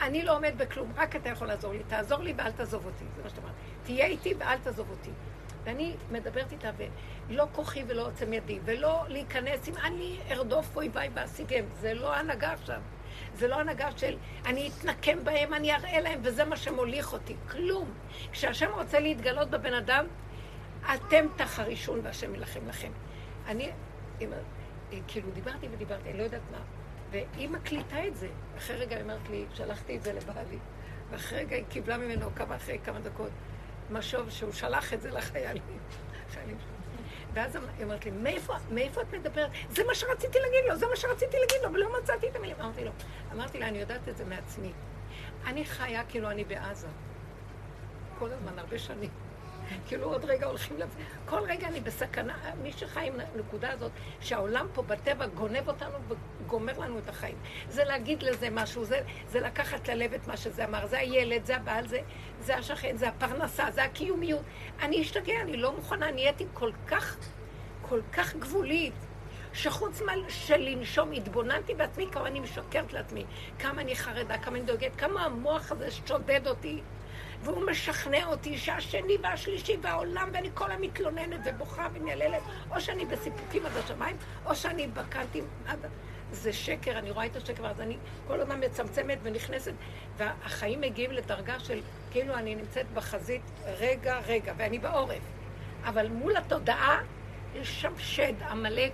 [0.00, 1.82] אני לא עומד בכלום, רק אתה יכול לעזור לי.
[1.88, 3.52] תעזור לי ואל תעזוב אותי, זה מה שאתה אומר.
[3.82, 5.10] תהיה איתי ואל תעזוב אותי.
[5.64, 6.70] ואני מדברת איתה,
[7.28, 11.64] ולא כוחי ולא עוצם ידי, ולא להיכנס עם אני ארדוף אויביי ואשיגם.
[11.80, 12.80] זה לא הנהגה עכשיו.
[13.36, 14.16] זה לא הנהגה של
[14.46, 17.34] אני אתנקם בהם, אני אראה להם, וזה מה שמוליך אותי.
[17.50, 17.90] כלום.
[18.32, 20.06] כשהשם רוצה להתגלות בבן אדם,
[20.94, 22.92] אתם תחרישון והשם יילחם לכם.
[23.46, 23.70] אני,
[24.20, 24.30] עם,
[25.08, 26.58] כאילו, דיברתי ודיברתי, אני לא יודעת מה.
[27.10, 28.28] והיא מקליטה את זה.
[28.56, 30.58] אחרי רגע היא אומרת לי, שלחתי את זה לבעלי.
[31.10, 33.30] ואחרי רגע היא קיבלה ממנו כמה, אחרי כמה דקות,
[33.90, 35.62] משוב שהוא שלח את זה לחיילים.
[37.36, 39.50] ואז היא אומרת לי, מאיפה, מאיפה את מדברת?
[39.70, 42.56] זה מה שרציתי להגיד לו, זה מה שרציתי להגיד לו, ולא מצאתי את המילים.
[42.60, 42.90] אמרתי לו,
[43.32, 44.72] אמרתי לה, אני יודעת את זה מעצמי.
[45.46, 46.86] אני חיה כאילו אני בעזה.
[48.18, 49.10] כל הזמן, הרבה שנים.
[49.86, 50.98] כאילו עוד רגע הולכים לזה.
[51.26, 56.78] כל רגע אני בסכנה, מי שחי עם הנקודה הזאת, שהעולם פה בטבע גונב אותנו וגומר
[56.78, 57.38] לנו את החיים.
[57.68, 61.56] זה להגיד לזה משהו, זה, זה לקחת ללב את מה שזה אמר, זה הילד, זה
[61.56, 62.00] הבעל, זה,
[62.40, 64.42] זה השכן, זה הפרנסה, זה הקיומיות.
[64.82, 67.16] אני אשתגע, אני לא מוכנה, נהייתי כל כך,
[67.82, 68.94] כל כך גבולית.
[69.56, 73.24] שחוץ של לנשום, התבוננתי בעצמי כמה אני משקרת לעצמי,
[73.58, 76.80] כמה אני חרדה, כמה אני דואגת, כמה המוח הזה שודד אותי.
[77.46, 83.72] והוא משכנע אותי שהשני והשלישי והעולם, ואני כל המתלוננת ובוכה ומייללת, או שאני בסיפוקים עד
[83.76, 84.16] השמיים,
[84.46, 85.86] או שאני בקנתי עד...
[86.32, 89.72] זה שקר, אני רואה את השקר, אז אני כל הזמן מצמצמת ונכנסת,
[90.16, 91.80] והחיים מגיעים לדרגה של
[92.10, 95.22] כאילו אני נמצאת בחזית רגע, רגע, ואני בעורף.
[95.84, 97.00] אבל מול התודעה
[97.54, 98.92] יש שם שד, עמלק,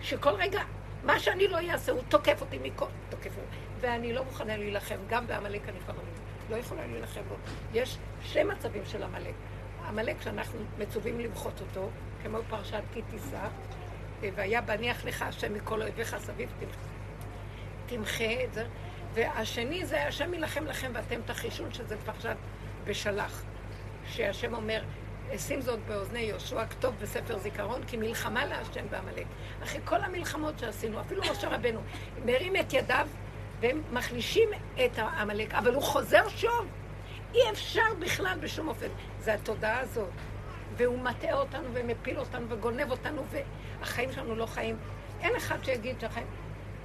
[0.00, 0.62] שכל רגע,
[1.04, 2.86] מה שאני לא אעשה, הוא תוקף אותי מכל...
[3.08, 3.30] תוקף.
[3.80, 6.07] ואני לא מוכנה להילחם, גם בעמלק אני כבר לא
[6.50, 7.34] לא יכולה להילחם בו.
[7.74, 9.34] יש שני מצבים של עמלק.
[9.88, 11.88] עמלק שאנחנו מצווים למחות אותו,
[12.22, 13.48] כמו פרשת כי תישא,
[14.20, 16.52] והיה בניח לך השם מכל אויביך סביב,
[17.86, 18.66] תמחה את זה.
[19.14, 22.36] והשני זה השם יילחם לכם ואתם תחישון, שזה פרשת
[22.84, 23.42] בשלח.
[24.06, 24.82] שהשם אומר,
[25.36, 29.26] שים זאת באוזני יהושע, כתוב בספר זיכרון, כי מלחמה להשם בעמלק.
[29.62, 31.80] אחרי כל המלחמות שעשינו, אפילו משה רבנו,
[32.24, 33.08] מרים את ידיו
[33.60, 36.66] והם מחלישים את העמלק, אבל הוא חוזר שוב.
[37.34, 38.88] אי אפשר בכלל בשום אופן.
[39.18, 40.08] זה התודעה הזאת.
[40.76, 43.22] והוא מטעה אותנו ומפיל אותנו וגונב אותנו,
[43.80, 44.76] והחיים שלנו לא חיים.
[45.20, 46.26] אין אחד שיגיד שהחיים...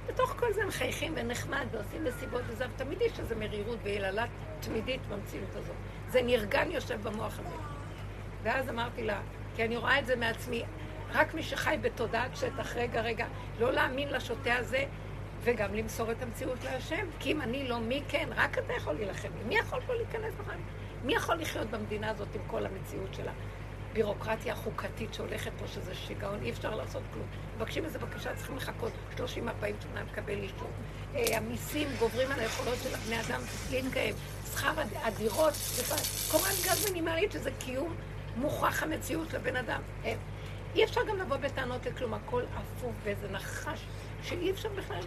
[0.06, 4.24] בתוך כל זה הם חייכים ונחמד ועושים מסיבות וזה, ותמיד יש איזו מרירות ויללה
[4.60, 5.76] תמידית במציאות הזאת.
[6.08, 7.56] זה נרגן יושב במוח הזה.
[8.42, 9.20] ואז אמרתי לה,
[9.56, 10.62] כי אני רואה את זה מעצמי,
[11.12, 13.26] רק מי שחי בתודעת שטח, רגע, רגע,
[13.60, 14.84] לא להאמין לשוטה הזה,
[15.44, 17.06] וגם למסור את המציאות להשם.
[17.18, 18.28] כי אם אני לא, מי כן?
[18.36, 19.28] רק אתה יכול להילחם.
[19.48, 20.56] מי יכול פה להיכנס בכלל?
[21.04, 23.32] מי יכול לחיות במדינה הזאת עם כל המציאות שלה?
[23.92, 27.26] בירוקרטיה החוקתית שהולכת פה, שזה שיגעון, אי אפשר לעשות כלום.
[27.56, 30.70] מבקשים איזה בקשה, צריכים לחכות 30-40 שנה לקבל אישור.
[31.14, 33.40] אה, המיסים גוברים על היכולות של הבני אדם
[33.70, 34.14] להתקיים.
[34.52, 35.54] שכר הדירות,
[36.30, 37.94] קורת גז מינימלית, שזה קיום
[38.36, 39.80] מוכח המציאות לבן אדם.
[40.04, 40.14] אה,
[40.74, 43.80] אי אפשר גם לבוא בטענות לכלום, הכל אפוף ואיזה נחש,
[44.22, 45.00] שאי אפשר בכלל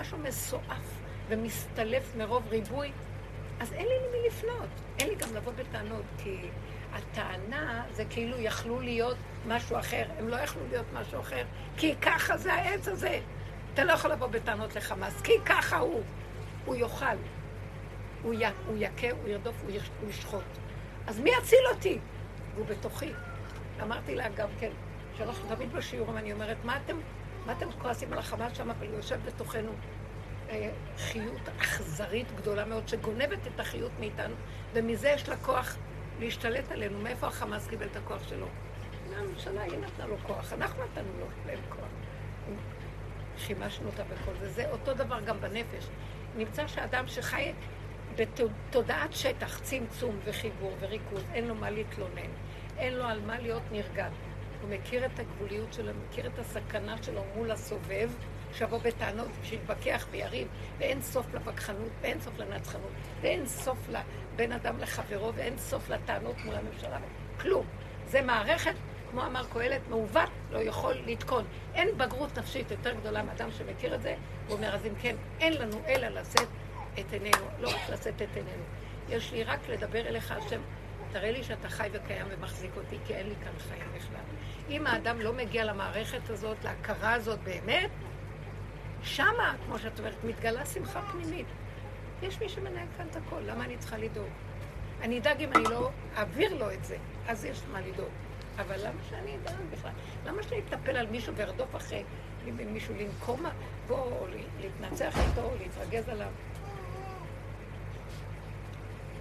[0.00, 2.92] משהו מסועף ומסתלף מרוב ריבוי,
[3.60, 4.68] אז אין לי למי לפנות.
[4.98, 6.38] אין לי גם לבוא בטענות, כי
[6.92, 10.04] הטענה זה כאילו יכלו להיות משהו אחר.
[10.18, 11.44] הם לא יכלו להיות משהו אחר,
[11.76, 13.20] כי ככה זה העץ הזה.
[13.74, 16.02] אתה לא יכול לבוא בטענות לחמאס, כי ככה הוא.
[16.64, 17.16] הוא יאכל.
[18.22, 18.44] הוא, י...
[18.66, 19.90] הוא יכה, הוא ירדוף, הוא, יש...
[20.00, 20.42] הוא ישחוט.
[21.06, 21.98] אז מי יציל אותי?
[22.54, 23.12] והוא בתוכי.
[23.82, 24.70] אמרתי לה גם כן,
[25.18, 26.96] שאנחנו תמיד בשיעורים, אני אומרת, מה אתם
[27.48, 29.72] מה אתם כועסים על החמאס שם, אבל יושב בתוכנו
[30.50, 34.34] אה, חיות אכזרית גדולה מאוד, שגונבת את החיות מאיתנו,
[34.72, 35.76] ומזה יש לה כוח
[36.20, 36.98] להשתלט עלינו.
[36.98, 38.46] מאיפה החמאס קיבל את הכוח שלו?
[39.10, 41.88] מהממשלה, היא נתנה לו כוח, אנחנו נתנו לו להם כוח.
[43.38, 44.48] חימשנו אותה בכל זה.
[44.48, 45.88] זה אותו דבר גם בנפש.
[46.36, 47.52] נמצא שאדם שחי
[48.16, 52.30] בתודעת שטח, צמצום וחיבור וריכוז, אין לו מה להתלונן,
[52.78, 54.10] אין לו על מה להיות נרגד.
[54.62, 58.10] הוא מכיר את הגבוליות שלו, מכיר את הסכנה שלו מול הסובב,
[58.52, 60.48] שיבוא בטענות, שיתווכח ויריב,
[60.78, 62.90] ואין סוף לפקחנות, ואין סוף לנצחנות,
[63.20, 66.98] ואין סוף לבן אדם לחברו, ואין סוף לטענות מול הממשלה,
[67.40, 67.66] כלום.
[68.06, 68.74] זה מערכת,
[69.10, 71.44] כמו אמר קהלת, מעוות, לא יכול לתקון.
[71.74, 74.14] אין בגרות נפשית יותר גדולה מאדם שמכיר את זה,
[74.46, 76.48] הוא אומר, אז אם כן, אין לנו אלא לשאת
[77.00, 78.62] את עינינו, לא רק לשאת את עינינו.
[79.08, 80.60] יש לי רק לדבר אליך, השם,
[81.12, 84.20] תראה לי שאתה חי וקיים ומחזיק אותי, כי אין לי כאן חיים בכלל.
[84.70, 87.90] אם האדם לא מגיע למערכת הזאת, להכרה הזאת באמת,
[89.02, 91.46] שמה, כמו שאת אומרת, מתגלה שמחה פנימית.
[92.22, 94.28] יש מי שמנהל כאן את הכל, למה אני צריכה לדאוג?
[95.00, 96.96] אני אדאג אם אני לא אעביר לו את זה,
[97.28, 98.10] אז יש מה לדאוג.
[98.56, 99.92] אבל למה שאני אדאג בכלל?
[100.26, 102.04] למה שאני אטפל על מישהו וארדוף אחרי
[102.72, 103.44] מישהו לנקום
[103.86, 104.26] בו, או
[104.60, 106.28] להתנצח איתו, או להתרגז עליו?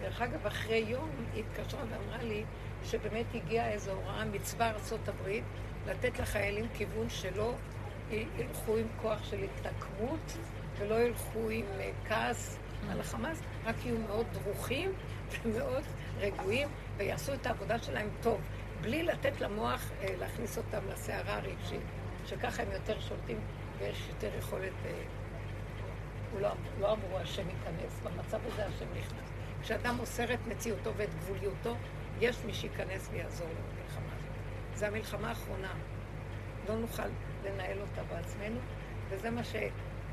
[0.02, 2.44] דרך אגב, אחרי יום היא התקשרה ואמרה לי
[2.86, 5.44] שבאמת הגיעה איזו הוראה מצבא ארצות הברית
[5.88, 7.54] לתת לחיילים כיוון שלא
[8.12, 10.38] ילכו עם כוח של התנקמות
[10.78, 12.58] ולא ילכו עם אה, כעס
[12.90, 14.92] על החמאס, רק יהיו מאוד דרוכים
[15.44, 15.84] ומאוד
[16.20, 18.42] רגועים ויעשו את העבודה שלהם טוב,
[18.82, 21.82] בלי לתת למוח אה, להכניס אותם לסערה הרגשית,
[22.26, 23.40] שככה הם יותר שולטים
[23.80, 24.74] ויש יותר יכולת...
[24.86, 24.92] אה,
[26.32, 29.27] הוא לא, לא אמרו השם ייכנס, במצב הזה השם נכנס.
[29.68, 31.76] כשאדם מוסר את מציאותו ואת גבוליותו,
[32.20, 34.30] יש מי שייכנס ויעזור לו במלחמה הזאת.
[34.76, 35.74] זו המלחמה האחרונה.
[36.70, 37.04] לא נוכל
[37.46, 38.60] לנהל אותה בעצמנו,
[39.10, 39.56] וזה מה ש...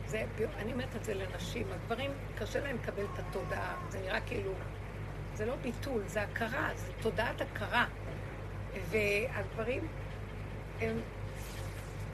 [0.06, 0.24] זה,
[0.56, 4.52] אני אומרת את זה לנשים, הגברים, קשה להם לקבל את התודעה, זה נראה כאילו,
[5.34, 7.86] זה לא ביטול, זה הכרה, זה תודעת הכרה.
[8.90, 9.86] והגברים,
[10.80, 11.00] הם,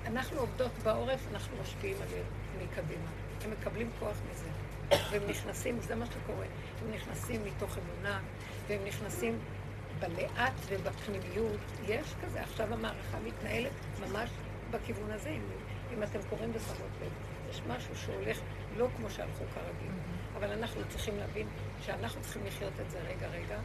[0.07, 2.27] אנחנו עובדות בעורף, אנחנו משפיעים עליהם
[2.63, 3.11] מקדימה.
[3.45, 4.49] הם מקבלים כוח מזה.
[5.11, 6.47] והם נכנסים, זה מה שקורה,
[6.81, 8.21] הם נכנסים מתוך אמונה,
[8.69, 9.39] והם נכנסים
[10.01, 11.61] בלאט ובפנימיות.
[11.87, 14.31] יש כזה, עכשיו המערכה מתנהלת ממש
[14.71, 15.43] בכיוון הזה, אם,
[15.95, 17.13] אם אתם קוראים בשמות לב.
[17.51, 18.41] יש משהו שהולך
[18.77, 19.93] לא כמו שהלכו כרגיל.
[20.37, 21.47] אבל אנחנו צריכים להבין
[21.83, 23.59] שאנחנו צריכים לחיות את זה רגע רגע,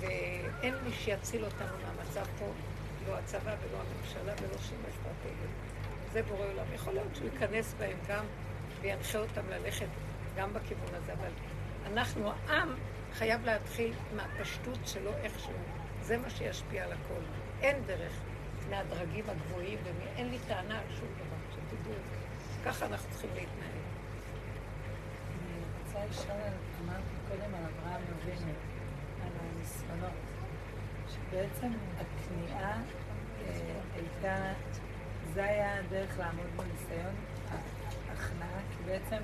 [0.00, 2.52] ואין מי שיציל אותנו מהמצב פה,
[3.08, 5.48] לא הצבא ולא הממשלה ולא שום אסטרטגיה.
[6.12, 6.64] זה בורא עולם.
[6.74, 8.24] יכול להיות שהוא ייכנס בהם גם
[8.80, 9.86] וינחה אותם ללכת
[10.36, 11.30] גם בכיוון הזה, אבל
[11.92, 12.74] אנחנו, העם,
[13.12, 15.52] חייב להתחיל מהפשטות שלו איכשהו.
[16.02, 17.20] זה מה שישפיע על הכל.
[17.60, 18.12] אין דרך
[18.70, 21.92] מהדרגים הגבוהים, ואין לי טענה על שום דבר, שתדעו.
[22.64, 23.78] ככה אנחנו צריכים להתנהל.
[25.28, 26.52] אני רוצה לשאול,
[26.84, 28.52] אמרת קודם על אברהם אבינו,
[29.22, 30.12] על הניסיונות,
[31.08, 32.72] שבעצם הכניעה
[33.46, 34.52] אה, הייתה,
[35.34, 37.14] זה היה הדרך לעמוד בניסיון,
[38.08, 39.22] ההכנעה, כי בעצם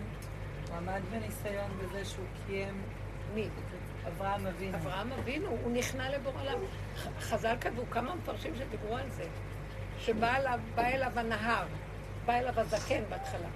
[0.74, 2.82] הוא עמד בניסיון בזה שהוא קיים...
[3.34, 3.48] מי?
[4.08, 4.76] אברהם אבינו.
[4.76, 6.58] אברהם אבינו, הוא נכנע לבור עליו.
[7.20, 9.24] חז"ל כתבו כמה מפרשים שדיברו על זה,
[9.98, 11.66] שבא אליו, אליו הנהר,
[12.24, 13.48] בא אליו הזקן בהתחלה.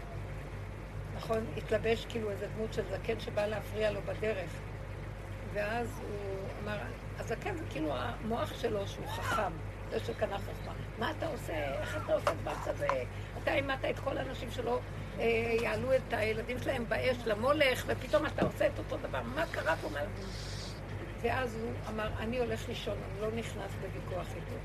[1.16, 1.46] נכון?
[1.56, 4.50] התלבש כאילו איזה דמות של זקן שבא להפריע לו בדרך.
[5.52, 6.78] ואז הוא אמר,
[7.18, 9.52] הזקן זה כאילו המוח שלו שהוא חכם,
[9.90, 10.72] זה שקנה חכמה.
[10.98, 11.80] מה אתה עושה?
[11.80, 12.86] איך אתה עושה דבר כזה?
[13.42, 14.78] אתה אימת את כל האנשים שלא אה,
[15.62, 19.22] יעלו את הילדים שלהם באש למולך, ופתאום אתה עושה את אותו דבר.
[19.22, 19.88] מה קרה פה?
[21.20, 24.56] ואז הוא אמר, אני הולך לישון, אני לא נכנס בוויכוח איתו.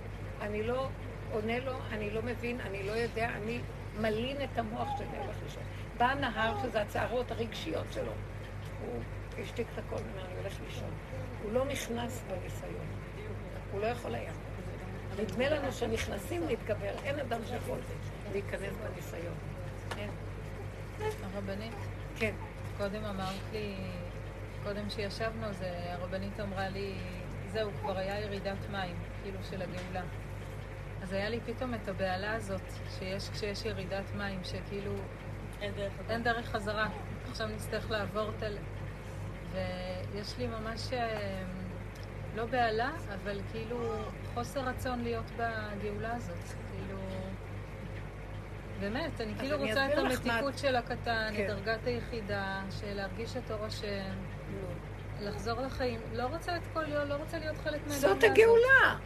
[0.42, 0.90] אני לא
[1.32, 3.60] עונה לו, אני לא מבין, אני לא יודע, אני
[4.00, 5.64] מלין את המוח שלי, הולך לישון.
[5.98, 8.12] בא הנהר, שזה הצערות הרגשיות שלו.
[8.82, 9.02] הוא
[9.44, 10.90] השתיק את הכל, ואומר, אני הולך לישון.
[11.44, 12.86] הוא לא נכנס בניסיון.
[13.72, 14.32] הוא לא יכול היה.
[15.20, 17.78] נדמה לנו שנכנסים להתגבר, אין אדם שיכול
[18.32, 19.36] להיכנס בניסיון.
[19.98, 20.10] אין.
[21.34, 21.74] הרבנית?
[22.16, 22.36] כן.
[22.78, 23.76] קודם אמרת לי,
[24.64, 26.94] קודם שישבנו, זה, הרבנית אמרה לי,
[27.48, 30.04] זהו, כבר היה ירידת מים, כאילו של הגאולה.
[31.02, 34.94] אז היה לי פתאום את הבהלה הזאת, שיש כשיש ירידת מים, שכאילו...
[35.62, 36.14] אין דרך חזרה.
[36.14, 36.88] אין דרך חזרה.
[37.30, 38.48] עכשיו נצטרך לעבור את ה...
[39.52, 41.44] ויש לי ממש, אה,
[42.36, 46.44] לא בהלה, אבל כאילו חוסר רצון להיות בגאולה הזאת.
[46.72, 47.03] כאילו...
[48.84, 51.44] באמת, אני כאילו אני רוצה את המתיקות של הקטן, כן.
[51.44, 54.14] את דרגת היחידה, של להרגיש את אור השם,
[55.22, 56.00] לחזור לחיים.
[56.14, 58.24] לא רוצה את כל יום, לא רוצה להיות חלק מהגאולה זאת הזאת.
[58.24, 58.98] הגאולה.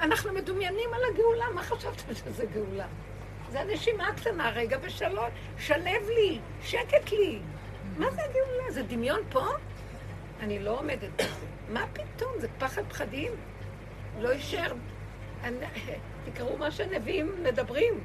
[0.00, 2.86] אנחנו מדומיינים על הגאולה, מה חשבתם שזה גאולה?
[3.50, 7.40] זה הנשימה הקטנה, רגע ושלוש, שלב לי, שקט לי.
[7.96, 8.70] מה זה הגאולה?
[8.70, 9.46] זה דמיון פה?
[10.40, 11.46] אני לא עומדת בזה.
[11.68, 12.32] מה פתאום?
[12.38, 13.32] זה פחד פחדים.
[14.20, 14.72] לא יישאר.
[16.24, 18.00] תקראו מה שהנביאים מדברים.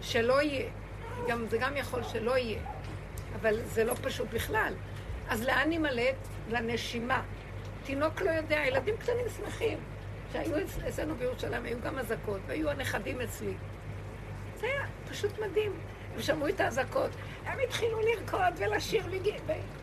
[0.00, 0.70] שלא יהיה.
[1.28, 2.60] גם, זה גם יכול שלא יהיה.
[3.40, 4.74] אבל זה לא פשוט בכלל.
[5.28, 6.16] אז לאן נמלט?
[6.48, 7.22] לנשימה.
[7.84, 9.78] תינוק לא יודע, ילדים קטנים שמחים.
[10.32, 10.54] שהיו
[10.88, 13.54] אצלנו בירושלים, היו גם אזעקות, והיו הנכדים אצלי.
[14.56, 15.72] זה היה פשוט מדהים.
[16.14, 17.10] הם שמעו את האזעקות,
[17.44, 19.20] הם התחילו לרקוד ולשיר לי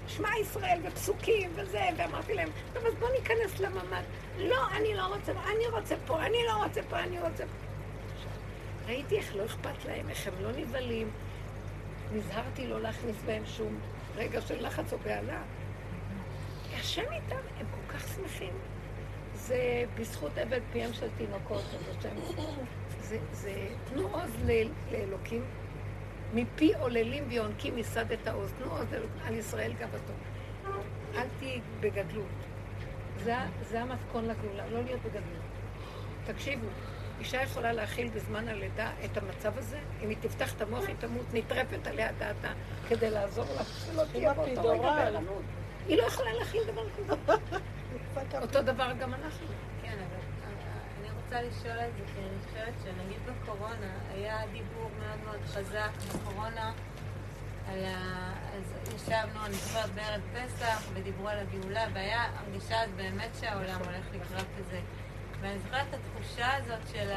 [0.08, 4.04] שמע ישראל ופסוקים וזה, ואמרתי להם, טוב, אז בואו ניכנס לממ"ד.
[4.38, 7.67] לא, אני לא רוצה, אני רוצה פה, אני לא רוצה פה, אני רוצה פה.
[8.88, 11.10] ראיתי איך לא אכפת להם, איך הם לא נבהלים.
[12.14, 13.80] נזהרתי לא להכניס בהם שום
[14.16, 15.42] רגע של לחץ או בהלה.
[16.74, 18.54] השם איתם, הם כל כך שמחים.
[19.34, 22.10] זה בזכות עבד פיהם של תינוקות, אז השם...
[23.02, 24.32] זה, זה תנו עוז
[24.92, 25.46] לאלוקים,
[26.34, 28.52] מפי עוללים ויונקים מסד את העוז.
[28.58, 28.88] תנו עוז
[29.26, 30.14] על ישראל גאוותו.
[31.16, 32.26] אל תהיי בגדלות.
[33.24, 33.36] זה,
[33.70, 35.44] זה המתכון לגאולה, לא להיות בגדלות.
[36.26, 36.68] תקשיבו,
[37.20, 41.26] אישה יכולה להכיל בזמן הלידה את המצב הזה, אם היא תפתח את המוח היא תמות,
[41.34, 42.52] נטרפת עליה דעתה
[42.90, 45.44] כדי לעזור לה, שלא תהיה באותו רגע בערנות.
[45.88, 47.14] היא לא יכולה להכיל דבר כזה.
[48.42, 49.48] אותו דבר גם אנחנו.
[49.82, 50.22] כן, אבל
[51.00, 55.90] אני רוצה לשאול את זה, כי אני חושבת שנגיד בקורונה היה דיבור מאוד מאוד חזק
[56.08, 56.74] בקורונה
[57.72, 58.34] על ה...
[58.58, 64.06] אז ישבנו, אני זוכרת בערב פסח, ודיברו על הגאולה, והיה הרגישה אז באמת שהעולם הולך
[64.14, 64.80] לקראת זה.
[65.42, 67.10] ואני זוכרת את התחושה הזאת של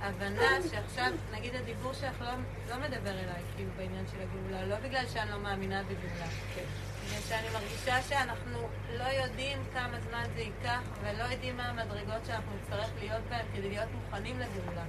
[0.00, 2.32] ההבנה שעכשיו, נגיד הדיבור שלך לא,
[2.70, 6.26] לא מדבר אליי, כאילו, בעניין של הגאולה, לא בגלל שאני לא מאמינה בגאולה.
[6.54, 6.64] כן.
[7.04, 12.52] בגלל שאני מרגישה שאנחנו לא יודעים כמה זמן זה ייקח, ולא יודעים מה המדרגות שאנחנו
[12.56, 14.84] נצטרך להיות בהן כדי להיות מוכנים לגאולה.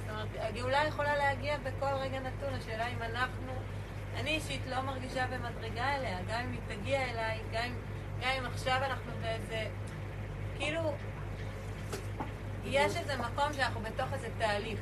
[0.00, 3.52] זאת אומרת, הגאולה יכולה להגיע בכל רגע נתון, השאלה אם אנחנו,
[4.16, 7.74] אני אישית לא מרגישה במדרגה אליה, גם אם היא תגיע אליי, גם אם,
[8.20, 9.66] גם אם עכשיו אנחנו באיזה,
[10.58, 10.94] כאילו,
[12.64, 14.78] יש איזה מקום שאנחנו בתוך איזה תהליך,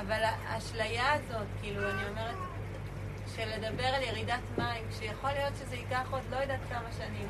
[0.00, 2.34] אבל האשליה הזאת, כאילו, אני אומרת,
[3.36, 7.28] של לדבר על ירידת מים, כשיכול להיות שזה ייקח עוד לא יודעת כמה שנים.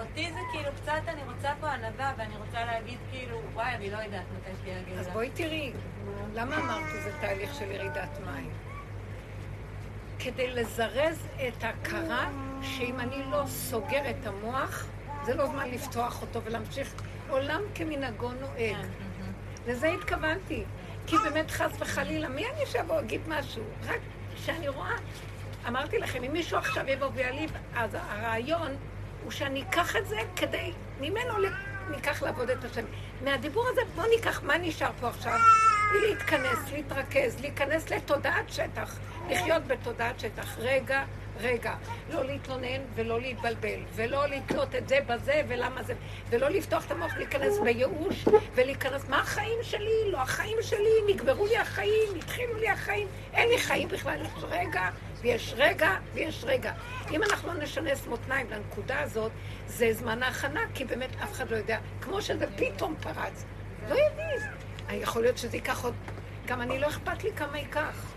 [0.00, 3.96] אותי זה כאילו קצת, אני רוצה פה ענווה, ואני רוצה להגיד כאילו, וואי, אני לא
[3.96, 5.00] יודעת מתי תהיה הגאולה.
[5.00, 5.72] אז בואי תראי,
[6.34, 8.50] למה אמרתי זה תהליך של ירידת מים?
[10.18, 12.30] כדי לזרז את ההכרה
[12.62, 14.86] שאם אני לא סוגר את המוח,
[15.24, 16.94] זה לא זמן לפתוח אותו ולהמשיך.
[17.28, 18.76] עולם כמנהגו נוהג.
[18.76, 18.88] כן.
[19.66, 20.64] לזה התכוונתי.
[21.06, 23.62] כי באמת, חס וחלילה, מי אני שאבוא אגיד משהו?
[23.86, 24.00] רק
[24.34, 24.96] כשאני רואה,
[25.68, 28.76] אמרתי לכם, אם מישהו עכשיו יבוא ויעליב, אז הרעיון
[29.24, 31.34] הוא שאני אקח את זה כדי, ממנו
[31.90, 32.84] ניקח לעבוד את השם.
[33.24, 35.38] מהדיבור הזה, בוא ניקח, מה נשאר פה עכשיו?
[36.08, 38.98] להתכנס, להתרכז, להיכנס לתודעת שטח,
[39.30, 40.58] לחיות בתודעת שטח.
[40.58, 41.04] רגע,
[41.40, 41.74] רגע,
[42.12, 45.94] לא להתלונן ולא להתבלבל, ולא לתלות את זה בזה ולמה זה,
[46.30, 48.24] ולא לפתוח את המוח, להיכנס בייאוש
[48.54, 50.10] ולהיכנס, מה החיים שלי?
[50.10, 54.90] לא החיים שלי, נגמרו לי החיים, התחילו לי החיים, אין לי חיים בכלל, יש רגע
[55.20, 56.72] ויש רגע ויש רגע.
[57.10, 59.32] אם אנחנו לא נשנס מותניים לנקודה הזאת,
[59.66, 63.44] זה זמן ההכנה, כי באמת אף אחד לא יודע, כמו שזה פתאום פרץ,
[63.88, 64.50] לא יודעים.
[64.90, 65.94] יכול להיות שזה ייקח עוד,
[66.46, 68.14] גם אני לא אכפת לי כמה ייקח.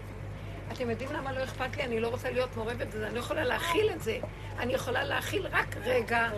[0.72, 1.84] אתם יודעים למה לא אכפת לי?
[1.84, 4.18] אני לא רוצה להיות מעורבת בזה, אני לא יכולה להכיל את זה.
[4.60, 6.30] אני יכולה להכיל רק רגע,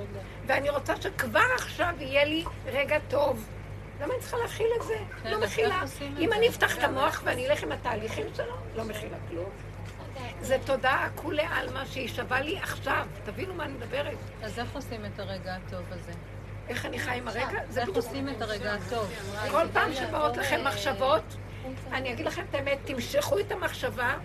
[0.48, 3.48] ואני רוצה שכבר עכשיו יהיה לי רגע טוב.
[4.02, 4.98] למה אני צריכה להכיל את זה?
[5.30, 5.82] לא מכילה.
[6.18, 9.50] אם אני אפתח את המוח ואני אלך עם התהליכים שלו, לא מכילה כלום.
[10.42, 13.06] זה תודה כולי עלמא שהיא שווה לי עכשיו.
[13.26, 14.18] תבינו מה אני מדברת.
[14.44, 16.12] אז איך עושים את הרגע הטוב הזה?
[16.70, 17.60] איך אני חי עם הרגע?
[17.70, 19.12] זה איך עושים את הרגע הטוב?
[19.52, 21.24] כל פעם שבאות לכם מחשבות,
[21.92, 24.18] אני אגיד לכם את האמת, תמשכו את המחשבה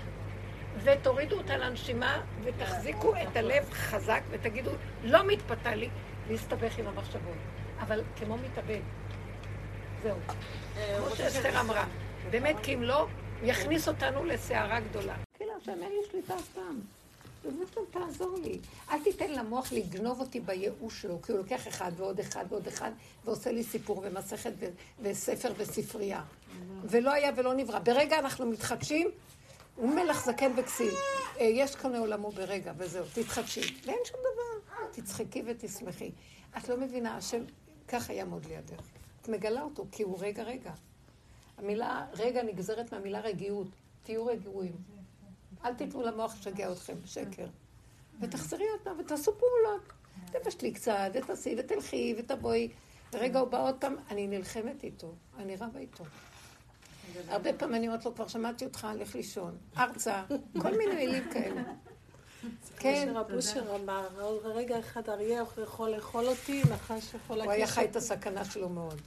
[0.82, 4.70] ותורידו אותה לנשימה ותחזיקו את הלב חזק ותגידו,
[5.02, 5.88] לא מתפתה לי
[6.30, 7.36] להסתבך עם המחשבות,
[7.80, 8.80] אבל כמו מתאבד.
[10.02, 10.16] זהו.
[10.98, 11.84] כמו שאסתר אמרה.
[12.30, 13.06] באמת, כי אם לא,
[13.42, 15.14] יכניס אותנו לסערה גדולה.
[15.38, 16.58] כאילו, השם אין לי שליטה אף
[17.44, 17.58] פעם.
[17.58, 18.58] באמת, תעזור לי.
[18.90, 22.90] אל תיתן למוח לגנוב אותי בייאוש שלו, כי הוא לוקח אחד ועוד אחד ועוד אחד,
[23.24, 24.52] ועושה לי סיפור ומסכת
[25.02, 26.22] וספר וספרייה.
[26.84, 27.78] ולא היה ולא נברא.
[27.78, 29.10] ברגע אנחנו מתחדשים,
[29.76, 30.94] הוא מלך זקן וכסיל.
[31.40, 33.80] אה, יש קונה עולמו ברגע, וזהו, תתחדשי.
[33.86, 35.02] ואין שום דבר.
[35.02, 36.10] תצחקי ותשמחי.
[36.58, 37.42] את לא מבינה, השם
[37.88, 38.82] ככה יעמוד לידך.
[39.22, 40.72] את מגלה אותו, כי הוא רגע רגע.
[41.58, 43.68] המילה רגע נגזרת מהמילה רגיעות.
[44.02, 44.93] תהיו רגועים.
[45.64, 47.46] אל תיתנו למוח לשגע אתכם, שקר.
[48.20, 49.92] ותחזרי אותה ותעשו פעולות.
[50.32, 52.68] תבשלי קצת, ותעשי, ותלכי, ותבואי.
[53.12, 56.04] ורגע הוא בא עוד פעם, אני נלחמת איתו, אני רבה איתו.
[57.28, 59.56] הרבה פעמים אני אומרת לו, כבר שמעתי אותך, לך לישון.
[59.76, 60.22] ארצה,
[60.62, 61.62] כל מיני מילים כאלה.
[62.78, 63.08] כן.
[63.12, 64.08] שרב אושר אמר,
[64.44, 67.50] רגע אחד אריה יכול לאכול אותי, נחש יכול להגיד...
[67.50, 69.00] הוא היה חי את הסכנה שלו מאוד.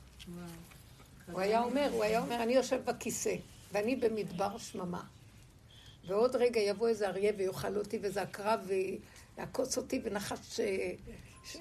[1.32, 3.36] הוא היה אומר, הוא היה אומר, אני יושב בכיסא,
[3.72, 5.04] ואני במדבר שממה.
[6.08, 8.70] ועוד רגע יבוא איזה אריה ויאכל אותי, וזה הקרב
[9.38, 10.40] לעקוץ אותי ונחש...
[10.42, 10.62] ש...
[11.44, 11.58] ש...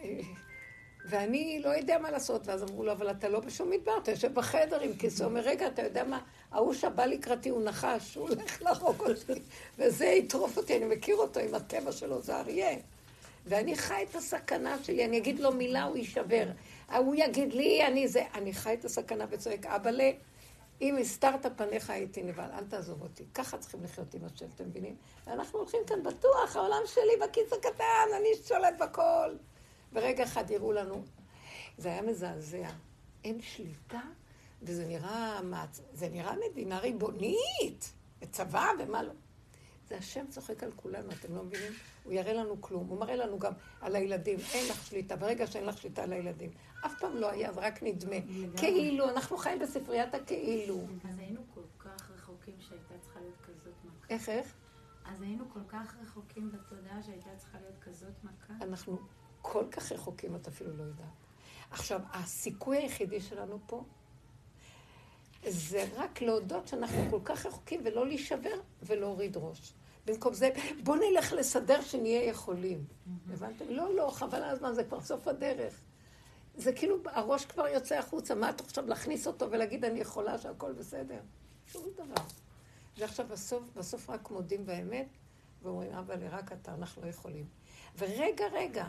[1.08, 2.46] ואני לא יודע מה לעשות.
[2.46, 5.66] ואז אמרו לו, אבל אתה לא בשום מדבר, אתה יושב בחדר עם כיסא, אומר, רגע,
[5.66, 6.20] אתה יודע מה,
[6.52, 9.42] ההוא שבא לקראתי הוא נחש, הוא הולך להרוג אותי,
[9.78, 12.76] וזה יטרוף אותי, אני מכיר אותו עם הטבע שלו, זה אריה.
[13.46, 16.44] ואני חי את הסכנה שלי, אני אגיד לו מילה, הוא יישבר.
[16.88, 18.22] ההוא יגיד לי, אני זה.
[18.34, 20.10] אני חי את הסכנה וצועק, אבאלה,
[20.80, 23.24] אם הסתרת פניך הייתי נבהל, אל תעזוב אותי.
[23.34, 24.96] ככה צריכים לחיות עם השם, אתם מבינים?
[25.26, 29.36] ואנחנו הולכים כאן בטוח, העולם שלי בכיס הקטן, אני שולט בכל.
[29.92, 31.02] ברגע אחד יראו לנו,
[31.78, 32.68] זה היה מזעזע.
[33.24, 34.00] אין שליטה,
[34.62, 35.40] וזה נראה,
[35.92, 39.12] זה נראה מדינה ריבונית, וצבא ומה לא.
[39.88, 41.72] זה השם צוחק על כולנו, אתם לא מבינים?
[42.04, 45.64] הוא יראה לנו כלום, הוא מראה לנו גם על הילדים, אין לך שליטה, ברגע שאין
[45.66, 46.50] לך שליטה על הילדים.
[46.86, 48.16] אף פעם לא היה, זה רק נדמה.
[48.56, 50.80] כאילו, אנחנו חיים בספריית הכאילו.
[51.08, 54.06] אז היינו כל כך רחוקים שהייתה צריכה להיות כזאת מכה.
[54.10, 54.54] איך, איך?
[55.04, 58.64] אז היינו כל כך רחוקים בתודעה שהייתה צריכה להיות כזאת מכה.
[58.64, 58.98] אנחנו
[59.42, 61.06] כל כך רחוקים, את אפילו לא יודעת.
[61.70, 63.84] עכשיו, הסיכוי היחידי שלנו פה,
[65.48, 69.72] זה רק להודות שאנחנו כל כך רחוקים ולא להישבר ולהוריד ראש.
[70.06, 70.50] במקום זה,
[70.84, 72.84] בוא נלך לסדר שנהיה יכולים.
[73.32, 73.64] הבנתם?
[73.68, 75.80] לא, לא, חבל על הזמן, זה כבר סוף הדרך.
[76.56, 80.72] זה כאילו, הראש כבר יוצא החוצה, מה אתה עכשיו להכניס אותו ולהגיד אני יכולה שהכל
[80.72, 81.20] בסדר?
[81.66, 82.22] שום דבר.
[82.98, 85.06] ועכשיו בסוף, בסוף רק מודים באמת,
[85.62, 87.44] ואומרים, אבל רק אתה, אנחנו לא יכולים.
[87.98, 88.84] ורגע, רגע,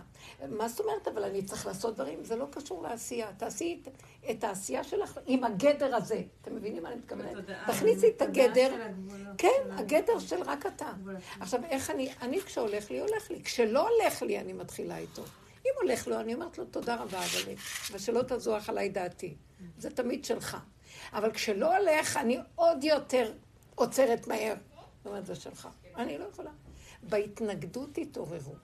[0.50, 2.24] מה זאת אומרת, אבל אני צריך לעשות דברים?
[2.24, 3.28] זה לא קשור לעשייה.
[3.38, 4.02] תעשי את,
[4.32, 6.22] את העשייה שלך עם הגדר הזה.
[6.42, 7.32] אתם מבינים מה אני מתכוונת?
[7.68, 8.76] תכניסי את הגדר.
[9.38, 10.92] כן, הגדר של רק אתה.
[11.40, 13.44] עכשיו, איך אני, אני כשהולך לי, הולך לי.
[13.44, 15.24] כשלא הולך לי, אני מתחילה איתו.
[15.66, 17.54] אם הולך לו, אני אומרת לו, תודה רבה, אבל
[17.92, 19.36] ושלא תזוח עליי דעתי.
[19.78, 20.58] זה תמיד שלך.
[21.14, 23.34] אבל כשלא הולך, אני עוד יותר
[23.76, 24.56] עוצרת מהר.
[24.98, 25.68] זאת אומרת, זה שלך.
[25.96, 26.52] אני לא יכולה.
[27.04, 28.56] בהתנגדות תתעוררו.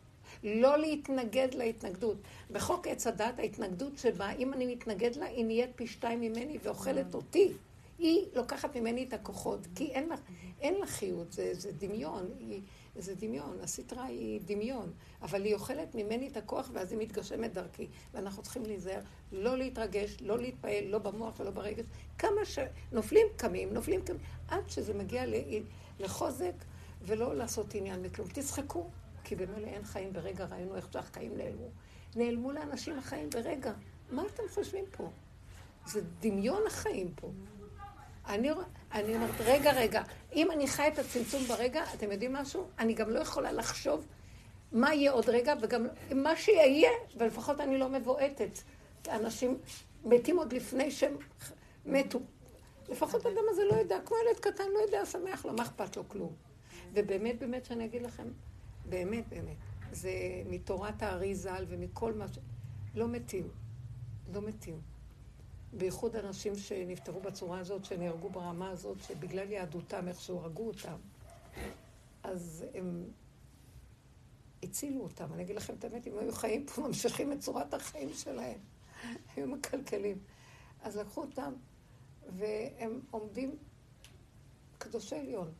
[0.44, 2.18] לא להתנגד להתנגדות.
[2.52, 7.16] בחוק עץ הדת, ההתנגדות שבה, אם אני מתנגד לה, היא נהיית פי שתיים ממני ואוכלת
[7.16, 7.54] אותי.
[8.00, 10.16] היא לוקחת ממני את הכוחות, כי אין לה,
[10.62, 12.62] אין לה חיות, זה, זה דמיון, היא,
[12.96, 14.91] זה דמיון, הסטרה היא דמיון,
[15.22, 17.88] אבל היא אוכלת ממני את הכוח ואז היא מתגשמת דרכי.
[18.14, 19.00] ואנחנו צריכים להיזהר,
[19.32, 21.86] לא להתרגש, לא להתפעל, לא במוח ולא ברגש.
[22.18, 25.24] כמה שנופלים קמים, נופלים קמים, עד שזה מגיע
[26.00, 26.54] לחוזק
[27.02, 28.28] ולא לעשות עניין מכלום.
[28.28, 28.89] תצחקו,
[29.24, 31.68] כי במילא אין חיים ברגע, ראינו איך שהחיים נעלמו.
[32.16, 33.74] נעלמו לאנשים החיים ברגע.
[34.12, 35.10] מה אתם חושבים פה?
[35.86, 37.32] זה דמיון החיים פה.
[38.28, 38.50] אני,
[38.92, 40.04] אני אומרת, רגע, רגע,
[40.34, 42.68] אם אני חי את הצמצום ברגע, אתם יודעים משהו?
[42.80, 44.08] אני גם לא יכולה לחשוב
[44.72, 48.60] מה יהיה עוד רגע, וגם מה שיהיה, ולפחות אני לא מבועטת.
[49.10, 49.58] אנשים
[50.06, 51.18] מתים עוד לפני שהם
[51.86, 52.20] מתו.
[52.90, 56.10] לפחות האדם הזה לא יודע, כמו ילד קטן, לא יודע, שמח לו, מה אכפת לו
[56.10, 56.34] כלום.
[56.94, 58.28] ובאמת, באמת, שאני אגיד לכם,
[58.90, 59.58] באמת, באמת.
[59.92, 60.12] זה
[60.46, 62.38] מתורת הארי ז"ל ומכל מה ש...
[62.96, 63.48] לא מתים.
[64.34, 64.82] לא מתים.
[65.74, 70.98] בייחוד אנשים שנפטרו בצורה הזאת, שנהרגו ברמה הזאת, שבגלל יהדותם, איך שהורגו אותם,
[72.24, 73.04] אז הם
[74.64, 75.34] הצילו אותם.
[75.34, 78.60] אני אגיד לכם את האמת, אם היו חיים פה, ממשיכים את צורת החיים שלהם.
[79.36, 80.18] היו מקלקלים.
[80.82, 81.54] אז לקחו אותם,
[82.38, 83.56] והם עומדים
[84.78, 85.52] קדושי עליון.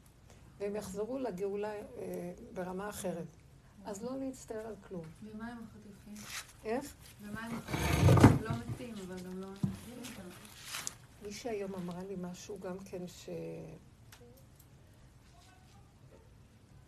[0.64, 3.28] והם יחזרו לגאולה אה, ברמה אחרת.
[3.86, 5.06] אז לא להצטער על כלום.
[5.24, 6.14] ומה עם החטופים?
[6.66, 6.96] איך?
[7.22, 8.44] ומה עם החטופים?
[8.44, 9.48] לא מתים, אבל גם לא...
[11.24, 13.30] מישהי היום אמרה לי משהו גם כן ש...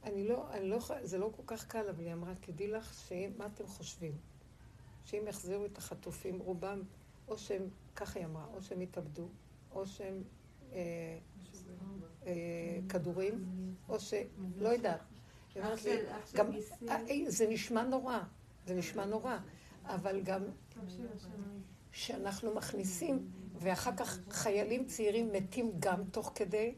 [0.04, 3.46] אני לא, אני לא, זה לא כל כך קל, אבל היא אמרה, תדעי לך שמה
[3.46, 4.18] אתם חושבים?
[5.06, 6.82] שאם יחזירו את החטופים, רובם,
[7.28, 9.28] או שהם, ככה היא אמרה, או שהם יתאבדו,
[9.72, 10.24] או שהם
[10.72, 11.18] אה, אה,
[12.90, 13.46] כדורים,
[13.90, 14.14] או ש...
[14.58, 15.00] לא יודעת.
[16.34, 16.52] גם,
[16.90, 16.98] אה,
[17.28, 18.20] זה נשמע נורא,
[18.68, 19.38] זה נשמע נורא,
[19.86, 20.42] אבל גם
[21.92, 23.28] שאנחנו מכניסים,
[23.60, 26.76] ואחר כך חיילים צעירים מתים גם תוך כדי,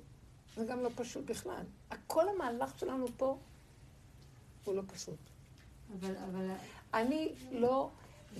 [0.58, 1.64] זה גם לא פשוט בכלל.
[2.08, 3.38] כל המהלך שלנו פה
[4.64, 5.20] הוא לא פשוט.
[6.00, 6.52] אבל, אבל...
[6.94, 7.90] אני לא,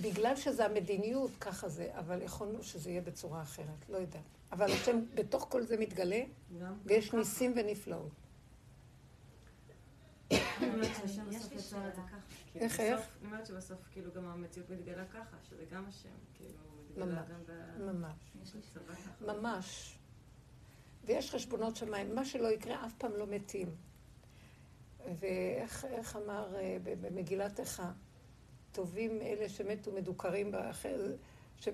[0.02, 4.37] בגלל שזה המדיניות, ככה זה, אבל יכולנו שזה יהיה בצורה אחרת, לא יודעת.
[4.52, 6.20] אבל השם בתוך כל זה מתגלה,
[6.84, 8.12] ויש ניסים ונפלאות.
[12.54, 13.00] איך, איך?
[13.20, 16.58] אני אומרת שבסוף כאילו גם המציאות מתגלה ככה, שזה גם השם, כאילו,
[16.90, 17.42] מתגלה גם
[18.42, 19.32] בצבא ככה.
[19.32, 19.98] ממש.
[21.04, 23.68] ויש חשבונות שמיים, מה שלא יקרה, אף פעם לא מתים.
[25.18, 27.92] ואיך אמר אה, במגילת איכה,
[28.72, 30.52] טובים אלה שמתו מדוכרים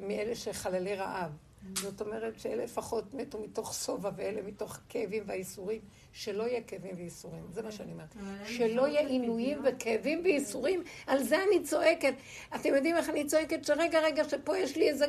[0.01, 1.37] מאלה שחללי רעב.
[1.75, 5.81] זאת אומרת שאלה לפחות מתו מתוך שובע ואלה מתוך כאבים והייסורים,
[6.13, 8.15] שלא יהיה כאבים וייסורים, זה מה שאני אומרת.
[8.47, 12.15] שלא יהיה עינויים וכאבים וייסורים, על זה אני צועקת.
[12.55, 13.65] אתם יודעים איך אני צועקת?
[13.65, 15.07] שרגע, רגע, שפה יש לי איזה...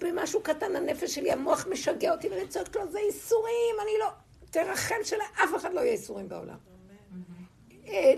[0.00, 4.06] במשהו קטן הנפש שלי, המוח משגע אותי, ואני צועקת לו, זה ייסורים, אני לא...
[4.50, 6.58] תרחם שלאף אחד לא יהיה ייסורים בעולם.
[7.88, 8.14] אה,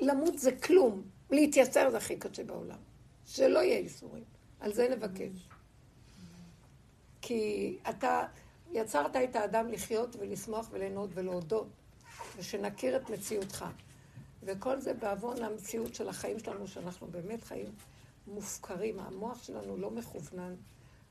[0.00, 2.78] למות זה כלום, להתייסר זה הכי קשה בעולם.
[3.26, 4.24] שלא יהיה ייסורים.
[4.60, 5.48] על זה נבקש.
[7.26, 8.26] כי אתה
[8.72, 11.66] יצרת את האדם לחיות ולשמוח וליהנות ולהודות,
[12.36, 13.64] ושנכיר את מציאותך.
[14.42, 17.66] וכל זה בעוון המציאות של החיים שלנו, שאנחנו באמת חיים
[18.26, 19.00] מופקרים.
[19.00, 20.54] המוח שלנו לא מכוונן,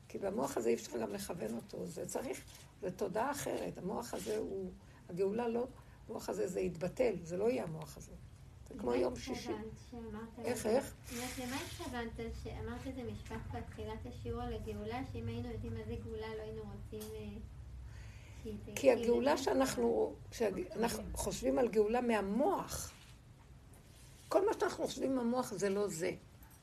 [0.08, 1.86] כי במוח הזה אי אפשר גם לכוון אותו.
[1.86, 2.40] זה צריך,
[2.82, 3.78] זה תודעה אחרת.
[3.78, 4.70] המוח הזה הוא,
[5.08, 5.66] הגאולה לא,
[6.08, 8.12] המוח הזה זה יתבטל, זה לא יהיה המוח הזה.
[8.68, 9.52] זה כמו יום שישי.
[10.44, 10.94] איך, איך?
[11.38, 12.10] למה התכוונת
[12.42, 16.62] שאמרת איזה משפט בתחילת השיעור על הגאולה, שאם היינו יודעים מה זה גאולה, לא היינו
[16.62, 17.10] רוצים...
[17.14, 17.28] אה,
[18.74, 22.92] כי הגאולה שאנחנו, כשאנחנו חושבים על גאולה מהמוח,
[24.28, 26.10] כל מה שאנחנו חושבים מהמוח זה לא זה.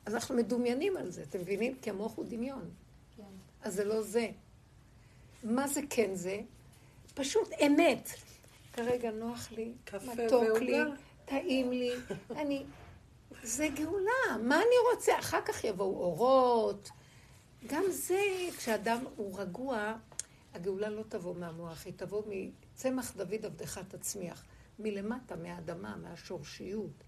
[0.05, 1.75] אז אנחנו מדומיינים על זה, אתם מבינים?
[1.81, 2.69] כי המוח הוא דמיון.
[3.17, 3.23] כן.
[3.61, 4.29] אז זה לא זה.
[5.43, 6.41] מה זה כן זה?
[7.13, 8.09] פשוט אמת.
[8.73, 10.77] כרגע נוח לי, מתוק לי,
[11.25, 11.91] טעים לי,
[12.31, 12.65] אני...
[13.43, 15.19] זה גאולה, מה אני רוצה?
[15.19, 16.89] אחר כך יבואו אורות.
[17.67, 18.21] גם זה,
[18.57, 19.93] כשאדם הוא רגוע,
[20.53, 24.43] הגאולה לא תבוא מהמוח, היא תבוא מצמח דוד עבדך תצמיח.
[24.79, 27.03] מלמטה, מהאדמה, מהשורשיות,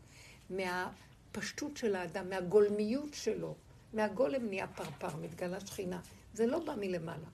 [0.49, 3.55] מהפשטות של האדם, מהגולמיות שלו.
[3.93, 5.99] מהגולם נהיה פרפר, מתגלה שכינה.
[6.34, 7.28] זה לא בא מלמעלה.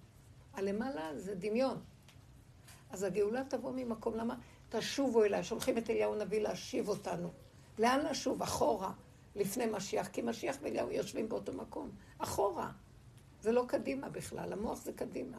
[0.54, 1.82] הלמעלה זה דמיון.
[2.90, 4.36] אז הגאולה תבוא ממקום, למה?
[4.72, 7.32] תשובו אליי, שולחים את אליהו הנביא להשיב אותנו.
[7.80, 8.43] לאן לשוב?
[8.43, 8.91] אחורה,
[9.36, 11.89] לפני משיח, כי משיח ואליהו יושבים באותו מקום.
[12.17, 12.72] אחורה.
[13.41, 15.38] זה לא קדימה בכלל, המוח זה קדימה.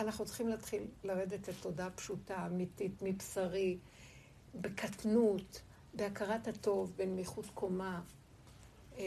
[0.00, 3.78] אנחנו צריכים להתחיל לרדת לתודעה פשוטה, אמיתית, מבשרי,
[4.54, 5.60] בקטנות,
[5.94, 8.00] בהכרת הטוב, בנמיכות קומה.
[8.98, 9.04] אה,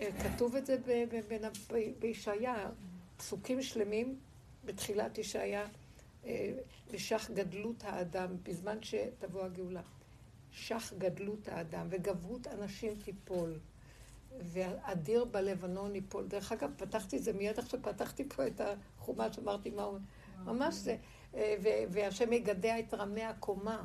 [0.00, 0.76] אה, כתוב את זה
[1.98, 2.70] בישעיה,
[3.16, 4.18] פסוקים שלמים
[4.64, 5.66] בתחילת ישעיה.
[6.90, 9.82] ושך גדלות האדם, בזמן שתבוא הגאולה.
[10.50, 13.58] שך גדלות האדם, וגברות אנשים תיפול,
[14.40, 16.26] ואדיר בלבנון ייפול.
[16.26, 19.98] דרך אגב, פתחתי את זה מיד עכשיו, פתחתי פה את החומש, אמרתי מה הוא...
[20.44, 20.96] ממש זה.
[21.90, 23.84] והשם יגדע את רמי הקומה.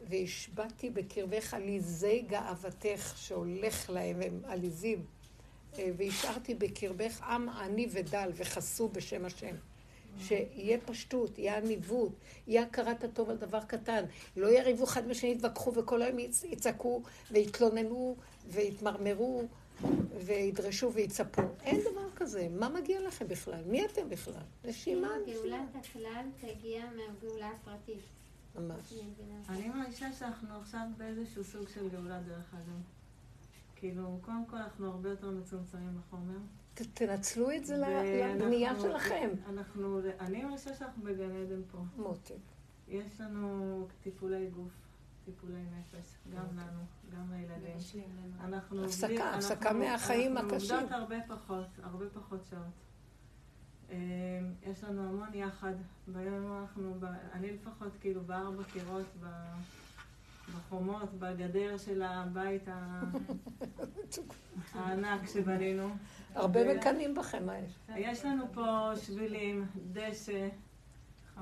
[0.00, 5.17] והשבעתי בקרבך עליזי גאוותך, שהולך להם, הם עליזים.
[5.78, 9.54] אה, והשארתי בקרבך עם עני ודל וחסו בשם השם.
[10.20, 12.12] שיהיה פשטות, יהיה עניבות,
[12.46, 14.04] יהיה הכרת הטוב על דבר קטן.
[14.36, 18.16] לא יריבו אחד בשני, יתווכחו וכל היום יצעקו ויתלוננו
[18.46, 19.44] ויתמרמרו
[20.24, 21.42] וידרשו ויצפו.
[21.62, 22.48] אין דבר כזה.
[22.50, 23.62] מה מגיע לכם בכלל?
[23.66, 24.42] מי אתם בכלל?
[24.64, 25.08] נשימה.
[25.26, 28.02] גאולת הכלל תגיע מהגאולה הפרטית.
[28.54, 28.92] ממש.
[29.48, 32.97] אני מרגישה שאנחנו עכשיו באיזשהו סוג של גאולה דרך אגב.
[33.78, 36.38] כאילו, קודם כל אנחנו הרבה יותר מצומצמים בחומר.
[36.74, 39.30] תנצלו את זה לבנייה שלכם.
[39.48, 41.78] אנחנו, אני מרגישה שאנחנו בגן עדן פה.
[41.96, 42.34] מותק.
[42.88, 44.72] יש לנו טיפולי גוף,
[45.24, 46.80] טיפולי נפש, גם לנו,
[47.16, 47.76] גם לילדים.
[48.40, 50.76] אנחנו הפסקה, הפסקה מהחיים הקשים.
[50.76, 52.62] אנחנו עובדות הרבה פחות, הרבה פחות שעות.
[53.90, 53.96] אמ,
[54.62, 55.74] יש לנו המון יחד.
[56.08, 56.94] ביום אנחנו,
[57.32, 59.06] אני לפחות כאילו בארבע קירות,
[60.56, 62.68] בחומות, בגדר של הבית
[64.74, 65.88] הענק שבנינו.
[66.34, 67.78] הרבה מקנאים בכם האש.
[67.96, 70.48] יש לנו פה שבילים, דשא,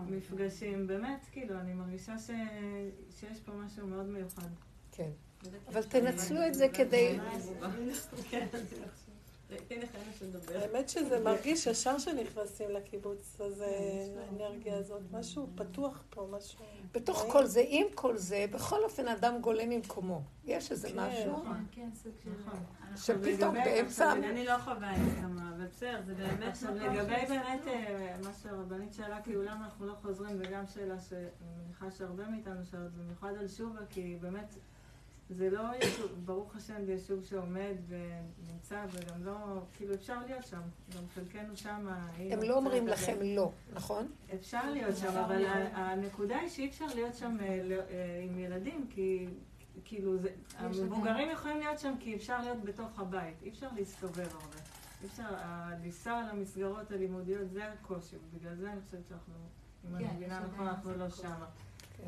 [0.08, 2.18] מפגשים, באמת, כאילו, אני מרגישה
[3.10, 4.48] שיש פה משהו מאוד מיוחד.
[4.92, 5.10] כן.
[5.68, 7.18] אבל תנצלו את זה כדי...
[10.54, 13.66] האמת שזה מרגיש ישר שנכנסים לקיבוץ הזה,
[14.20, 16.64] האנרגיה הזאת, משהו פתוח פה, משהו...
[16.92, 20.22] בתוך כל זה, עם כל זה, בכל אופן אדם גולם ממקומו.
[20.44, 21.32] יש איזה כן, משהו.
[21.32, 22.10] נכון, כן, של...
[22.40, 22.60] נכון.
[22.96, 24.12] שפתאום באמצע...
[24.12, 26.42] אני לא חווה הסכמה, אבל בסדר, זה באמת...
[26.42, 31.26] עכשיו לגבי באמת אה, מה שהרבנית שאלה, כאילו למה אנחנו לא חוזרים, וגם שאלה שאני
[31.64, 34.54] מניחה שהרבה מאיתנו שואלות, במיוחד על שובה, כי באמת...
[35.30, 39.34] זה לא יישוב, ברוך השם, זה יישוב שעומד ונמצא, וגם לא,
[39.74, 40.60] כאילו אפשר להיות שם,
[40.96, 41.86] גם חלקנו שם.
[42.30, 44.08] הם לא אומרים לכם לא, נכון?
[44.34, 48.86] אפשר להיות שם, אבל הנקודה היא שאי אפשר להיות שם אה, לא, אה, עם ילדים,
[48.90, 49.28] כי
[49.84, 50.28] כאילו, זה,
[50.58, 54.56] המבוגרים יכולים להיות שם כי אפשר להיות בתוך הבית, אי אפשר להסתובב הרבה.
[55.02, 55.24] אי אפשר,
[55.84, 59.34] לנסוע למסגרות הלימודיות זה הקושי, בגלל זה אני חושבת שאנחנו,
[59.88, 61.42] אם אני כן, מבינה נכון, אנחנו לא שם.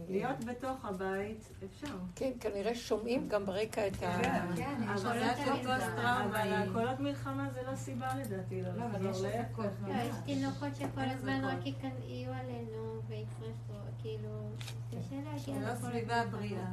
[0.09, 1.97] להיות בתוך הבית אפשר.
[2.15, 4.23] כן, כנראה שומעים גם ברקע את ה...
[4.57, 5.93] כן, אני אבל שואלת זה על פוסט זה.
[5.97, 9.59] טראומה, הקולות מלחמה זה לא סיבה לדעתי לא לחזור להפך.
[9.89, 11.59] לא, יש תינוקות שכל הזמן רק
[12.07, 14.51] יהיו עלינו ויפרשו, כאילו,
[14.91, 16.51] קשה להגיע לא לכל סביבה הדברים.
[16.51, 16.69] בריאה.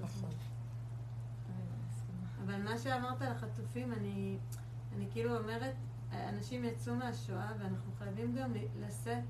[0.00, 0.30] נכון.
[2.44, 4.36] אבל מה שאמרת על החטופים, אני,
[4.96, 5.74] אני כאילו אומרת,
[6.12, 9.24] אנשים יצאו מהשואה ואנחנו חייבים גם לשאת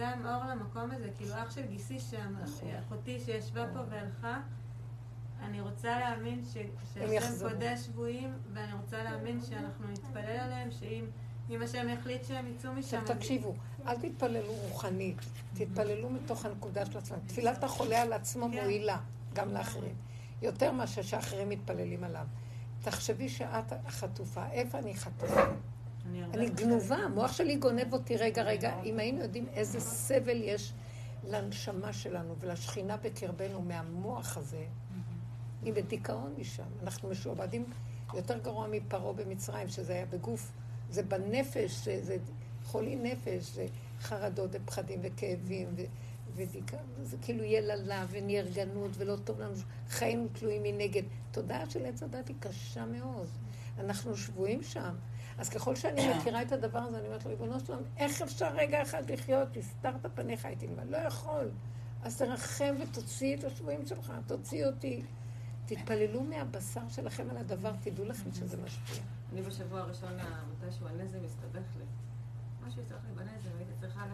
[0.00, 1.10] גם אור למקום הזה.
[1.16, 2.34] כאילו אח של גיסי שם,
[2.80, 4.40] אחותי שישבה פה והלכה,
[5.42, 7.48] אני רוצה להאמין שהשם.
[7.48, 11.04] פודה שבויים, ואני רוצה להאמין שאנחנו נתפלל עליהם, שאם
[11.50, 12.98] אם השם יחליט שהם יצאו משם...
[12.98, 13.54] עכשיו תקשיבו,
[13.86, 15.18] אל תתפללו רוחנית,
[15.54, 17.18] תתפללו מתוך הנקודה של עצמם.
[17.26, 18.62] תפילת החולה על עצמו כן.
[18.62, 18.98] מועילה,
[19.32, 19.94] גם לאחרים.
[20.42, 22.26] יותר מאשר שאחרים מתפללים עליו.
[22.82, 25.40] תחשבי שאת החטופה, איפה אני חטופה?
[26.34, 28.82] אני גנובה, המוח שלי גונב אותי רגע רגע.
[28.84, 30.72] אם היינו יודעים איזה סבל יש
[31.28, 34.64] לנשמה שלנו ולשכינה בקרבנו מהמוח הזה,
[35.62, 36.62] היא בדיכאון משם.
[36.82, 37.64] אנחנו משועבדים
[38.14, 40.52] יותר גרוע מפרעה במצרים, שזה היה בגוף.
[40.90, 42.16] זה בנפש, זה, זה
[42.64, 43.66] חולי נפש, זה
[44.00, 45.82] חרדות ופחדים וכאבים ו,
[46.34, 46.82] ודיכאון.
[47.02, 49.54] זה כאילו יללה ונרגנות ולא טוב לנו,
[49.88, 51.02] חיים תלויים מנגד.
[51.30, 53.28] תודעה של עץ הדת היא קשה מאוד.
[53.78, 54.94] אנחנו שבויים שם.
[55.40, 58.82] אז ככל שאני מכירה את הדבר הזה, אני אומרת לו, ריבונו שלום, איך אפשר רגע
[58.82, 59.56] אחד לחיות?
[59.56, 60.84] הסתרת פניך הייתי נמל.
[60.84, 61.50] לא יכול.
[62.02, 65.02] אז תרחם ותוציא את השבויים שלך, תוציא אותי.
[65.66, 69.02] תתפללו מהבשר שלכם על הדבר, תדעו לכם שזה משפיע.
[69.32, 70.12] אני בשבוע הראשון,
[70.52, 71.84] מתישהו הנזם הסתבך לי.
[72.66, 74.12] משהו הסתבך לי בנזם, הייתי צריכה ל...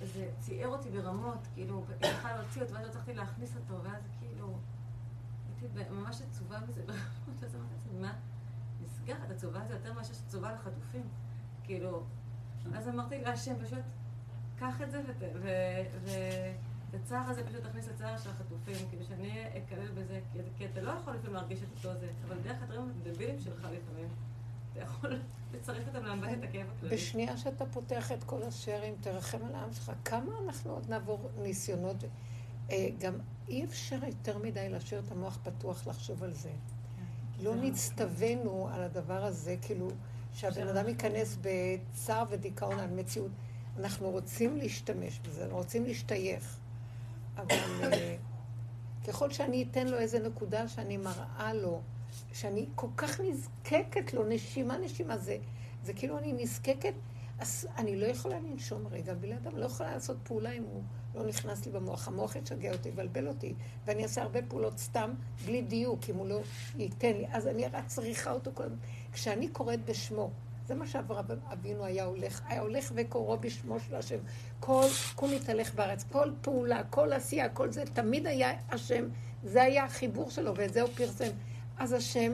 [0.00, 4.02] וזה ציער אותי ברמות, כאילו, היא יכולה להוציא אותו, ואז לא הצלחתי להכניס אותו, ואז
[4.18, 4.58] כאילו,
[5.62, 8.14] הייתי ממש עצובה מזה ברמות, אז אמרתי לעצמי, מה?
[9.06, 11.02] נסגר, את עצובה על זה יותר מאשר שאת עצובה לחטופים.
[11.64, 12.02] כאילו,
[12.74, 13.78] אז אמרתי להשם, פשוט,
[14.58, 16.52] קח את זה ות- ו- ו-
[16.90, 20.80] את הצער הזה פשוט תכניס לצער של החטופים, כאילו שאני אקלל בזה, כי, כי אתה
[20.80, 24.08] לא יכול לפעמים להרגיש את אותו זה, אבל דרך הדברים הדבילים שלך לפעמים,
[24.72, 25.20] אתה יכול
[25.54, 26.96] לצרף אותם להנבט את הכאב הכללי.
[26.96, 29.92] בשנייה שאתה פותח את כל השערים, תרחם על העם שלך.
[30.04, 31.96] כמה אנחנו עוד נעבור ניסיונות?
[32.70, 33.14] אה, גם
[33.48, 36.50] אי אפשר יותר מדי להשאיר את המוח פתוח לחשוב על זה.
[37.42, 39.88] לא נצטווינו על הדבר הזה, כאילו,
[40.32, 43.30] שהבן אדם ייכנס בצער ודיכאון על מציאות.
[43.78, 46.58] אנחנו רוצים להשתמש בזה, אנחנו רוצים להשתייך.
[47.36, 48.16] אבל אה,
[49.06, 51.80] ככל שאני אתן לו איזה נקודה שאני מראה לו,
[52.32, 55.36] שאני כל כך נזקקת לו, נשימה נשימה, זה,
[55.84, 56.94] זה כאילו אני נזקקת,
[57.38, 60.82] אז אני לא יכולה לנשום רגע אדם, לא יכולה לעשות פעולה אם הוא
[61.16, 62.08] לא נכנס לי במוח.
[62.08, 65.10] המוח ישגע אותי, יבלבל אותי, ואני אעשה הרבה פעולות סתם,
[65.44, 66.40] בלי דיוק, אם הוא לא
[66.78, 67.26] ייתן לי.
[67.32, 68.78] אז אני רק צריכה אותו כל הזמן.
[69.12, 70.30] כשאני קוראת בשמו,
[70.66, 74.18] זה מה שאברהם אבינו היה הולך, היה הולך וקוראו בשמו של השם.
[74.60, 79.08] כל קום יתהלך בארץ, כל פעולה, כל עשייה, כל זה, תמיד היה השם,
[79.44, 81.30] זה היה החיבור שלו, ואת זה הוא פרסם.
[81.78, 82.32] אז השם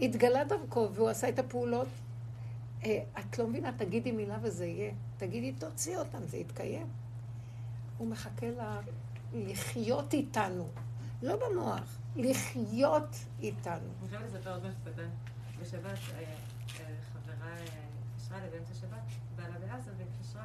[0.00, 1.88] התגלה דרכו, והוא עשה את הפעולות.
[2.84, 4.92] אה, את לא מבינה, תגידי מילה וזה יהיה.
[5.16, 6.86] תגידי, תוציא אותם, זה יתקיים.
[7.98, 8.80] הוא מחכה לה
[9.34, 10.68] לחיות איתנו,
[11.22, 13.88] לא במוח, לחיות איתנו.
[14.00, 15.08] אני חייבת לספר עוד משהו קטן.
[15.60, 17.64] בשבת, אה, אה, חברה אה,
[18.16, 19.02] התקשרה לי באמצע שבת,
[19.36, 20.44] בעלה בעזה, והיא התקשרה.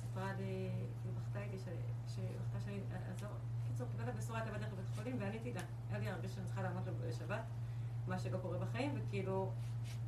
[0.00, 0.70] סיפרה לי,
[1.00, 1.58] כאילו בכתה איתי,
[2.14, 2.80] שהיא בכתה שאני
[3.10, 3.28] אעזור.
[3.68, 5.60] קיצור, קיבלה בשורה, הייתה בדרך לבית חולים, ועניתי לה.
[5.90, 7.42] היה לי הרגש שאני צריכה לעמוד לו בשבת,
[8.06, 9.52] מה שלא קורה בחיים, וכאילו,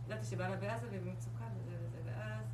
[0.06, 2.44] ידעתי שבעלה בעזה והיא במצוקה וזה וזה, ואז...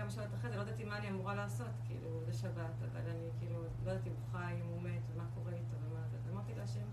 [0.00, 3.28] כמה שעות אחרי זה לא ידעתי מה אני אמורה לעשות, כאילו, זה שבת, אבל אני
[3.38, 6.16] כאילו, לא ידעתי אם הוא חי, אם הוא מת, ומה קורה איתו, ומה זה.
[6.16, 6.86] אז אמרתי להשם,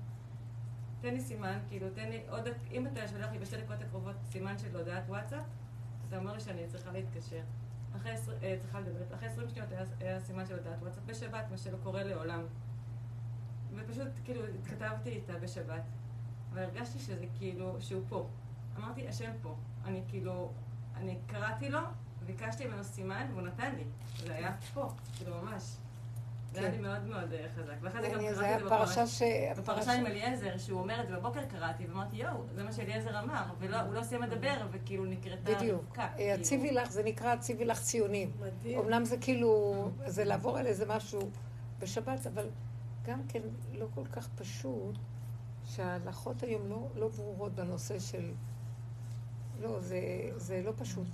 [1.02, 4.58] תן לי סימן, כאילו, תן לי עוד, אם אתה שולח לי בשתי דקות הקרובות סימן
[4.58, 5.44] של הודעת וואטסאפ,
[6.08, 7.42] אתה אומר לי שאני צריכה להתקשר.
[7.96, 8.12] אחרי
[8.44, 11.78] אה, צריכה לדבר, אחרי 20 שניות היה, היה סימן של הודעת וואטסאפ בשבת, מה שלא
[11.84, 12.42] קורה לעולם.
[13.76, 15.84] ופשוט, כאילו, התכתבתי איתה בשבת,
[16.54, 18.28] והרגשתי שזה כאילו, שהוא פה.
[18.78, 19.56] אמרתי, השם פה.
[19.86, 20.52] אני כאילו,
[20.96, 21.80] אני קראתי לו,
[22.28, 23.84] ביקשתי ממנו סימן, והוא נתן לי.
[24.26, 25.64] זה היה פה, כאילו, ממש.
[26.54, 26.78] זה היה כן.
[26.78, 27.74] לי מאוד מאוד אה, חזק.
[27.82, 28.86] ואחרי זה גם קראתי את זה בפרשה.
[28.86, 29.22] פרשה ש...
[29.58, 33.44] בפרשה עם אליעזר, שהוא אומר את זה בבוקר קראתי, ואמרתי, יואו, זה מה שאליעזר אמר,
[33.60, 35.84] והוא לא סיים לדבר, וכאילו נקרתה בדיוק.
[35.84, 36.02] רבקה.
[36.02, 36.34] אה, כאילו.
[36.34, 38.32] הציבי לך, זה נקרא הציבי לך ציונים.
[38.40, 38.80] מדהים.
[38.80, 41.20] אמנם זה כאילו, זה לעבור על איזה משהו
[41.80, 42.50] בשבת, אבל
[43.06, 43.42] גם כן
[43.74, 44.96] לא כל כך פשוט,
[45.66, 48.32] שההלכות היום לא, לא ברורות בנושא של...
[49.62, 50.00] לא, זה,
[50.36, 51.08] זה לא פשוט.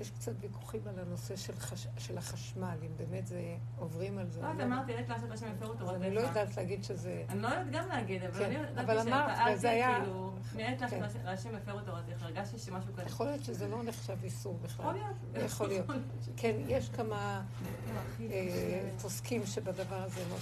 [0.00, 1.86] יש קצת ויכוחים על הנושא של, חש...
[1.98, 3.40] של החשמל, אם באמת זה
[3.78, 4.40] עוברים על זה.
[4.42, 5.94] לא, את אמרתי, עת לעשות השם הפרו אז תורתך.
[5.94, 7.24] אני לא יודעת להגיד שזה...
[7.28, 11.00] אני לא יודעת גם להגיד, אבל כן, אני אמרת, שפעלתי, וזה היה- כאילו, מעת כן.
[11.00, 13.02] לעשות השם הפרו תורתך, הרגשתי שמשהו כזה.
[13.06, 14.86] יכול להיות שזה לא נחשב איסור בכלל.
[14.86, 15.44] יכול להיות.
[15.44, 15.86] יכול להיות.
[16.36, 17.42] כן, יש כמה
[17.98, 20.36] הכי אה, פוסקים שבדבר הזה לא...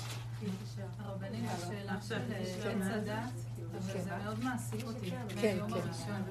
[0.98, 2.18] הרבנים, השאלה של
[2.62, 2.82] כן.
[2.82, 3.32] עץ הדת,
[3.70, 4.00] אבל כן.
[4.00, 5.80] זה מאוד מעסיק אותי כן, מהיום כן.
[5.80, 6.22] הראשון.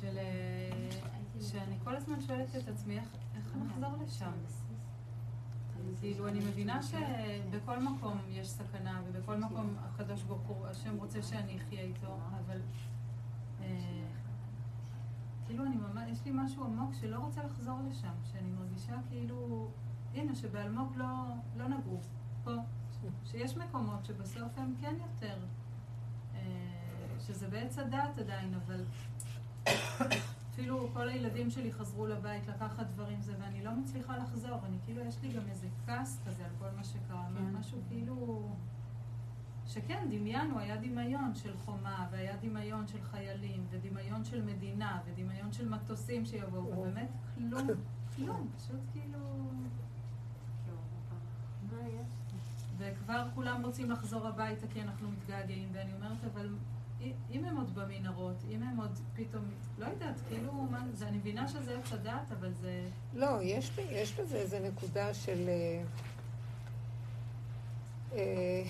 [0.00, 0.18] של...
[1.48, 4.30] שאני כל הזמן שואלת את עצמי, איך נחזור לשם?
[6.00, 11.56] כאילו, אני מבינה שבכל מקום יש סכנה, ובכל מקום הקדוש ברוך הוא, השם רוצה שאני
[11.56, 12.60] אחיה איתו, אבל...
[13.60, 14.04] אה,
[15.46, 19.68] כאילו, אני ממש, יש לי משהו עמוק שלא רוצה לחזור לשם, שאני מרגישה כאילו,
[20.14, 21.06] הנה, שבאלמוג לא,
[21.56, 22.00] לא נגעו,
[22.44, 22.50] פה,
[23.24, 25.38] שיש מקומות שבסוף הם כן יותר,
[26.34, 26.40] אה,
[27.20, 28.84] שזה בעץ הדעת עדיין, אבל
[30.58, 35.04] אפילו כל הילדים שלי חזרו לבית לקחת דברים זה, ואני לא מצליחה לחזור, אני כאילו,
[35.04, 37.56] יש לי גם איזה כעס כזה על כל מה שקרה, כן.
[37.56, 38.48] משהו כאילו...
[39.66, 45.68] שכן, דמיינו, היה דמיון של חומה, והיה דמיון של חיילים, ודמיון של מדינה, ודמיון של
[45.68, 47.66] מטוסים שיבואו, ובאמת כלום,
[48.16, 49.18] כלום, פשוט כאילו...
[52.78, 56.48] וכבר כולם רוצים לחזור הביתה כי אנחנו מתגעגעים, ואני אומרת, אבל
[57.00, 59.44] אם- הם עוד במנהרות, אם הם עוד פתאום,
[59.78, 62.88] לא יודעת, כאילו, מה, זה, אני מבינה שזה עץ הדעת, אבל זה...
[63.14, 65.48] לא, יש, יש בזה איזו נקודה של...
[65.48, 65.82] אה,
[68.12, 68.62] אה,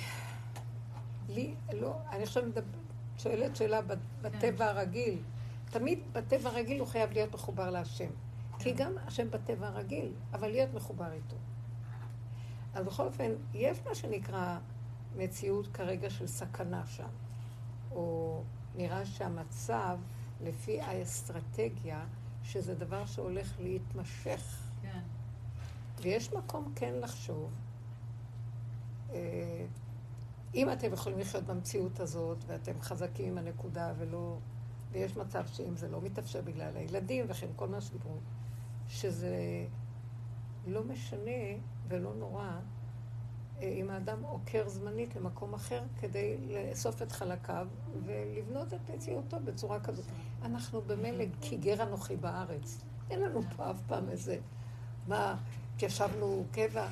[1.28, 2.78] לי, לא, אני עכשיו מדבר,
[3.18, 3.92] שואלת שאלה ב-
[4.22, 5.22] בטבע הרגיל.
[5.70, 8.10] תמיד בטבע הרגיל הוא חייב להיות מחובר להשם.
[8.58, 11.36] כי גם השם בטבע הרגיל, אבל להיות מחובר איתו.
[12.74, 14.58] אז בכל אופן, יש מה שנקרא
[15.16, 17.08] מציאות כרגע של סכנה שם.
[17.92, 18.42] או
[18.76, 19.98] נראה שהמצב,
[20.40, 22.04] לפי האסטרטגיה,
[22.42, 24.70] שזה דבר שהולך להתמשך.
[24.82, 25.00] כן.
[26.02, 27.50] ויש מקום כן לחשוב,
[29.12, 29.66] אה,
[30.54, 34.38] אם אתם יכולים לחיות במציאות הזאת, ואתם חזקים עם הנקודה ולא...
[34.92, 38.16] ויש מצב שאם זה לא מתאפשר בגלל הילדים וכן כל מה שדיברו,
[38.88, 39.66] שזה
[40.66, 42.50] לא משנה ולא נורא
[43.62, 47.66] אם האדם עוקר זמנית למקום אחר כדי לאסוף את חלקיו
[48.06, 50.04] ולבנות את מציאותו בצורה כזאת.
[50.42, 52.80] אנחנו במילא כי גר אנוכי בארץ.
[53.10, 54.38] אין לנו פה אף פעם איזה,
[55.08, 55.36] מה,
[55.74, 56.88] התיישבנו קבע.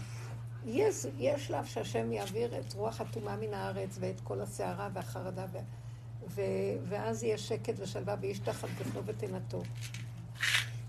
[0.65, 5.59] יש, יש שלב שהשם יעביר את רוח הטומאה מן הארץ ואת כל הסערה והחרדה, ו,
[6.29, 6.43] ו,
[6.89, 9.63] ואז יהיה שקט ושלווה ויש תחת גפנו ותנתו.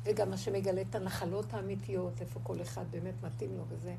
[0.04, 3.96] וגם השם יגלה את הנחלות האמיתיות, איפה כל אחד באמת מתאים לו וזה.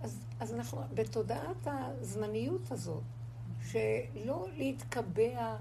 [0.00, 3.02] אז, אז אנחנו בתודעת הזמניות הזאת,
[3.70, 5.56] שלא להתקבע,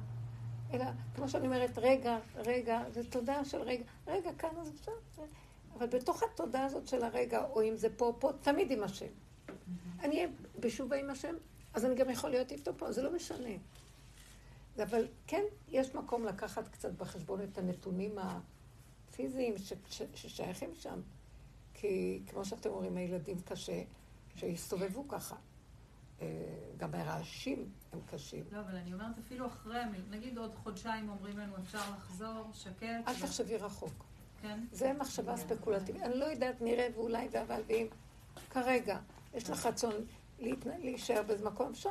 [0.73, 0.85] אלא
[1.15, 5.21] כמו שאני אומרת, רגע, רגע, זה תודעה של רגע, רגע, כאן אז אפשר, זה-
[5.77, 9.05] אבל בתוך התודעה הזאת של הרגע, או אם זה פה, פה, תמיד עם השם.
[9.99, 10.27] אני אהיה
[10.59, 11.35] בשובה עם השם,
[11.73, 13.49] אז אני גם יכול להיות איתו פה, זה לא משנה.
[14.83, 21.01] אבל כן, יש מקום לקחת קצת בחשבון את הנתונים הפיזיים ש- ש- ששייכים שם.
[21.73, 23.81] כי כמו שאתם אומרים, הילדים קשה,
[24.39, 25.35] שיסתובבו ככה.
[26.21, 26.27] אה,
[26.77, 28.43] גם הרעשים הם קשים.
[28.51, 29.79] לא, אבל אני אומרת, אפילו אחרי,
[30.09, 32.83] נגיד עוד חודשיים אומרים לנו אפשר לחזור, שקט.
[33.07, 33.93] אל ו- תחשבי רחוק.
[34.41, 34.59] כן?
[34.71, 36.01] זה מחשבה ספקולטיבית.
[36.01, 37.87] אני לא יודעת, נראה ואולי ואבל ואם.
[38.49, 38.99] כרגע,
[39.33, 39.93] יש לך רצון.
[40.79, 41.89] להישאר באיזה מקום, אפשר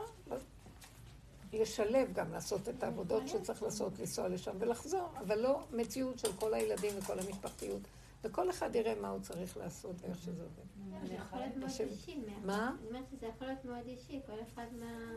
[1.52, 6.54] לשלב גם, לעשות את העבודות שצריך לעשות, לנסוע לשם ולחזור, אבל לא מציאות של כל
[6.54, 7.80] הילדים וכל המשפחתיות.
[8.24, 11.06] וכל אחד יראה מה הוא צריך לעשות ואיך שזה עובד.
[11.06, 12.20] זה יכול להיות מאוד אישי.
[12.44, 12.74] מה-?
[12.80, 15.12] אני אומרת שזה יכול להיות מאוד אישי, כל אחד מה...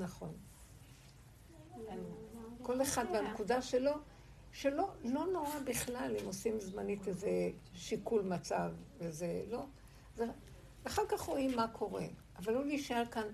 [0.00, 0.32] נכון.
[2.62, 3.92] כל אחד והנקודה שלו,
[4.52, 9.66] שלא לא נורא בכלל אם עושים זמנית איזה שיקול מצב וזה לא.
[10.16, 10.26] זה,
[10.86, 12.04] אחר כך רואים מה קורה,
[12.38, 13.26] אבל לא להישאר כאן,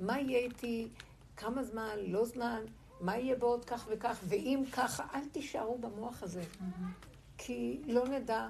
[0.00, 0.88] מה יהיה איתי,
[1.36, 2.64] כמה זמן, לא זמן,
[3.00, 6.44] מה יהיה בעוד כך וכך, ואם ככה, אל תישארו במוח הזה,
[7.46, 8.48] כי לא נדע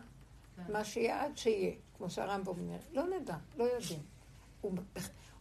[0.69, 4.01] מה שיהיה עד שיהיה, כמו שהרמב"ם אומר, לא נדע, לא יודעים.
[4.61, 4.73] הוא,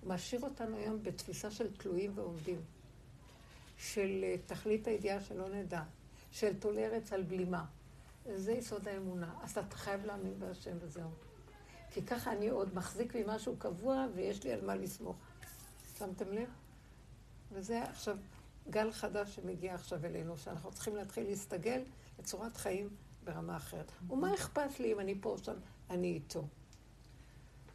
[0.01, 2.61] הוא משאיר אותנו היום בתפיסה של תלויים ועומדים.
[3.77, 5.83] של אה, תכלית הידיעה שלא נדע,
[6.31, 7.65] של תולרץ על בלימה.
[8.35, 9.33] זה יסוד האמונה.
[9.43, 11.09] אז אתה חייב להאמין בהשם וזהו.
[11.91, 15.17] כי ככה אני עוד מחזיק ממשהו קבוע ויש לי על מה לסמוך.
[15.97, 16.49] שמתם לב?
[17.51, 18.17] וזה עכשיו
[18.69, 21.81] גל חדש שמגיע עכשיו אלינו, שאנחנו צריכים להתחיל להסתגל
[22.19, 22.89] לצורת חיים
[23.23, 23.91] ברמה אחרת.
[24.09, 25.55] ומה אכפת לי אם אני פה או שם?
[25.89, 26.47] אני איתו.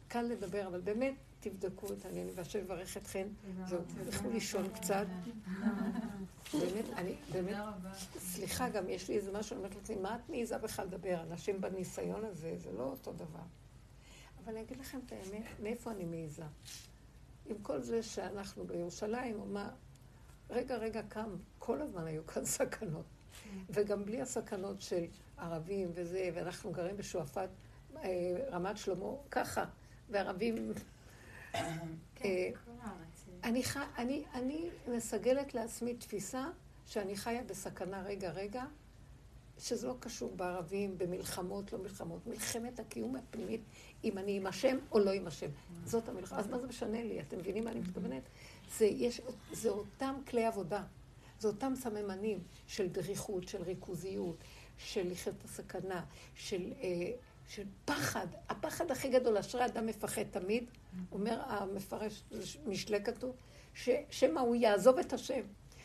[0.07, 3.27] קל לדבר, אבל באמת, תבדקו את העניינים, והשם יברך אתכן.
[3.67, 5.05] זהו, תלכו לישון קצת.
[6.53, 7.57] באמת, אני, באמת,
[8.17, 11.23] סליחה, גם יש לי איזה משהו, אני אומרת לעצמי, מה את מעיזה בכלל לדבר?
[11.23, 13.43] אנשים בניסיון הזה, זה לא אותו דבר.
[14.43, 16.43] אבל אני אגיד לכם את האמת, מאיפה אני מעיזה?
[17.45, 19.69] עם כל זה שאנחנו בירושלים, או מה,
[20.49, 23.05] רגע, רגע, קם, כל הזמן היו כאן סכנות.
[23.69, 25.05] וגם בלי הסכנות של
[25.37, 27.49] ערבים וזה, ואנחנו גרים בשועפאט,
[28.03, 28.09] אה,
[28.51, 29.65] רמת שלמה, ככה,
[30.09, 30.73] וערבים...
[31.55, 32.49] אה,
[33.43, 33.77] אני, ח...
[33.97, 36.47] אני, אני מסגלת לעצמי תפיסה
[36.85, 38.63] שאני חיה בסכנה רגע רגע,
[39.59, 42.27] שזה לא קשור בערבים, במלחמות, לא מלחמות.
[42.27, 43.61] מלחמת הקיום הפנימית,
[44.03, 45.49] אם אני עם השם או לא עם השם.
[45.85, 46.39] זאת המלחמה.
[46.39, 47.21] אז מה זה משנה לי?
[47.21, 48.23] אתם מבינים מה אני מתכוונת?
[48.77, 49.21] זה, יש,
[49.51, 50.83] זה אותם כלי עבודה.
[51.39, 54.35] זה אותם סממנים של דריכות, של ריכוזיות,
[54.77, 56.03] של לחיות הסכנה,
[56.35, 57.11] של, אה,
[57.47, 58.27] של פחד.
[58.49, 60.63] הפחד הכי גדול, אשרי אדם מפחד תמיד,
[61.11, 62.23] אומר המפרש,
[62.65, 63.35] משלי כתוב,
[64.09, 65.41] שמא הוא יעזוב את השם.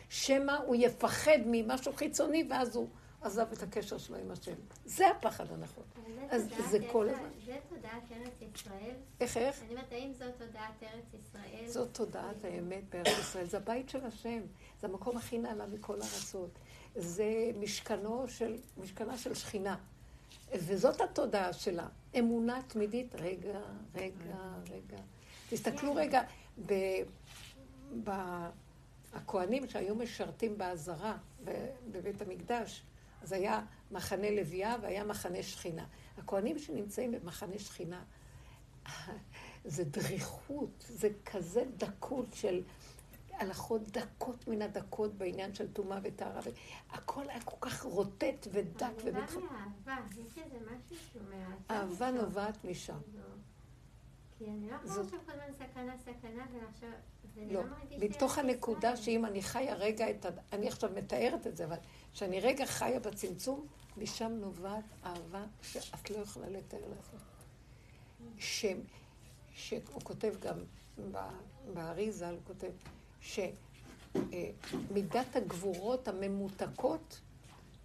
[0.09, 2.89] שמא הוא יפחד ממשהו חיצוני, ואז הוא
[3.24, 4.55] עזב את הקשר שלו עם השם.
[4.84, 5.84] זה הפחד הנכון.
[6.30, 7.28] אז זה כל הזמן.
[7.46, 8.94] זה תודעת ארץ ישראל?
[9.20, 9.62] איך, איך?
[9.62, 11.66] אני אומרת, האם זאת תודעת ארץ ישראל?
[11.66, 13.46] זאת תודעת האמת בארץ ישראל.
[13.46, 14.40] זה הבית של השם.
[14.80, 16.51] זה המקום הכי נעלה מכל הארצות.
[16.96, 19.76] זה משכנו של, משכנה של שכינה.
[20.52, 21.88] וזאת התודעה שלה.
[22.18, 23.60] אמונה תמידית, רגע,
[23.94, 24.36] רגע,
[24.70, 25.02] רגע.
[25.48, 26.22] תסתכלו רגע,
[26.66, 26.74] ב...
[28.05, 28.10] ב...
[29.14, 31.16] הכוהנים שהיו משרתים בעזרה
[31.92, 32.82] בבית המקדש,
[33.24, 33.60] אז היה
[33.90, 35.86] מחנה לוויה והיה מחנה שכינה.
[36.18, 38.05] הכוהנים שנמצאים במחנה שכינה,
[39.64, 42.62] זה דריכות, זה כזה דקות של
[43.32, 46.40] הלכות דקות מן הדקות בעניין של טומאה וטהרה.
[46.90, 49.36] הכל היה כל כך רוטט ודק ומתח...
[49.36, 51.64] אני באה מאהבה, יש איזה משהו שהוא מהאהבה.
[51.70, 52.98] אהבה נובעת משם.
[54.38, 56.90] כי אני לא יכולה עכשיו כל הזמן סכנה, סכנה, ועכשיו...
[57.36, 57.62] לא,
[57.98, 60.28] מתוך הנקודה שאם אני חיה רגע את ה...
[60.52, 61.77] אני עכשיו מתארת את זה, אבל
[62.12, 63.66] כשאני רגע חיה בצמצום,
[63.97, 67.23] משם נובעת אהבה שאת לא יכולה לתאר לעצמך.
[69.55, 70.59] שהוא כותב גם
[71.74, 72.70] באריזה, הוא כותב
[73.20, 74.16] שמידת
[75.36, 77.20] הגבורות הממותקות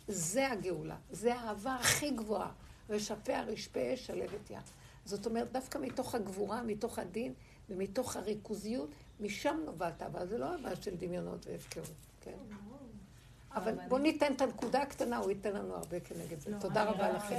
[0.08, 2.52] זה הגאולה, זה האהבה הכי גבוהה.
[2.90, 4.62] רשפיה רשפה אש, שלבת ים.
[5.06, 7.34] זאת אומרת, דווקא מתוך הגבורה, מתוך הדין
[7.70, 8.90] ומתוך הריכוזיות,
[9.20, 10.26] משם נובעת אהבה.
[10.26, 12.38] זה לא אהבה של דמיונות והפקרות, כן?
[13.56, 16.60] אבל בואו ניתן את הנקודה הקטנה, הוא ייתן לנו הרבה כנגד זה.
[16.60, 17.36] תודה רבה לכם.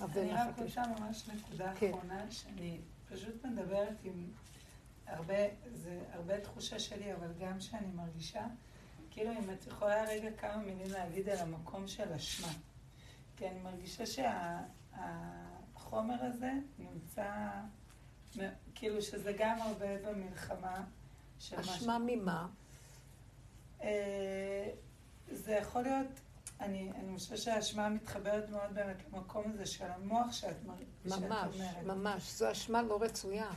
[0.00, 1.90] אני רק רוצה ממש נקודה כן.
[1.94, 4.30] אחרונה, שאני פשוט מדברת עם
[5.06, 5.34] הרבה,
[5.72, 8.46] זה הרבה תחושה שלי, אבל גם שאני מרגישה,
[9.10, 12.52] כאילו אם את יכולה רגע כמה מילים להגיד על המקום של אשמה.
[13.36, 14.04] כי אני מרגישה
[14.96, 17.50] שהחומר הזה נמצא,
[18.74, 20.84] כאילו שזה גם הרבה במלחמה.
[21.54, 22.46] אשמה ממה?
[23.82, 24.70] אה,
[25.32, 26.06] זה יכול להיות,
[26.60, 31.30] אני, אני חושבת שהאשמה מתחברת מאוד באמת למקום הזה של המוח שאת, ממש, אומרת.
[31.30, 32.32] ממש, ממש.
[32.32, 33.50] זו אשמה לא רצויה.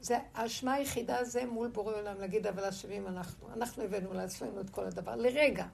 [0.00, 3.52] זה האשמה היחידה זה מול בורא עולם, להגיד אבל אשמים אנחנו.
[3.52, 5.66] אנחנו הבאנו לעצמנו את כל הדבר, לרגע.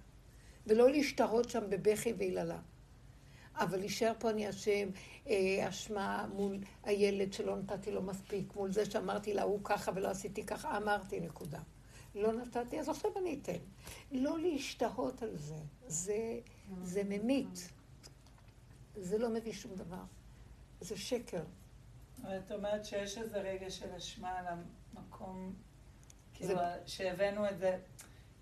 [0.67, 2.59] ולא להשתהות שם בבכי ויללה.
[3.61, 4.89] אבל להישאר פה אני אשם,
[5.27, 10.09] אה, אשמה מול הילד שלא נתתי לו מספיק, מול זה שאמרתי לה, הוא ככה ולא
[10.09, 11.61] עשיתי ככה, אמרתי, נקודה.
[12.15, 13.59] לא נתתי, אז עכשיו אני אתן.
[14.13, 16.41] לא להשתהות על זה, זה,
[16.83, 17.69] זה ממית.
[18.97, 20.03] זה לא מביא שום דבר.
[20.81, 21.43] זה שקר.
[22.21, 24.45] את אומרת שיש איזה רגע של אשמה על
[24.95, 25.53] המקום,
[26.35, 26.65] כאילו, זה...
[26.87, 27.79] שהבאנו את זה,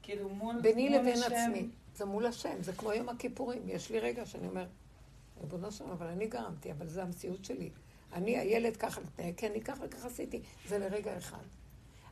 [0.03, 1.35] כאילו מול, ביני לבין השם.
[1.35, 1.69] עצמי.
[1.95, 3.69] זה מול השם, זה כמו יום הכיפורים.
[3.69, 4.67] יש לי רגע שאני אומר,
[5.41, 7.71] ריבונו שלום, אבל אני גרמתי, אבל זו המציאות שלי.
[8.13, 10.41] אני, הילד ככה מתנהג, כן, אני ככה וככה עשיתי.
[10.69, 11.43] זה לרגע אחד.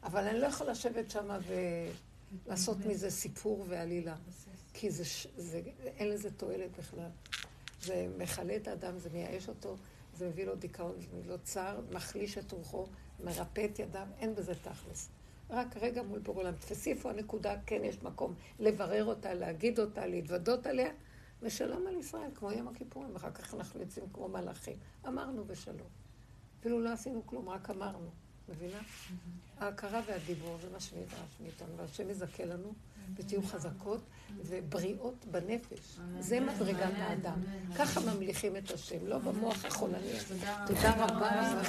[0.03, 1.29] אבל אני לא יכולה לשבת שם
[2.47, 4.17] ולעשות מזה סיפור ועלילה.
[4.75, 5.05] כי זה,
[5.37, 7.11] זה, אין לזה תועלת בכלל.
[7.83, 9.77] זה מכלה את האדם, זה מייאש אותו,
[10.17, 12.87] זה מביא לו דיכאון, זה מביא לו צער, מחליש את רוחו,
[13.25, 15.09] מרפא את ידיו, אין בזה תכלס.
[15.51, 16.55] רק רגע מול בור עולם.
[16.55, 20.91] תפסי איפה הנקודה, כן יש מקום לברר אותה, להגיד אותה, להתוודות עליה,
[21.45, 24.77] ושלום על ישראל, כמו יום הכיפורים, ואחר כך אנחנו יוצאים כמו מלאכים.
[25.09, 25.89] אמרנו ושלום.
[26.61, 28.09] אפילו לא עשינו כלום, רק אמרנו.
[28.49, 28.79] מבינה?
[29.59, 32.73] ההכרה והדיבור זה מה שנדרש מאיתנו, והשם יזכה לנו,
[33.17, 34.01] ותהיו חזקות
[34.37, 35.99] ובריאות בנפש.
[36.21, 37.43] זה מדרגת האדם.
[37.77, 40.19] ככה ממליכים את השם, לא במוח החולני.
[40.67, 41.63] תודה רבה.